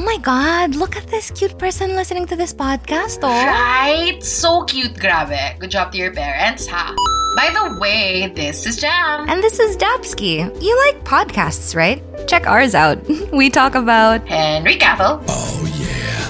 Oh 0.09 0.17
my 0.17 0.23
God, 0.23 0.75
look 0.75 0.97
at 0.97 1.07
this 1.09 1.31
cute 1.33 1.59
person 1.59 1.95
listening 1.95 2.25
to 2.29 2.35
this 2.35 2.55
podcast, 2.55 3.19
oh. 3.23 3.29
Right? 3.29 4.19
So 4.25 4.65
cute, 4.65 4.95
grabe. 4.95 5.59
Good 5.59 5.71
job 5.71 5.93
to 5.93 5.99
your 5.99 6.15
parents, 6.15 6.67
ha? 6.67 6.95
By 7.37 7.51
the 7.53 7.79
way, 7.79 8.33
this 8.35 8.65
is 8.65 8.79
Jam. 8.79 9.29
And 9.29 9.43
this 9.43 9.61
is 9.61 9.77
Dabsky. 9.77 10.49
You 10.63 10.87
like 10.87 11.05
podcasts, 11.05 11.77
right? 11.77 12.03
Check 12.27 12.47
ours 12.47 12.75
out. 12.75 13.07
we 13.35 13.51
talk 13.51 13.75
about 13.75 14.27
Henry 14.27 14.77
Cavill. 14.77 15.23
Oh, 15.29 15.77
yeah. 15.77 16.28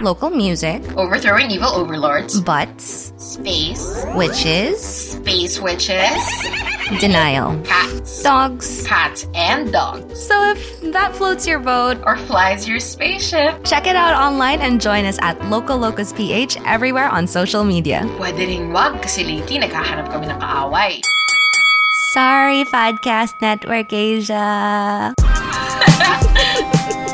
Local 0.00 0.30
music. 0.30 0.80
Overthrowing 0.96 1.50
evil 1.50 1.68
overlords. 1.68 2.40
Butts. 2.40 3.12
Space. 3.18 3.84
Witches. 4.16 4.80
Space 4.80 5.60
witches. 5.60 6.16
Denial. 6.98 7.60
Cats. 7.64 8.22
Dogs. 8.22 8.86
Cats 8.86 9.28
and 9.34 9.70
dogs. 9.70 10.26
So 10.26 10.52
if 10.52 10.80
that 10.96 11.14
floats 11.14 11.46
your 11.46 11.58
boat 11.58 11.98
or 12.06 12.16
flies 12.16 12.66
your 12.66 12.80
spaceship, 12.80 13.62
check 13.62 13.86
it 13.86 13.94
out 13.94 14.14
online 14.16 14.60
and 14.60 14.80
join 14.80 15.04
us 15.04 15.18
at 15.20 15.36
Local 15.50 15.76
Locus 15.76 16.14
PH 16.14 16.56
everywhere 16.64 17.10
on 17.10 17.26
social 17.26 17.62
media. 17.62 18.00
Pwede 18.16 18.72
wag 18.72 19.02
kasi 19.04 19.22
lately 19.22 19.60
naghahanap 19.60 20.08
kami 20.08 20.32
ng 20.32 20.40
kaaway. 20.40 21.04
Sorry, 22.16 22.64
Podcast 22.72 23.36
Network 23.44 23.92
Asia. 23.92 25.12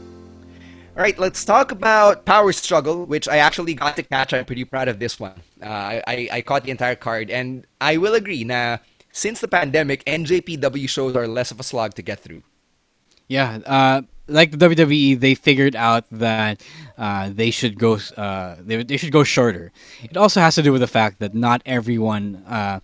All 0.96 1.02
right, 1.02 1.18
let's 1.18 1.44
talk 1.44 1.72
about 1.72 2.24
Power 2.24 2.52
Struggle, 2.52 3.04
which 3.04 3.28
I 3.28 3.36
actually 3.36 3.74
got 3.74 3.96
to 3.96 4.02
catch. 4.02 4.32
I'm 4.32 4.46
pretty 4.46 4.64
proud 4.64 4.88
of 4.88 4.98
this 4.98 5.20
one. 5.20 5.34
Uh, 5.62 6.00
I, 6.06 6.28
I 6.32 6.40
caught 6.40 6.64
the 6.64 6.70
entire 6.70 6.94
card, 6.94 7.28
and 7.28 7.66
I 7.82 7.98
will 7.98 8.14
agree. 8.14 8.44
Now, 8.44 8.80
since 9.12 9.40
the 9.40 9.48
pandemic, 9.48 10.02
NJPW 10.06 10.88
shows 10.88 11.14
are 11.14 11.28
less 11.28 11.50
of 11.50 11.60
a 11.60 11.62
slog 11.62 11.92
to 11.94 12.02
get 12.02 12.20
through. 12.20 12.42
Yeah, 13.28 13.58
uh, 13.66 14.02
like 14.28 14.50
the 14.50 14.58
WWE, 14.58 15.18
they 15.18 15.34
figured 15.34 15.76
out 15.76 16.04
that 16.10 16.62
uh, 16.98 17.30
they 17.32 17.50
should 17.50 17.78
go 17.78 17.98
uh, 18.16 18.56
they, 18.60 18.82
they 18.82 18.96
should 18.96 19.12
go 19.12 19.24
shorter. 19.24 19.72
It 20.02 20.16
also 20.16 20.40
has 20.40 20.54
to 20.56 20.62
do 20.62 20.72
with 20.72 20.80
the 20.80 20.90
fact 20.90 21.18
that 21.20 21.34
not 21.34 21.62
everyone 21.66 22.42
uh, 22.46 22.80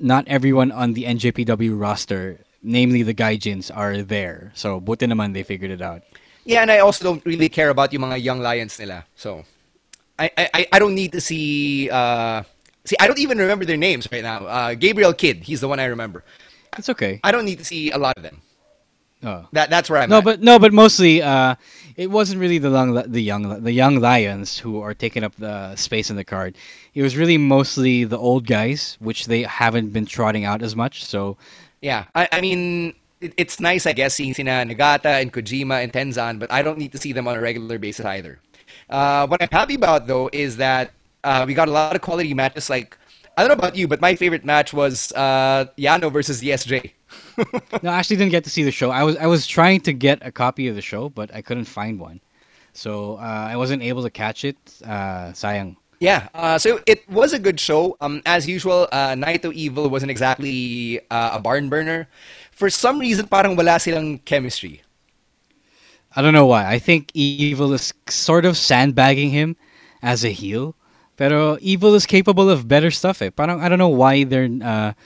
not 0.00 0.26
everyone 0.28 0.72
on 0.72 0.94
the 0.94 1.04
NJPW 1.04 1.78
roster, 1.78 2.40
namely 2.62 3.02
the 3.02 3.14
Gaijins, 3.14 3.70
are 3.74 4.02
there. 4.02 4.52
So 4.54 4.80
buti 4.80 5.06
naman 5.06 5.34
they 5.34 5.42
figured 5.42 5.70
it 5.70 5.82
out. 5.82 6.02
Yeah, 6.44 6.62
and 6.62 6.70
I 6.70 6.78
also 6.78 7.04
don't 7.04 7.24
really 7.24 7.48
care 7.48 7.68
about 7.68 7.92
yung 7.92 8.02
mga 8.02 8.22
young 8.22 8.40
lions 8.40 8.78
nila. 8.78 9.04
So 9.14 9.44
I 10.18 10.30
I, 10.36 10.66
I 10.72 10.78
don't 10.78 10.94
need 10.94 11.12
to 11.12 11.20
see 11.20 11.88
uh, 11.90 12.42
see 12.84 12.96
I 12.98 13.06
don't 13.06 13.20
even 13.20 13.38
remember 13.38 13.64
their 13.64 13.78
names 13.78 14.08
right 14.10 14.24
now. 14.24 14.46
Uh, 14.46 14.74
Gabriel 14.74 15.12
Kidd, 15.14 15.44
he's 15.44 15.60
the 15.60 15.68
one 15.68 15.78
I 15.78 15.86
remember. 15.86 16.24
It's 16.78 16.88
okay. 16.88 17.20
I 17.22 17.32
don't 17.32 17.44
need 17.44 17.58
to 17.58 17.64
see 17.64 17.90
a 17.90 17.98
lot 17.98 18.16
of 18.16 18.22
them. 18.22 18.40
Oh. 19.22 19.46
That 19.52 19.68
that's 19.68 19.90
where 19.90 20.00
I'm 20.00 20.08
no, 20.08 20.18
at. 20.18 20.24
but 20.24 20.40
no, 20.40 20.58
but 20.58 20.72
mostly 20.72 21.20
uh, 21.20 21.56
it 21.96 22.10
wasn't 22.10 22.40
really 22.40 22.58
the 22.58 22.70
young 22.70 22.94
the 22.94 23.20
young 23.20 23.62
the 23.62 23.72
young 23.72 24.00
lions 24.00 24.58
who 24.58 24.80
are 24.80 24.94
taking 24.94 25.24
up 25.24 25.34
the 25.36 25.76
space 25.76 26.08
in 26.08 26.16
the 26.16 26.24
card. 26.24 26.56
It 26.94 27.02
was 27.02 27.16
really 27.16 27.36
mostly 27.36 28.04
the 28.04 28.16
old 28.16 28.46
guys, 28.46 28.96
which 29.00 29.26
they 29.26 29.42
haven't 29.42 29.92
been 29.92 30.06
trotting 30.06 30.44
out 30.44 30.62
as 30.62 30.74
much. 30.74 31.04
So 31.04 31.36
yeah, 31.82 32.06
I, 32.14 32.28
I 32.32 32.40
mean 32.40 32.94
it, 33.20 33.34
it's 33.36 33.60
nice, 33.60 33.86
I 33.86 33.92
guess, 33.92 34.14
seeing 34.14 34.32
sina 34.32 34.64
Nagata 34.66 35.20
and 35.20 35.32
Kojima 35.32 35.82
and 35.82 35.92
Tenzan, 35.92 36.38
but 36.38 36.50
I 36.50 36.62
don't 36.62 36.78
need 36.78 36.92
to 36.92 36.98
see 36.98 37.12
them 37.12 37.28
on 37.28 37.36
a 37.36 37.40
regular 37.40 37.78
basis 37.78 38.06
either. 38.06 38.38
Uh, 38.88 39.26
what 39.26 39.42
I'm 39.42 39.48
happy 39.52 39.74
about 39.74 40.06
though 40.06 40.30
is 40.32 40.56
that 40.56 40.92
uh, 41.24 41.44
we 41.46 41.54
got 41.54 41.68
a 41.68 41.72
lot 41.72 41.94
of 41.94 42.02
quality 42.02 42.32
matches. 42.32 42.70
Like 42.70 42.96
I 43.36 43.42
don't 43.42 43.48
know 43.48 43.54
about 43.54 43.76
you, 43.76 43.88
but 43.88 44.00
my 44.00 44.14
favorite 44.14 44.44
match 44.44 44.72
was 44.72 45.12
uh, 45.12 45.66
Yano 45.78 46.12
versus 46.12 46.42
ZSJ. 46.42 46.92
no, 47.82 47.90
I 47.90 47.98
actually 47.98 48.16
didn't 48.16 48.32
get 48.32 48.44
to 48.44 48.50
see 48.50 48.62
the 48.62 48.70
show. 48.70 48.90
I 48.90 49.02
was 49.02 49.16
I 49.16 49.26
was 49.26 49.46
trying 49.46 49.80
to 49.82 49.92
get 49.92 50.24
a 50.26 50.30
copy 50.30 50.68
of 50.68 50.74
the 50.74 50.82
show, 50.82 51.08
but 51.08 51.34
I 51.34 51.42
couldn't 51.42 51.64
find 51.64 51.98
one, 51.98 52.20
so 52.72 53.16
uh, 53.16 53.48
I 53.50 53.56
wasn't 53.56 53.82
able 53.82 54.02
to 54.02 54.10
catch 54.10 54.44
it. 54.44 54.56
Uh, 54.84 55.32
sayang. 55.32 55.76
Yeah, 56.00 56.28
uh, 56.32 56.56
so 56.56 56.80
it 56.86 57.08
was 57.10 57.34
a 57.34 57.38
good 57.38 57.60
show. 57.60 57.96
Um, 58.00 58.22
as 58.24 58.48
usual, 58.48 58.88
uh, 58.90 59.12
Naito 59.12 59.52
Evil 59.52 59.90
wasn't 59.90 60.10
exactly 60.10 61.00
uh, 61.10 61.36
a 61.36 61.40
barn 61.40 61.68
burner. 61.68 62.08
For 62.52 62.70
some 62.70 62.98
reason, 62.98 63.26
parang 63.26 63.54
wala 63.54 63.78
silang 63.78 64.18
chemistry. 64.24 64.80
I 66.16 66.22
don't 66.22 66.32
know 66.32 66.46
why. 66.46 66.66
I 66.66 66.78
think 66.78 67.10
Evil 67.14 67.72
is 67.72 67.92
sort 68.08 68.44
of 68.44 68.56
sandbagging 68.56 69.30
him 69.30 69.56
as 70.02 70.24
a 70.24 70.30
heel. 70.30 70.74
Pero 71.20 71.58
Evil 71.60 71.94
is 71.94 72.06
capable 72.06 72.48
of 72.48 72.66
better 72.66 72.90
stuff. 72.90 73.20
Eh. 73.20 73.28
Parang 73.28 73.60
I 73.60 73.68
don't 73.68 73.78
know 73.78 73.92
why 73.92 74.24
they're 74.24 74.48
uh, 74.48 74.96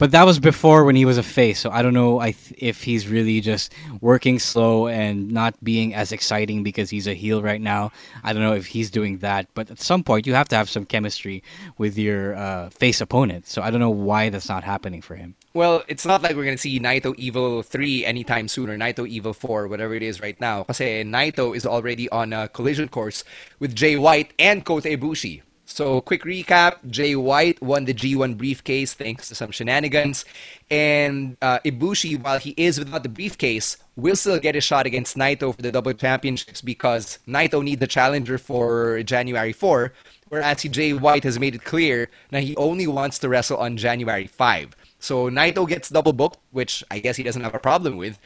but 0.00 0.12
that 0.12 0.24
was 0.24 0.40
before 0.40 0.84
when 0.84 0.96
he 0.96 1.04
was 1.04 1.18
a 1.18 1.22
face, 1.22 1.60
so 1.60 1.70
I 1.70 1.82
don't 1.82 1.92
know 1.92 2.22
if 2.22 2.82
he's 2.82 3.06
really 3.06 3.42
just 3.42 3.70
working 4.00 4.38
slow 4.38 4.88
and 4.88 5.30
not 5.30 5.62
being 5.62 5.92
as 5.94 6.10
exciting 6.10 6.62
because 6.62 6.88
he's 6.88 7.06
a 7.06 7.12
heel 7.12 7.42
right 7.42 7.60
now. 7.60 7.92
I 8.24 8.32
don't 8.32 8.40
know 8.40 8.54
if 8.54 8.64
he's 8.64 8.90
doing 8.90 9.18
that, 9.18 9.52
but 9.52 9.70
at 9.70 9.78
some 9.78 10.02
point 10.02 10.26
you 10.26 10.32
have 10.32 10.48
to 10.48 10.56
have 10.56 10.70
some 10.70 10.86
chemistry 10.86 11.44
with 11.76 11.98
your 11.98 12.34
uh, 12.34 12.70
face 12.70 13.02
opponent. 13.02 13.46
So 13.46 13.60
I 13.60 13.70
don't 13.70 13.78
know 13.78 13.90
why 13.90 14.30
that's 14.30 14.48
not 14.48 14.64
happening 14.64 15.02
for 15.02 15.16
him. 15.16 15.36
Well, 15.52 15.84
it's 15.86 16.06
not 16.06 16.22
like 16.22 16.34
we're 16.34 16.46
gonna 16.46 16.56
see 16.56 16.80
Naito 16.80 17.14
Evil 17.18 17.62
3 17.62 18.06
anytime 18.06 18.48
soon 18.48 18.70
or 18.70 18.78
Naito 18.78 19.06
Evil 19.06 19.34
4, 19.34 19.68
whatever 19.68 19.92
it 19.92 20.02
is 20.02 20.18
right 20.18 20.40
now. 20.40 20.64
Because 20.64 20.80
Naito 20.80 21.54
is 21.54 21.66
already 21.66 22.08
on 22.08 22.32
a 22.32 22.48
collision 22.48 22.88
course 22.88 23.22
with 23.58 23.76
Jay 23.76 23.98
White 23.98 24.32
and 24.38 24.64
Kota 24.64 24.88
Ibushi. 24.88 25.42
So, 25.72 26.00
quick 26.00 26.24
recap 26.24 26.78
Jay 26.90 27.14
White 27.14 27.62
won 27.62 27.84
the 27.84 27.94
G1 27.94 28.36
briefcase 28.36 28.92
thanks 28.92 29.28
to 29.28 29.36
some 29.36 29.52
shenanigans. 29.52 30.24
And 30.68 31.36
uh, 31.40 31.60
Ibushi, 31.64 32.20
while 32.20 32.40
he 32.40 32.54
is 32.56 32.76
without 32.76 33.04
the 33.04 33.08
briefcase, 33.08 33.76
will 33.94 34.16
still 34.16 34.40
get 34.40 34.56
a 34.56 34.60
shot 34.60 34.84
against 34.84 35.16
Naito 35.16 35.54
for 35.54 35.62
the 35.62 35.70
double 35.70 35.92
championships 35.92 36.60
because 36.60 37.20
Naito 37.26 37.62
needs 37.62 37.78
the 37.78 37.86
challenger 37.86 38.36
for 38.36 39.00
January 39.04 39.52
4. 39.52 39.92
Whereas 40.28 40.62
Jay 40.64 40.92
White 40.92 41.22
has 41.22 41.38
made 41.38 41.54
it 41.54 41.62
clear 41.62 42.10
that 42.30 42.42
he 42.42 42.56
only 42.56 42.88
wants 42.88 43.20
to 43.20 43.28
wrestle 43.28 43.58
on 43.58 43.76
January 43.76 44.26
5. 44.26 44.74
So 44.98 45.30
Naito 45.30 45.68
gets 45.68 45.88
double 45.88 46.12
booked, 46.12 46.38
which 46.50 46.82
I 46.90 46.98
guess 46.98 47.16
he 47.16 47.22
doesn't 47.22 47.44
have 47.44 47.54
a 47.54 47.60
problem 47.60 47.96
with. 47.96 48.18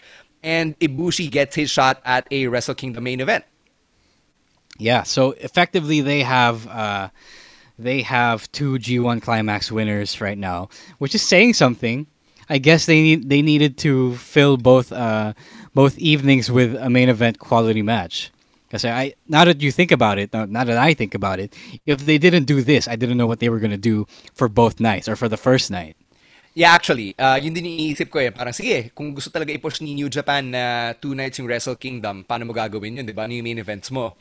And 0.43 0.79
Ibushi 0.81 1.31
gets 1.31 1.57
his 1.57 1.71
shot 1.71 2.01
at 2.07 2.27
a 2.31 2.47
Wrestle 2.47 2.75
Kingdom 2.75 3.05
main 3.05 3.21
event. 3.21 3.45
Yeah, 4.79 5.05
so 5.05 5.33
effectively 5.33 6.01
they 6.01 6.23
have 6.23 6.67
uh, 6.67 7.11
they 7.79 8.03
have 8.03 8.51
two 8.53 8.75
G1 8.75 9.23
Climax 9.23 9.71
winners 9.71 10.21
right 10.21 10.39
now, 10.39 10.69
which 10.99 11.15
is 11.15 11.23
saying 11.23 11.55
something. 11.55 12.07
I 12.49 12.59
guess 12.59 12.87
they 12.87 13.01
need 13.01 13.29
they 13.29 13.43
needed 13.43 13.79
to 13.79 14.17
fill 14.17 14.57
both 14.57 14.93
uh, 14.93 15.35
both 15.75 15.99
evenings 15.99 16.51
with 16.51 16.75
a 16.77 16.91
main 16.91 17.09
event 17.09 17.39
quality 17.39 17.83
match. 17.83 18.31
Because 18.67 18.85
I 18.85 19.15
now 19.29 19.45
that 19.45 19.61
you 19.63 19.71
think 19.71 19.93
about 19.93 20.19
it, 20.19 20.33
now, 20.33 20.65
that 20.65 20.77
I 20.77 20.95
think 20.95 21.15
about 21.15 21.39
it, 21.39 21.55
if 21.87 22.05
they 22.05 22.19
didn't 22.19 22.45
do 22.45 22.61
this, 22.63 22.89
I 22.89 22.97
didn't 22.97 23.17
know 23.17 23.27
what 23.27 23.39
they 23.39 23.49
were 23.49 23.61
gonna 23.61 23.77
do 23.77 24.07
for 24.35 24.49
both 24.49 24.81
nights 24.81 25.09
or 25.09 25.17
for 25.17 25.29
the 25.29 25.37
first 25.37 25.71
night. 25.71 25.97
Yeah, 26.55 26.71
actually, 26.71 27.19
uh, 27.19 27.35
yun 27.35 27.51
din 27.51 27.67
iniisip 27.67 28.15
ko 28.15 28.23
eh. 28.23 28.31
Parang, 28.31 28.55
sige, 28.55 28.95
kung 28.95 29.11
gusto 29.11 29.27
talaga 29.27 29.51
i-push 29.51 29.83
ni 29.83 29.99
New 29.99 30.07
Japan 30.07 30.55
na 30.55 30.95
two 30.95 31.11
nights 31.11 31.43
yung 31.43 31.51
Wrestle 31.51 31.75
Kingdom, 31.75 32.23
paano 32.23 32.47
mo 32.47 32.55
gagawin 32.55 32.95
yun, 32.95 33.03
di 33.03 33.11
ba? 33.11 33.27
Ano 33.27 33.35
yung 33.35 33.43
main 33.43 33.59
events 33.59 33.91
mo? 33.91 34.15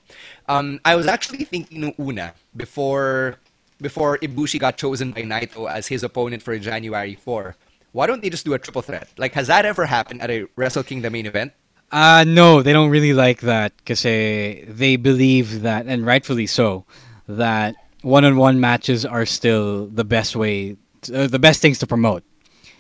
Um, 0.49 0.81
I 0.81 0.97
was 0.97 1.05
actually 1.05 1.45
thinking 1.45 1.77
nung 1.77 1.93
una, 2.01 2.33
before, 2.57 3.37
before 3.77 4.17
Ibushi 4.17 4.57
got 4.57 4.81
chosen 4.81 5.13
by 5.13 5.21
Naito 5.21 5.69
as 5.69 5.85
his 5.85 6.01
opponent 6.01 6.41
for 6.41 6.57
January 6.57 7.13
4, 7.13 7.53
why 7.93 8.09
don't 8.09 8.25
they 8.25 8.33
just 8.33 8.49
do 8.49 8.57
a 8.57 8.59
triple 8.59 8.81
threat? 8.81 9.13
Like, 9.21 9.37
has 9.37 9.45
that 9.53 9.69
ever 9.69 9.85
happened 9.85 10.25
at 10.25 10.33
a 10.33 10.49
Wrestle 10.57 10.81
Kingdom 10.81 11.13
main 11.13 11.29
event? 11.29 11.53
Uh, 11.93 12.25
no, 12.25 12.65
they 12.65 12.73
don't 12.73 12.89
really 12.89 13.13
like 13.13 13.41
that 13.45 13.77
because 13.77 14.01
they 14.01 14.97
believe 14.97 15.61
that, 15.61 15.85
and 15.85 16.01
rightfully 16.01 16.49
so, 16.49 16.89
that 17.29 17.75
one-on-one 18.01 18.59
matches 18.59 19.05
are 19.05 19.27
still 19.29 19.85
the 19.85 20.03
best 20.03 20.35
way 20.35 20.81
uh, 21.09 21.27
the 21.27 21.39
best 21.39 21.61
things 21.61 21.79
to 21.79 21.87
promote. 21.87 22.23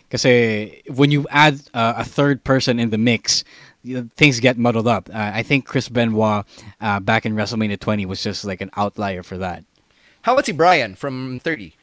Because 0.09 0.23
when 0.87 1.09
you 1.09 1.25
add 1.29 1.61
uh, 1.73 1.93
a 1.97 2.05
third 2.05 2.43
person 2.43 2.79
in 2.79 2.91
the 2.91 2.99
mix, 2.99 3.43
things 4.15 4.39
get 4.39 4.57
muddled 4.57 4.87
up. 4.87 5.09
Uh, 5.09 5.31
I 5.33 5.43
think 5.43 5.65
Chris 5.65 5.89
Benoit 5.89 6.45
uh, 6.79 6.99
back 6.99 7.25
in 7.25 7.35
WrestleMania 7.35 7.79
20 7.79 8.05
was 8.05 8.21
just 8.23 8.45
like 8.45 8.61
an 8.61 8.69
outlier 8.77 9.23
for 9.23 9.37
that. 9.39 9.63
How 10.21 10.33
about 10.33 10.45
si 10.45 10.51
Bryan 10.51 10.95
from 10.95 11.39
30? 11.39 11.75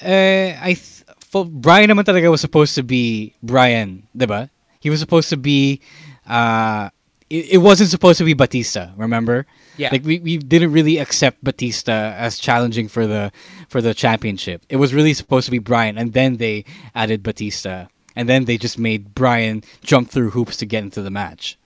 Uh, 0.00 0.58
I 0.60 0.74
th- 0.74 1.04
for 1.20 1.44
Bryan 1.44 1.90
naman 1.90 2.04
talaga 2.04 2.30
was 2.30 2.40
supposed 2.40 2.74
to 2.74 2.82
be 2.82 3.34
Bryan, 3.42 4.08
diba? 4.16 4.50
He 4.80 4.90
was 4.90 4.98
supposed 4.98 5.28
to 5.30 5.36
be. 5.36 5.80
Uh, 6.26 6.90
it, 7.30 7.54
it 7.54 7.58
wasn't 7.58 7.90
supposed 7.90 8.18
to 8.18 8.24
be 8.24 8.34
Batista. 8.34 8.90
Remember? 8.96 9.46
Yeah. 9.76 9.90
Like 9.92 10.04
we, 10.04 10.18
we 10.18 10.36
didn't 10.36 10.72
really 10.72 10.98
accept 10.98 11.42
Batista 11.44 12.12
as 12.18 12.38
challenging 12.38 12.88
for 12.88 13.06
the 13.06 13.32
for 13.72 13.80
the 13.80 13.94
championship. 13.94 14.62
It 14.68 14.76
was 14.76 14.92
really 14.92 15.14
supposed 15.14 15.46
to 15.46 15.50
be 15.50 15.58
Bryan, 15.58 15.96
and 15.96 16.12
then 16.12 16.36
they 16.36 16.68
added 16.94 17.24
Batista, 17.24 17.88
and 18.14 18.28
then 18.28 18.44
they 18.44 18.60
just 18.60 18.78
made 18.78 19.16
Bryan 19.16 19.64
jump 19.80 20.12
through 20.12 20.30
hoops 20.30 20.58
to 20.58 20.66
get 20.68 20.84
into 20.84 21.00
the 21.00 21.10
match. 21.10 21.56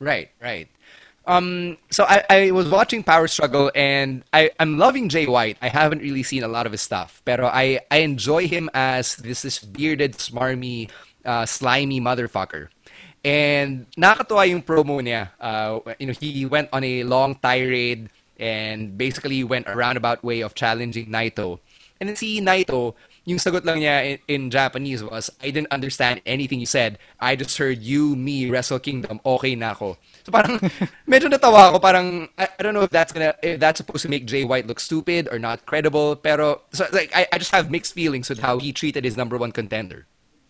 Right, 0.00 0.32
right. 0.40 0.66
Um, 1.28 1.76
so 1.90 2.02
I, 2.08 2.24
I 2.28 2.50
was 2.50 2.66
watching 2.72 3.04
Power 3.04 3.28
Struggle, 3.28 3.70
and 3.76 4.24
I, 4.32 4.50
I'm 4.58 4.78
loving 4.78 5.12
Jay 5.12 5.28
White. 5.28 5.58
I 5.60 5.68
haven't 5.68 6.00
really 6.00 6.24
seen 6.24 6.42
a 6.42 6.48
lot 6.48 6.64
of 6.64 6.72
his 6.72 6.80
stuff, 6.80 7.20
pero 7.24 7.46
I, 7.46 7.80
I 7.92 7.98
enjoy 7.98 8.48
him 8.48 8.70
as 8.72 9.14
this 9.16 9.42
this 9.42 9.60
bearded, 9.60 10.16
smarmy, 10.16 10.90
uh, 11.24 11.44
slimy 11.44 12.00
motherfucker. 12.00 12.72
And 13.22 13.86
nakakatuwa 13.94 14.48
yung 14.50 14.62
promo 14.62 14.98
niya. 14.98 15.30
Uh, 15.38 15.94
you 16.00 16.08
know, 16.08 16.16
he 16.18 16.42
went 16.46 16.70
on 16.72 16.82
a 16.82 17.04
long 17.04 17.36
tirade 17.36 18.10
and 18.42 18.98
basically 18.98 19.44
went 19.44 19.70
a 19.70 19.76
roundabout 19.76 20.24
way 20.24 20.42
of 20.42 20.54
challenging 20.54 21.06
Naito. 21.06 21.60
And 22.00 22.08
then 22.08 22.16
si 22.16 22.40
Naito, 22.42 22.94
yung 23.24 23.38
sagot 23.38 23.64
lang 23.64 23.78
niya 23.78 24.18
in, 24.18 24.18
in, 24.26 24.50
Japanese 24.50 25.04
was, 25.04 25.30
I 25.40 25.54
didn't 25.54 25.70
understand 25.70 26.20
anything 26.26 26.58
you 26.58 26.66
said. 26.66 26.98
I 27.20 27.36
just 27.36 27.56
heard 27.56 27.78
you, 27.78 28.16
me, 28.16 28.50
Wrestle 28.50 28.80
Kingdom, 28.80 29.20
okay 29.24 29.54
na 29.54 29.70
ako. 29.70 29.96
So 30.26 30.32
parang, 30.34 30.58
medyo 31.08 31.30
natawa 31.30 31.70
ako. 31.70 31.78
Parang, 31.78 32.28
I, 32.36 32.48
I, 32.58 32.62
don't 32.62 32.74
know 32.74 32.82
if 32.82 32.90
that's 32.90 33.12
gonna, 33.12 33.34
if 33.40 33.60
that's 33.60 33.78
supposed 33.78 34.02
to 34.02 34.08
make 34.08 34.26
Jay 34.26 34.42
White 34.42 34.66
look 34.66 34.80
stupid 34.80 35.28
or 35.30 35.38
not 35.38 35.64
credible. 35.64 36.16
Pero, 36.16 36.62
so, 36.72 36.86
like, 36.92 37.14
I, 37.14 37.28
I 37.32 37.38
just 37.38 37.54
have 37.54 37.70
mixed 37.70 37.94
feelings 37.94 38.28
with 38.28 38.40
how 38.40 38.58
he 38.58 38.72
treated 38.72 39.04
his 39.04 39.16
number 39.16 39.38
one 39.38 39.52
contender. 39.52 40.06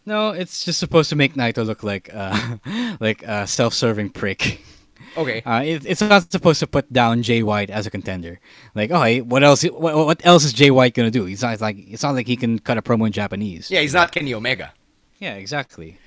No, 0.07 0.31
it's 0.31 0.65
just 0.65 0.81
supposed 0.81 1.11
to 1.11 1.17
make 1.17 1.35
Naito 1.35 1.65
look 1.67 1.83
like 1.83 2.09
uh, 2.13 2.57
like 3.01 3.23
a 3.23 3.47
self-serving 3.47 4.11
prick. 4.11 4.65
Okay. 5.17 5.43
Uh, 5.45 5.63
it, 5.65 5.85
it's 5.85 6.01
not 6.01 6.31
supposed 6.31 6.61
to 6.61 6.67
put 6.67 6.93
down 6.93 7.23
Jay 7.23 7.43
White 7.43 7.71
as 7.71 7.87
a 7.87 7.91
contender. 7.91 8.41
Like, 8.75 8.91
oh, 8.91 9.03
hey, 9.03 9.21
what 9.21 9.43
else? 9.43 9.63
What, 9.63 9.95
what 9.95 10.25
else 10.25 10.45
is 10.45 10.53
Jay 10.53 10.71
White 10.71 10.95
gonna 10.95 11.11
do? 11.11 11.25
He's 11.25 11.43
not 11.43 11.61
like 11.61 11.77
it's 11.79 12.03
not 12.03 12.15
like 12.15 12.27
he 12.27 12.37
can 12.37 12.59
cut 12.59 12.79
a 12.79 12.83
promo 12.83 13.07
in 13.07 13.13
Japanese. 13.13 13.71
Yeah, 13.71 13.81
he's 13.81 13.95
not 13.95 14.13
Kenny 14.13 14.35
Omega. 14.35 14.73
Yeah, 15.19 15.35
exactly. 15.35 15.99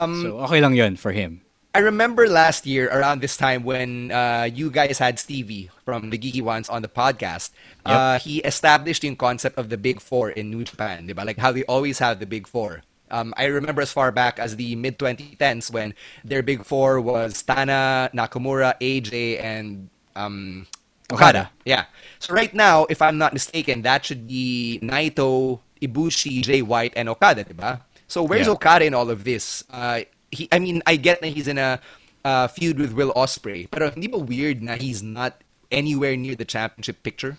Um, 0.00 0.22
so 0.22 0.38
okay 0.48 0.60
lang 0.60 0.74
yun 0.74 0.96
for 0.96 1.12
him. 1.12 1.42
I 1.74 1.78
remember 1.80 2.28
last 2.28 2.66
year 2.66 2.88
around 2.92 3.22
this 3.22 3.36
time 3.36 3.64
when 3.64 4.12
uh, 4.12 4.44
you 4.44 4.70
guys 4.70 4.98
had 4.98 5.18
Stevie 5.18 5.70
from 5.86 6.10
the 6.10 6.18
Geeky 6.18 6.42
Ones 6.42 6.68
on 6.68 6.82
the 6.82 6.88
podcast. 6.88 7.50
Yep. 7.86 7.96
Uh, 7.96 8.18
he 8.18 8.40
established 8.40 9.00
the 9.00 9.14
concept 9.16 9.56
of 9.56 9.70
the 9.70 9.78
Big 9.78 9.98
Four 10.00 10.30
in 10.30 10.50
New 10.50 10.64
Japan, 10.64 11.08
diba? 11.08 11.24
like 11.24 11.38
how 11.38 11.50
they 11.50 11.64
always 11.64 11.98
have 11.98 12.20
the 12.20 12.26
Big 12.26 12.46
Four. 12.46 12.82
Um, 13.12 13.34
I 13.36 13.44
remember 13.46 13.82
as 13.82 13.92
far 13.92 14.10
back 14.10 14.38
as 14.40 14.56
the 14.56 14.74
mid 14.74 14.98
2010s 14.98 15.70
when 15.70 15.94
their 16.24 16.42
Big 16.42 16.64
Four 16.64 17.00
was 17.00 17.42
Tana, 17.42 18.10
Nakamura, 18.16 18.74
AJ, 18.80 19.38
and 19.44 19.90
um, 20.16 20.66
Okada. 21.12 21.50
Yeah. 21.64 21.84
So 22.18 22.32
right 22.34 22.52
now, 22.54 22.86
if 22.88 23.02
I'm 23.02 23.18
not 23.18 23.32
mistaken, 23.32 23.82
that 23.82 24.04
should 24.06 24.26
be 24.26 24.80
Naito, 24.82 25.60
Ibushi, 25.80 26.42
Jay 26.42 26.62
White, 26.62 26.94
and 26.96 27.08
Okada, 27.08 27.44
diba? 27.44 27.82
So 28.08 28.22
where's 28.24 28.46
Yeah. 28.46 28.56
Okada 28.56 28.84
in 28.86 28.94
all 28.94 29.10
of 29.10 29.24
this? 29.24 29.64
Uh, 29.70 30.08
he, 30.32 30.48
I 30.50 30.58
mean, 30.58 30.82
I 30.86 30.96
get 30.96 31.20
that 31.20 31.28
he's 31.28 31.48
in 31.48 31.58
a 31.58 31.80
uh, 32.24 32.48
feud 32.48 32.78
with 32.78 32.92
Will 32.92 33.12
Ospreay, 33.12 33.68
pero 33.70 33.90
hindi 33.90 34.08
ba 34.08 34.18
weird 34.18 34.62
na 34.62 34.76
he's 34.76 35.02
not 35.02 35.42
anywhere 35.70 36.16
near 36.16 36.34
the 36.34 36.44
championship 36.44 37.02
picture? 37.02 37.36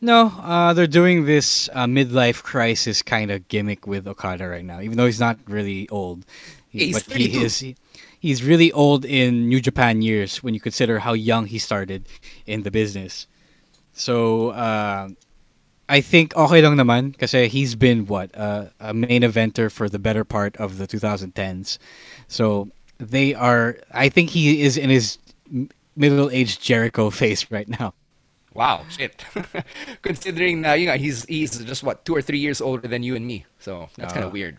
No, 0.00 0.32
uh, 0.40 0.72
they're 0.72 0.86
doing 0.86 1.26
this 1.26 1.68
uh, 1.74 1.84
midlife 1.84 2.42
crisis 2.42 3.02
kind 3.02 3.30
of 3.30 3.46
gimmick 3.48 3.86
with 3.86 4.08
Okada 4.08 4.48
right 4.48 4.64
now, 4.64 4.80
even 4.80 4.96
though 4.96 5.04
he's 5.04 5.20
not 5.20 5.38
really 5.46 5.88
old. 5.90 6.24
Yeah, 6.72 6.86
he's 6.86 7.02
but 7.02 7.16
he 7.16 7.42
is. 7.44 7.58
He, 7.58 7.76
he's 8.18 8.42
really 8.42 8.72
old 8.72 9.04
in 9.04 9.48
New 9.48 9.60
Japan 9.60 10.00
years 10.00 10.42
when 10.42 10.54
you 10.54 10.60
consider 10.60 11.00
how 11.00 11.12
young 11.12 11.46
he 11.46 11.58
started 11.58 12.06
in 12.46 12.62
the 12.62 12.70
business. 12.70 13.26
So 13.92 14.50
uh, 14.50 15.08
I 15.88 16.00
think 16.00 16.34
okay 16.36 16.62
lang 16.62 16.76
naman 16.76 17.18
kasi 17.18 17.48
he's 17.48 17.74
been 17.74 18.06
what 18.06 18.30
uh, 18.34 18.66
a 18.80 18.94
main 18.94 19.20
eventer 19.20 19.70
for 19.70 19.88
the 19.88 19.98
better 19.98 20.24
part 20.24 20.56
of 20.56 20.78
the 20.78 20.86
2010s. 20.86 21.76
So 22.28 22.70
they 22.96 23.34
are. 23.34 23.76
I 23.92 24.08
think 24.08 24.30
he 24.30 24.62
is 24.62 24.78
in 24.78 24.88
his 24.88 25.18
middle-aged 25.96 26.62
Jericho 26.62 27.10
phase 27.18 27.50
right 27.50 27.68
now. 27.68 27.92
Wow, 28.54 28.82
shit. 28.90 29.24
Considering 30.02 30.64
uh, 30.66 30.72
you 30.74 30.86
know 30.86 30.96
he's 30.98 31.24
he's 31.26 31.58
just 31.64 31.82
what 31.82 32.04
two 32.04 32.14
or 32.14 32.22
three 32.22 32.38
years 32.38 32.60
older 32.60 32.88
than 32.88 33.02
you 33.02 33.14
and 33.14 33.26
me, 33.26 33.46
so 33.58 33.88
that's 33.96 34.12
kind 34.12 34.24
Uh. 34.24 34.28
of 34.28 34.32
weird. 34.32 34.58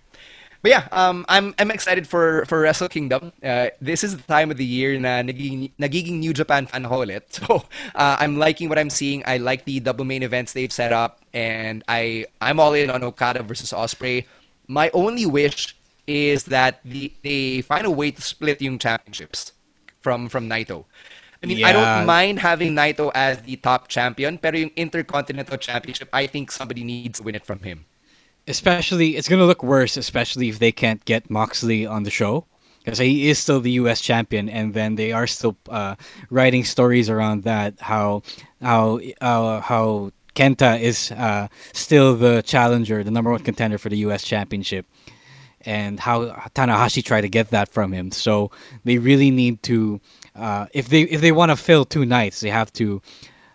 But 0.62 0.70
yeah, 0.72 0.88
um, 0.94 1.26
I'm 1.28 1.56
I'm 1.58 1.72
excited 1.72 2.06
for 2.08 2.46
for 2.46 2.62
Wrestle 2.62 2.88
Kingdom. 2.88 3.34
Uh, 3.44 3.74
this 3.82 4.04
is 4.06 4.16
the 4.16 4.22
time 4.30 4.52
of 4.52 4.58
the 4.58 4.66
year 4.66 4.94
na 5.00 5.26
nagiging, 5.26 5.72
nagiging 5.82 6.20
New 6.22 6.34
Japan 6.38 6.68
fan 6.70 6.86
ako 6.86 7.02
ulit. 7.04 7.26
So 7.34 7.66
uh, 7.98 8.16
I'm 8.22 8.38
liking 8.38 8.70
what 8.70 8.78
I'm 8.78 8.94
seeing. 8.94 9.24
I 9.26 9.38
like 9.42 9.66
the 9.66 9.80
double 9.82 10.06
main 10.06 10.22
events 10.22 10.54
they've 10.54 10.72
set 10.72 10.94
up, 10.94 11.20
and 11.34 11.82
I 11.90 12.30
I'm 12.40 12.60
all 12.62 12.78
in 12.78 12.94
on 12.94 13.02
Okada 13.02 13.42
versus 13.42 13.74
Ospreay. 13.74 14.30
My 14.70 14.94
only 14.94 15.26
wish 15.26 15.74
is 16.06 16.46
that 16.54 16.80
the, 16.86 17.12
they 17.26 17.62
find 17.66 17.86
a 17.86 17.92
way 17.92 18.12
to 18.14 18.22
split 18.22 18.62
yung 18.62 18.78
championships 18.78 19.52
from 20.00 20.30
from 20.30 20.46
Naito. 20.48 20.86
I 21.44 21.48
mean, 21.48 21.64
I 21.66 21.72
don't 21.74 22.06
mind 22.06 22.40
having 22.40 22.76
Naito 22.76 23.12
as 23.16 23.42
the 23.42 23.56
top 23.58 23.88
champion, 23.88 24.38
pero 24.38 24.58
yung 24.58 24.72
Intercontinental 24.76 25.58
Championship, 25.58 26.08
I 26.14 26.28
think 26.28 26.52
somebody 26.52 26.84
needs 26.84 27.18
to 27.18 27.26
win 27.26 27.34
it 27.34 27.46
from 27.46 27.60
him. 27.60 27.86
especially 28.48 29.16
it's 29.16 29.30
gonna 29.30 29.46
look 29.46 29.64
worse, 29.64 29.98
especially 29.98 30.50
if 30.50 30.60
they 30.60 30.72
can't 30.72 31.04
get 31.06 31.30
Moxley 31.30 31.86
on 31.86 32.04
the 32.04 32.10
show 32.10 32.46
because 32.84 32.98
he 32.98 33.30
is 33.30 33.38
still 33.38 33.60
the 33.60 33.72
U.S. 33.72 34.02
champion, 34.02 34.50
and 34.50 34.74
then 34.74 34.96
they 34.96 35.12
are 35.12 35.28
still 35.28 35.56
uh, 35.70 35.96
writing 36.30 36.64
stories 36.64 37.10
around 37.10 37.44
that 37.44 37.80
how 37.80 38.24
how 38.62 39.00
uh, 39.22 39.62
how 39.62 40.12
Kenta 40.36 40.80
is 40.80 41.12
uh, 41.12 41.48
still 41.74 42.16
the 42.16 42.42
challenger, 42.42 43.04
the 43.04 43.12
number 43.12 43.32
one 43.32 43.42
contender 43.44 43.78
for 43.78 43.90
the 43.90 43.98
U.S. 44.00 44.24
championship, 44.24 44.86
and 45.62 46.00
how 46.00 46.30
Tanahashi 46.56 47.04
tried 47.04 47.22
to 47.22 47.30
get 47.30 47.50
that 47.50 47.70
from 47.70 47.92
him. 47.92 48.12
So 48.12 48.52
they 48.84 48.98
really 48.98 49.32
need 49.32 49.64
to. 49.64 50.02
Uh, 50.42 50.66
if 50.74 50.90
they 50.90 51.04
if 51.04 51.22
they 51.22 51.32
want 51.32 51.54
to 51.54 51.56
fill 51.56 51.86
two 51.86 52.04
nights, 52.04 52.42
they 52.42 52.50
have 52.50 52.74
to 52.74 53.00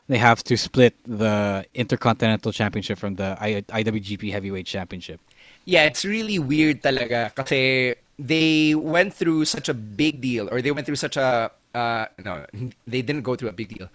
they 0.07 0.18
have 0.18 0.45
to 0.45 0.57
split 0.57 0.95
the 1.03 1.66
Intercontinental 1.74 2.53
Championship 2.53 2.97
from 2.97 3.16
the 3.16 3.37
I- 3.41 3.66
IWGP 3.82 4.30
Heavyweight 4.30 4.66
Championship. 4.66 5.18
Yeah, 5.64 5.82
it's 5.82 6.05
really 6.05 6.39
weird 6.39 6.87
talaga 6.87 7.34
kasi 7.34 7.97
they 8.22 8.78
went 8.78 9.12
through 9.18 9.51
such 9.51 9.68
a 9.68 9.74
big 9.74 10.22
deal 10.22 10.47
or 10.47 10.62
they 10.62 10.70
went 10.70 10.87
through 10.87 11.03
such 11.03 11.18
a 11.18 11.51
uh, 11.74 12.07
no, 12.22 12.47
they 12.87 13.03
didn't 13.03 13.26
go 13.26 13.34
through 13.34 13.51
a 13.51 13.57
big 13.59 13.74
deal. 13.74 13.91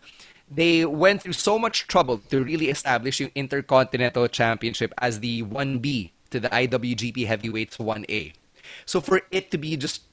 They 0.52 0.84
went 0.84 1.24
through 1.24 1.39
so 1.39 1.56
much 1.56 1.88
trouble 1.88 2.20
to 2.28 2.44
really 2.44 2.68
establish 2.68 3.24
yung 3.24 3.32
Intercontinental 3.39 4.28
Championship 4.28 4.92
as 5.00 5.24
the 5.24 5.48
1B 5.48 6.12
to 6.36 6.44
the 6.44 6.52
IWGP 6.52 7.24
Heavyweights 7.24 7.80
1A. 7.80 8.36
So 8.84 9.00
for 9.00 9.24
it 9.32 9.48
to 9.52 9.58
be 9.58 9.80
just 9.80 10.11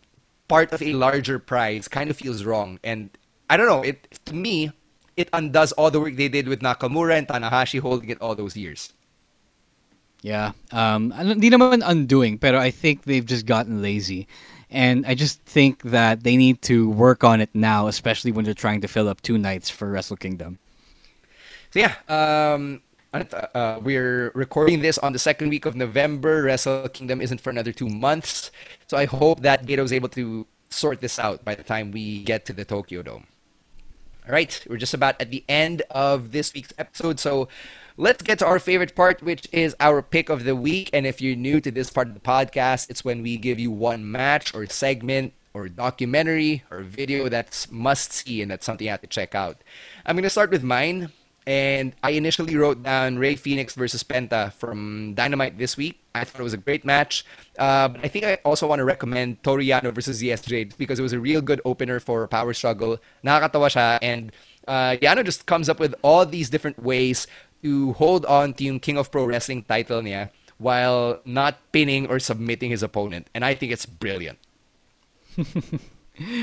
part 0.49 0.73
of 0.73 0.83
a 0.83 0.93
larger 0.93 1.39
prize 1.39 1.87
kind 1.89 2.11
of 2.11 2.17
feels 2.17 2.45
wrong 2.45 2.81
and 2.83 3.11
I 3.49 3.57
don't 3.57 3.67
know, 3.69 3.83
it 3.83 4.19
to 4.27 4.35
me 4.35 4.73
it 5.17 5.29
undoes 5.33 5.73
all 5.73 5.91
the 5.91 6.01
work 6.01 6.17
they 6.17 6.29
did 6.29 6.49
with 6.49 6.61
Nakamura 6.61 7.19
and 7.19 7.27
Tanahashi 7.27 7.81
holding 7.81 8.09
it 8.09 8.21
all 8.21 8.35
those 8.35 8.57
years. 8.57 8.93
Yeah. 10.23 10.53
Um, 10.73 11.11
hindi 11.11 11.51
naman 11.51 11.83
undoing, 11.85 12.39
pero 12.39 12.59
I 12.59 12.71
think 12.71 13.05
they've 13.05 13.27
just 13.27 13.47
gotten 13.47 13.83
lazy. 13.83 14.27
And 14.71 15.07
I 15.07 15.15
just 15.15 15.41
think 15.43 15.83
that 15.83 16.23
they 16.23 16.37
need 16.37 16.61
to 16.71 16.91
work 16.91 17.25
on 17.25 17.41
it 17.41 17.51
now, 17.55 17.87
especially 17.87 18.33
when 18.33 18.45
they're 18.45 18.55
trying 18.55 18.83
to 18.83 18.89
fill 18.89 19.09
up 19.09 19.23
two 19.23 19.39
nights 19.39 19.71
for 19.71 19.89
Wrestle 19.89 20.17
Kingdom. 20.17 20.59
So 21.71 21.81
yeah, 21.81 21.95
um, 22.09 22.83
uh, 23.13 23.81
we're 23.83 24.31
recording 24.35 24.83
this 24.83 24.99
on 24.99 25.13
the 25.13 25.19
second 25.19 25.49
week 25.49 25.65
of 25.67 25.75
November. 25.75 26.43
Wrestle 26.43 26.89
Kingdom 26.89 27.21
isn't 27.21 27.41
for 27.41 27.51
another 27.51 27.73
two 27.73 27.89
months, 27.89 28.51
so 28.87 28.97
I 28.97 29.07
hope 29.07 29.41
that 29.41 29.67
Gedo 29.67 29.81
is 29.81 29.93
able 29.93 30.09
to 30.11 30.47
sort 30.71 31.01
this 31.01 31.19
out 31.19 31.45
by 31.45 31.55
the 31.55 31.63
time 31.63 31.91
we 31.91 32.23
get 32.23 32.45
to 32.47 32.53
the 32.53 32.65
Tokyo 32.65 33.03
Dome. 33.03 33.27
All 34.27 34.33
right, 34.33 34.63
we're 34.69 34.77
just 34.77 34.93
about 34.93 35.21
at 35.21 35.31
the 35.31 35.43
end 35.49 35.83
of 35.91 36.33
this 36.33 36.53
week's 36.53 36.75
episode, 36.77 37.19
so 37.19 37.49
let's 37.97 38.23
get 38.23 38.39
to 38.41 38.47
our 38.47 38.59
favorite 38.59 38.95
part, 38.95 39.23
which 39.23 39.49
is 39.53 39.75
our 39.81 40.03
pick 40.03 40.29
of 40.29 40.45
the 40.45 40.55
week. 40.55 40.91
And 40.93 41.07
if 41.07 41.23
you're 41.23 41.35
new 41.37 41.63
to 41.63 41.71
this 41.71 41.89
part 41.89 42.09
of 42.09 42.15
the 42.15 42.21
podcast, 42.21 42.91
it's 42.91 43.05
when 43.05 43.23
we 43.23 43.39
give 43.39 43.59
you 43.59 43.71
one 43.71 44.11
match 44.11 44.55
or 44.55 44.67
segment 44.67 45.33
or 45.55 45.69
documentary 45.71 46.63
or 46.71 46.83
video 46.83 47.31
that's 47.31 47.71
must 47.71 48.13
see 48.13 48.43
and 48.43 48.51
that's 48.51 48.67
something 48.67 48.85
you 48.85 48.91
have 48.91 49.01
to 49.01 49.07
check 49.07 49.35
out. 49.35 49.65
I'm 50.05 50.15
going 50.15 50.25
to 50.25 50.31
start 50.31 50.51
with 50.51 50.63
mine. 50.63 51.11
And 51.49 51.97
I 52.03 52.11
initially 52.11 52.55
wrote 52.57 52.83
down 52.83 53.17
Rey 53.17 53.35
Fenix 53.35 53.73
versus 53.73 54.05
Penta 54.05 54.53
from 54.53 55.15
Dynamite 55.15 55.57
this 55.57 55.79
week. 55.79 55.99
I 56.15 56.25
thought 56.25 56.41
it 56.41 56.45
was 56.45 56.53
a 56.53 56.59
great 56.61 56.85
match. 56.85 57.25
Uh, 57.59 57.89
but 57.89 58.05
I 58.05 58.09
think 58.09 58.27
I 58.27 58.35
also 58.45 58.67
want 58.69 58.81
to 58.81 58.85
recommend 58.85 59.43
Toru 59.43 59.63
Yano 59.63 59.91
versus 59.95 60.21
ZSJ 60.21 60.77
because 60.77 60.99
it 60.99 61.03
was 61.03 61.15
a 61.15 61.19
real 61.19 61.41
good 61.41 61.63
opener 61.65 62.01
for 62.01 62.29
Power 62.29 62.53
Struggle. 62.53 62.99
Nakakatawa 63.25 63.73
siya. 63.73 63.99
And 64.03 64.31
uh, 64.69 65.01
Yano 65.01 65.25
just 65.25 65.47
comes 65.47 65.71
up 65.71 65.81
with 65.81 65.95
all 66.03 66.27
these 66.27 66.51
different 66.51 66.85
ways 66.85 67.27
to 67.63 67.95
hold 67.95 68.27
on 68.27 68.53
to 68.53 68.65
yung 68.65 68.79
King 68.79 68.99
of 68.99 69.11
Pro 69.11 69.25
Wrestling 69.25 69.63
title 69.63 70.03
niya 70.03 70.29
while 70.59 71.23
not 71.25 71.57
pinning 71.73 72.07
or 72.09 72.19
submitting 72.19 72.69
his 72.69 72.83
opponent. 72.83 73.27
And 73.33 73.43
I 73.43 73.55
think 73.55 73.73
it's 73.73 73.87
brilliant. 73.87 74.37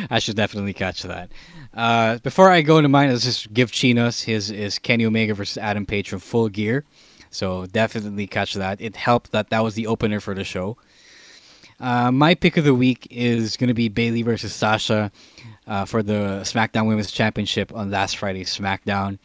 I 0.10 0.20
should 0.20 0.36
definitely 0.36 0.74
catch 0.74 1.04
that. 1.04 1.32
Uh, 1.74 2.18
before 2.20 2.50
I 2.50 2.62
go 2.62 2.78
into 2.78 2.90
mine, 2.90 3.10
let's 3.10 3.24
just 3.24 3.54
give 3.54 3.72
Chinos 3.72 4.22
his 4.22 4.52
is 4.52 4.80
Kenny 4.80 5.06
Omega 5.06 5.34
versus 5.34 5.58
Adam 5.58 5.86
Page 5.86 6.10
from 6.10 6.20
Full 6.20 6.50
Gear. 6.50 6.86
So 7.30 7.66
definitely 7.66 8.28
catch 8.28 8.54
that. 8.54 8.80
It 8.80 8.96
helped 8.96 9.32
that 9.32 9.50
that 9.50 9.60
was 9.60 9.76
the 9.76 9.88
opener 9.88 10.20
for 10.20 10.34
the 10.34 10.44
show. 10.44 10.78
Uh, 11.80 12.12
my 12.12 12.36
pick 12.36 12.56
of 12.56 12.64
the 12.64 12.74
week 12.74 13.08
is 13.12 13.58
going 13.58 13.68
to 13.68 13.74
be 13.74 13.90
Bayley 13.90 14.22
versus 14.22 14.54
Sasha 14.54 15.12
uh, 15.68 15.84
for 15.84 16.02
the 16.02 16.42
SmackDown 16.44 16.88
Women's 16.88 17.12
Championship 17.12 17.74
on 17.76 17.92
last 17.92 18.18
Friday's 18.18 18.56
SmackDown. 18.56 19.20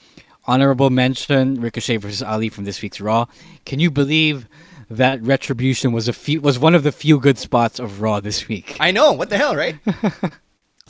Honorable 0.47 0.91
mention: 0.91 1.61
Ricochet 1.61 1.99
versus 1.99 2.23
Ali 2.23 2.49
from 2.49 2.65
this 2.65 2.83
week's 2.83 3.01
Raw. 3.01 3.27
Can 3.65 3.79
you 3.79 3.91
believe 3.91 4.49
that 4.91 5.23
Retribution 5.23 5.93
was 5.93 6.09
a 6.09 6.13
few 6.13 6.41
was 6.41 6.59
one 6.59 6.75
of 6.75 6.83
the 6.83 6.93
few 6.93 7.19
good 7.19 7.39
spots 7.39 7.79
of 7.79 8.03
Raw 8.03 8.21
this 8.21 8.49
week? 8.49 8.77
I 8.81 8.91
know. 8.91 9.13
What 9.13 9.31
the 9.31 9.39
hell, 9.39 9.57
right? 9.57 9.77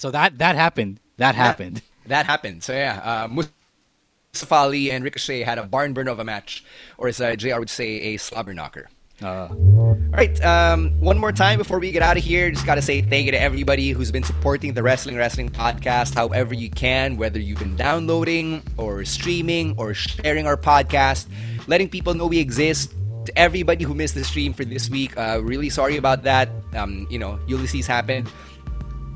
So 0.00 0.10
that 0.12 0.38
that 0.38 0.56
happened. 0.56 0.98
That 1.18 1.34
happened. 1.34 1.82
That 2.06 2.24
happened. 2.24 2.62
So 2.62 2.72
yeah, 2.72 3.00
uh, 3.04 3.28
Mustafa 3.28 4.54
Ali 4.54 4.90
and 4.90 5.04
Ricochet 5.04 5.42
had 5.42 5.58
a 5.58 5.64
barn 5.64 5.92
burner 5.92 6.10
of 6.10 6.18
a 6.18 6.24
match, 6.24 6.64
or 6.96 7.08
as 7.08 7.20
uh, 7.20 7.36
JR 7.36 7.58
would 7.58 7.68
say, 7.68 8.00
a 8.00 8.16
slobber 8.16 8.54
knocker. 8.54 8.88
Uh, 9.22 9.48
All 9.50 9.98
right, 10.14 10.42
um, 10.42 10.98
one 11.00 11.18
more 11.18 11.32
time 11.32 11.58
before 11.58 11.78
we 11.78 11.92
get 11.92 12.00
out 12.00 12.16
of 12.16 12.24
here, 12.24 12.50
just 12.50 12.64
gotta 12.64 12.80
say 12.80 13.02
thank 13.02 13.26
you 13.26 13.32
to 13.32 13.38
everybody 13.38 13.90
who's 13.90 14.10
been 14.10 14.24
supporting 14.24 14.72
the 14.72 14.82
Wrestling 14.82 15.16
Wrestling 15.16 15.50
podcast 15.50 16.14
however 16.14 16.54
you 16.54 16.70
can, 16.70 17.18
whether 17.18 17.38
you've 17.38 17.58
been 17.58 17.76
downloading 17.76 18.62
or 18.78 19.04
streaming 19.04 19.74
or 19.76 19.92
sharing 19.92 20.46
our 20.46 20.56
podcast, 20.56 21.26
letting 21.66 21.90
people 21.90 22.14
know 22.14 22.26
we 22.26 22.38
exist. 22.38 22.94
To 23.26 23.38
everybody 23.38 23.84
who 23.84 23.94
missed 23.94 24.14
the 24.14 24.24
stream 24.24 24.52
for 24.52 24.64
this 24.64 24.88
week, 24.88 25.16
uh, 25.16 25.40
really 25.42 25.68
sorry 25.68 25.96
about 25.96 26.22
that. 26.24 26.48
Um, 26.74 27.06
you 27.10 27.18
know, 27.18 27.38
Ulysses 27.46 27.86
happened. 27.86 28.30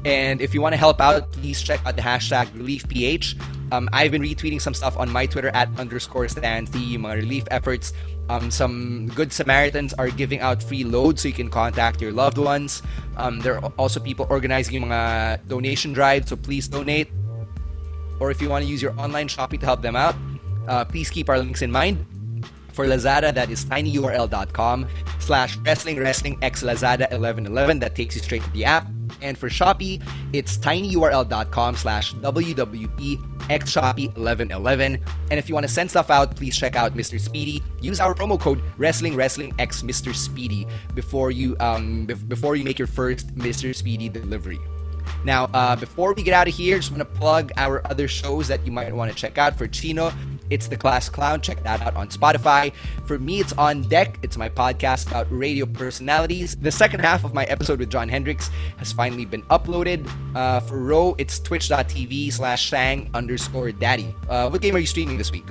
And 0.05 0.42
if 0.42 0.52
you 0.52 0.61
want 0.61 0.74
to 0.74 0.76
help 0.76 1.00
out, 1.00 1.32
please 1.32 1.62
check 1.62 1.80
out 1.86 1.96
the 1.96 2.02
hashtag 2.02 2.52
ReliefPH. 2.52 3.40
Um, 3.72 3.88
I've 3.92 4.12
been 4.12 4.20
retweeting 4.20 4.61
some 4.61 4.74
stuff 4.74 4.98
on 4.98 5.11
my 5.11 5.24
Twitter 5.24 5.48
at 5.48 5.68
underscore 5.80 6.28
Stancy, 6.28 6.98
mga 6.98 7.16
relief 7.16 7.44
efforts. 7.50 7.94
Um, 8.28 8.50
some 8.50 9.09
good 9.14 9.32
Samaritans 9.32 9.94
are 9.94 10.09
giving 10.09 10.40
out 10.40 10.62
free 10.62 10.84
loads 10.84 11.22
so 11.22 11.28
you 11.28 11.34
can 11.34 11.48
contact 11.48 12.00
your 12.00 12.12
loved 12.12 12.36
ones. 12.36 12.82
Um, 13.16 13.40
there 13.40 13.57
are 13.57 13.72
also 13.78 13.98
people 13.98 14.26
organizing 14.28 14.82
mga 14.82 15.48
donation 15.48 15.92
drives, 15.92 16.28
so 16.28 16.36
please 16.36 16.68
donate. 16.68 17.09
Or 18.20 18.30
if 18.30 18.40
you 18.42 18.48
want 18.48 18.64
to 18.64 18.70
use 18.70 18.82
your 18.82 18.92
online 19.00 19.28
shopping 19.28 19.61
to 19.61 19.66
help 19.66 19.80
them 19.80 19.96
out, 19.96 20.14
uh, 20.68 20.84
please 20.84 21.09
keep 21.09 21.28
our 21.28 21.38
links 21.38 21.62
in 21.62 21.72
mind. 21.72 22.05
For 22.74 22.86
Lazada, 22.86 23.32
that 23.32 23.50
is 23.50 23.64
tinyurl.com 23.64 24.88
slash 25.20 25.56
wrestling 25.58 26.00
wrestling 26.00 26.38
x 26.42 26.64
Lazada 26.64 27.08
1111. 27.10 27.78
That 27.78 27.94
takes 27.94 28.16
you 28.16 28.20
straight 28.20 28.42
to 28.42 28.50
the 28.50 28.64
app. 28.64 28.88
And 29.22 29.38
for 29.38 29.48
Shopee, 29.48 30.02
it's 30.32 30.58
tinyurl.com 30.58 31.76
slash 31.76 32.14
WWP 32.14 33.48
x 33.48 33.72
Shopee 33.72 34.08
1111. 34.16 34.98
And 35.30 35.38
if 35.38 35.48
you 35.48 35.54
want 35.54 35.66
to 35.66 35.72
send 35.72 35.88
stuff 35.88 36.10
out, 36.10 36.34
please 36.34 36.58
check 36.58 36.74
out 36.74 36.96
Mr. 36.96 37.20
Speedy. 37.20 37.62
Use 37.80 38.00
our 38.00 38.12
promo 38.12 38.38
code 38.40 38.60
Wrestling 38.76 39.14
Wrestling 39.14 39.54
X 39.60 39.82
Mr. 39.82 40.12
Speedy 40.12 40.66
before 40.94 41.30
you 41.30 41.56
um 41.60 42.06
before 42.06 42.56
you 42.56 42.64
make 42.64 42.78
your 42.78 42.88
first 42.88 43.32
Mr. 43.36 43.72
Speedy 43.72 44.08
delivery. 44.08 44.58
Now, 45.24 45.48
uh, 45.54 45.76
before 45.76 46.12
we 46.14 46.22
get 46.22 46.34
out 46.34 46.48
of 46.48 46.54
here, 46.54 46.78
just 46.78 46.90
want 46.90 47.00
to 47.00 47.18
plug 47.18 47.52
our 47.56 47.86
other 47.86 48.08
shows 48.08 48.48
that 48.48 48.64
you 48.66 48.72
might 48.72 48.94
want 48.94 49.10
to 49.10 49.16
check 49.16 49.38
out. 49.38 49.56
For 49.56 49.66
Chino, 49.66 50.12
it's 50.51 50.68
The 50.68 50.76
Class 50.76 51.09
Clown. 51.09 51.40
Check 51.40 51.62
that 51.62 51.80
out 51.82 51.97
on 51.97 52.09
Spotify. 52.09 52.72
For 53.07 53.18
me, 53.18 53.40
it's 53.40 53.53
On 53.55 53.82
Deck. 53.82 54.18
It's 54.22 54.36
my 54.36 54.49
podcast 54.49 55.09
about 55.09 55.26
radio 55.30 55.66
personalities. 55.66 56.57
The 56.57 56.70
second 56.70 57.01
half 57.01 57.24
of 57.24 57.34
my 57.34 57.45
episode 57.45 57.78
with 57.80 57.90
John 57.90 58.09
Hendricks 58.09 58.51
has 58.76 58.92
finally 58.92 59.24
been 59.24 59.42
uploaded. 59.45 60.09
Uh, 60.34 60.61
for 60.61 60.78
Ro, 60.78 61.14
it's 61.18 61.38
twitch.tv 61.38 62.32
slash 62.32 62.70
sang 62.70 63.11
underscore 63.14 63.72
daddy. 63.72 64.14
Uh, 64.28 64.49
what 64.49 64.61
game 64.61 64.76
are 64.76 64.80
you 64.80 64.86
streaming 64.86 65.18
this 65.18 65.32
week? 65.32 65.45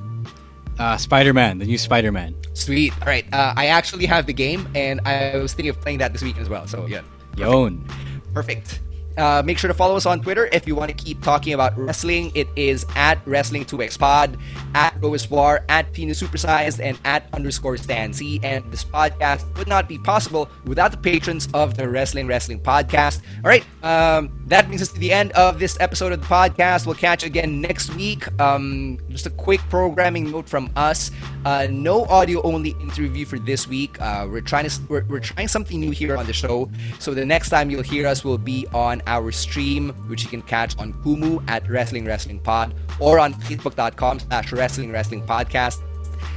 Uh, 0.79 0.97
Spider 0.97 1.33
Man, 1.33 1.59
the 1.59 1.65
new 1.65 1.77
Spider 1.77 2.11
Man. 2.11 2.35
Sweet. 2.53 2.93
All 3.01 3.07
right. 3.07 3.25
Uh, 3.31 3.53
I 3.55 3.67
actually 3.67 4.05
have 4.07 4.25
the 4.25 4.33
game, 4.33 4.67
and 4.73 5.01
I 5.05 5.37
was 5.37 5.53
thinking 5.53 5.69
of 5.69 5.79
playing 5.81 5.99
that 5.99 6.13
this 6.13 6.23
week 6.23 6.37
as 6.37 6.49
well. 6.49 6.67
So, 6.67 6.85
yeah. 6.87 7.01
Yon. 7.37 7.85
Perfect. 8.33 8.79
Uh, 9.17 9.41
make 9.45 9.57
sure 9.57 9.67
to 9.67 9.73
follow 9.73 9.95
us 9.95 10.05
on 10.05 10.21
Twitter 10.21 10.49
if 10.51 10.67
you 10.67 10.75
want 10.75 10.89
to 10.89 11.03
keep 11.03 11.21
talking 11.21 11.53
about 11.53 11.77
wrestling. 11.77 12.31
It 12.35 12.47
is 12.55 12.85
at 12.95 13.23
Wrestling2XPod, 13.25 14.39
at 14.73 15.01
Lois 15.01 15.29
War, 15.29 15.63
at 15.69 15.91
Pina 15.93 16.13
Supersized, 16.13 16.79
and 16.81 16.97
at 17.05 17.27
underscore 17.33 17.77
Stancy. 17.77 18.39
And 18.43 18.69
this 18.71 18.83
podcast 18.83 19.55
would 19.57 19.67
not 19.67 19.87
be 19.87 19.97
possible 19.97 20.49
without 20.65 20.91
the 20.91 20.97
patrons 20.97 21.47
of 21.53 21.77
the 21.77 21.87
Wrestling 21.87 22.27
Wrestling 22.27 22.59
Podcast. 22.59 23.21
All 23.43 23.49
right, 23.49 23.65
um, 23.83 24.42
that 24.47 24.67
brings 24.67 24.81
us 24.81 24.91
to 24.91 24.99
the 24.99 25.11
end 25.11 25.31
of 25.33 25.59
this 25.59 25.77
episode 25.79 26.11
of 26.11 26.19
the 26.19 26.27
podcast. 26.27 26.85
We'll 26.85 26.95
catch 26.95 27.23
you 27.23 27.27
again 27.27 27.61
next 27.61 27.95
week. 27.95 28.27
Um, 28.41 28.99
just 29.09 29.25
a 29.25 29.29
quick 29.29 29.61
programming 29.69 30.31
note 30.31 30.49
from 30.49 30.69
us: 30.75 31.11
uh, 31.45 31.67
no 31.69 32.05
audio-only 32.05 32.71
interview 32.81 33.25
for 33.25 33.39
this 33.39 33.67
week. 33.67 33.99
Uh, 34.01 34.27
we're 34.29 34.41
trying 34.41 34.67
to 34.67 34.81
we're, 34.89 35.03
we're 35.05 35.19
trying 35.19 35.47
something 35.47 35.79
new 35.79 35.91
here 35.91 36.17
on 36.17 36.25
the 36.25 36.33
show. 36.33 36.69
So 36.99 37.13
the 37.13 37.25
next 37.25 37.49
time 37.49 37.69
you'll 37.69 37.83
hear 37.83 38.05
us 38.07 38.23
will 38.23 38.37
be 38.37 38.67
on 38.73 39.01
our 39.07 39.31
stream, 39.31 39.89
which 40.07 40.23
you 40.23 40.29
can 40.29 40.41
catch 40.41 40.77
on 40.77 40.93
Kumu 41.03 41.43
at 41.49 41.67
Wrestling 41.69 42.05
Wrestling 42.05 42.39
Pod 42.39 42.73
or 42.99 43.19
on 43.19 43.33
Facebook.com 43.33 44.19
slash 44.19 44.51
Wrestling 44.51 44.91
Wrestling 44.91 45.25
Podcast. 45.25 45.81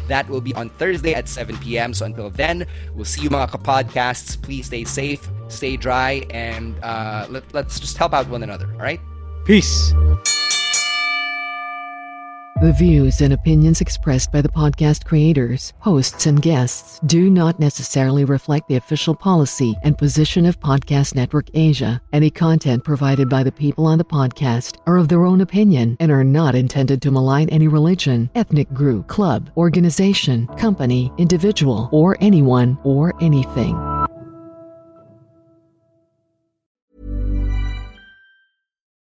That 0.09 0.29
will 0.29 0.41
be 0.41 0.55
on 0.55 0.71
Thursday 0.71 1.15
at 1.15 1.29
7 1.29 1.57
p.m. 1.59 1.93
So 1.93 2.07
until 2.07 2.31
then, 2.31 2.67
we'll 2.95 3.05
see 3.05 3.23
you 3.23 3.31
mga 3.31 3.51
podcasts. 3.63 4.41
Please 4.41 4.67
stay 4.67 4.85
safe, 4.85 5.29
stay 5.49 5.77
dry, 5.77 6.27
and 6.31 6.79
uh, 6.83 7.27
let, 7.31 7.43
let's 7.55 7.81
just 7.81 7.97
help 7.97 8.13
out 8.13 8.29
one 8.29 8.43
another, 8.43 8.71
all 8.73 8.81
right? 8.81 9.01
Peace. 9.45 9.93
The 12.63 12.73
views 12.73 13.21
and 13.21 13.35
opinions 13.35 13.83
expressed 13.83 14.33
by 14.33 14.41
the 14.41 14.49
podcast 14.49 15.05
creators, 15.05 15.75
hosts, 15.79 16.25
and 16.25 16.41
guests 16.41 16.99
do 17.05 17.29
not 17.29 17.61
necessarily 17.61 18.25
reflect 18.25 18.67
the 18.67 18.77
official 18.77 19.15
policy 19.15 19.75
and 19.83 19.99
position 19.99 20.47
of 20.47 20.59
Podcast 20.59 21.15
Network 21.15 21.49
Asia. 21.53 22.01
Any 22.15 22.31
content 22.31 22.83
provided 22.83 23.29
by 23.29 23.43
the 23.43 23.53
people 23.53 23.85
on 23.85 23.99
the 23.99 24.05
podcast 24.05 24.79
are 24.87 24.97
of 24.97 25.09
their 25.09 25.27
own 25.27 25.43
opinion 25.43 25.99
and 26.01 26.11
are 26.11 26.25
not 26.25 26.55
intended 26.55 27.03
to 27.03 27.11
malign 27.11 27.51
any 27.51 27.69
religion, 27.69 28.31
ethnic 28.35 28.73
group, 28.73 29.07
club, 29.07 29.51
organization, 29.59 30.47
company, 30.57 31.13
individual, 31.19 31.91
or 31.93 32.17
anyone 32.23 32.79
or 32.85 33.13
anything. 33.21 33.96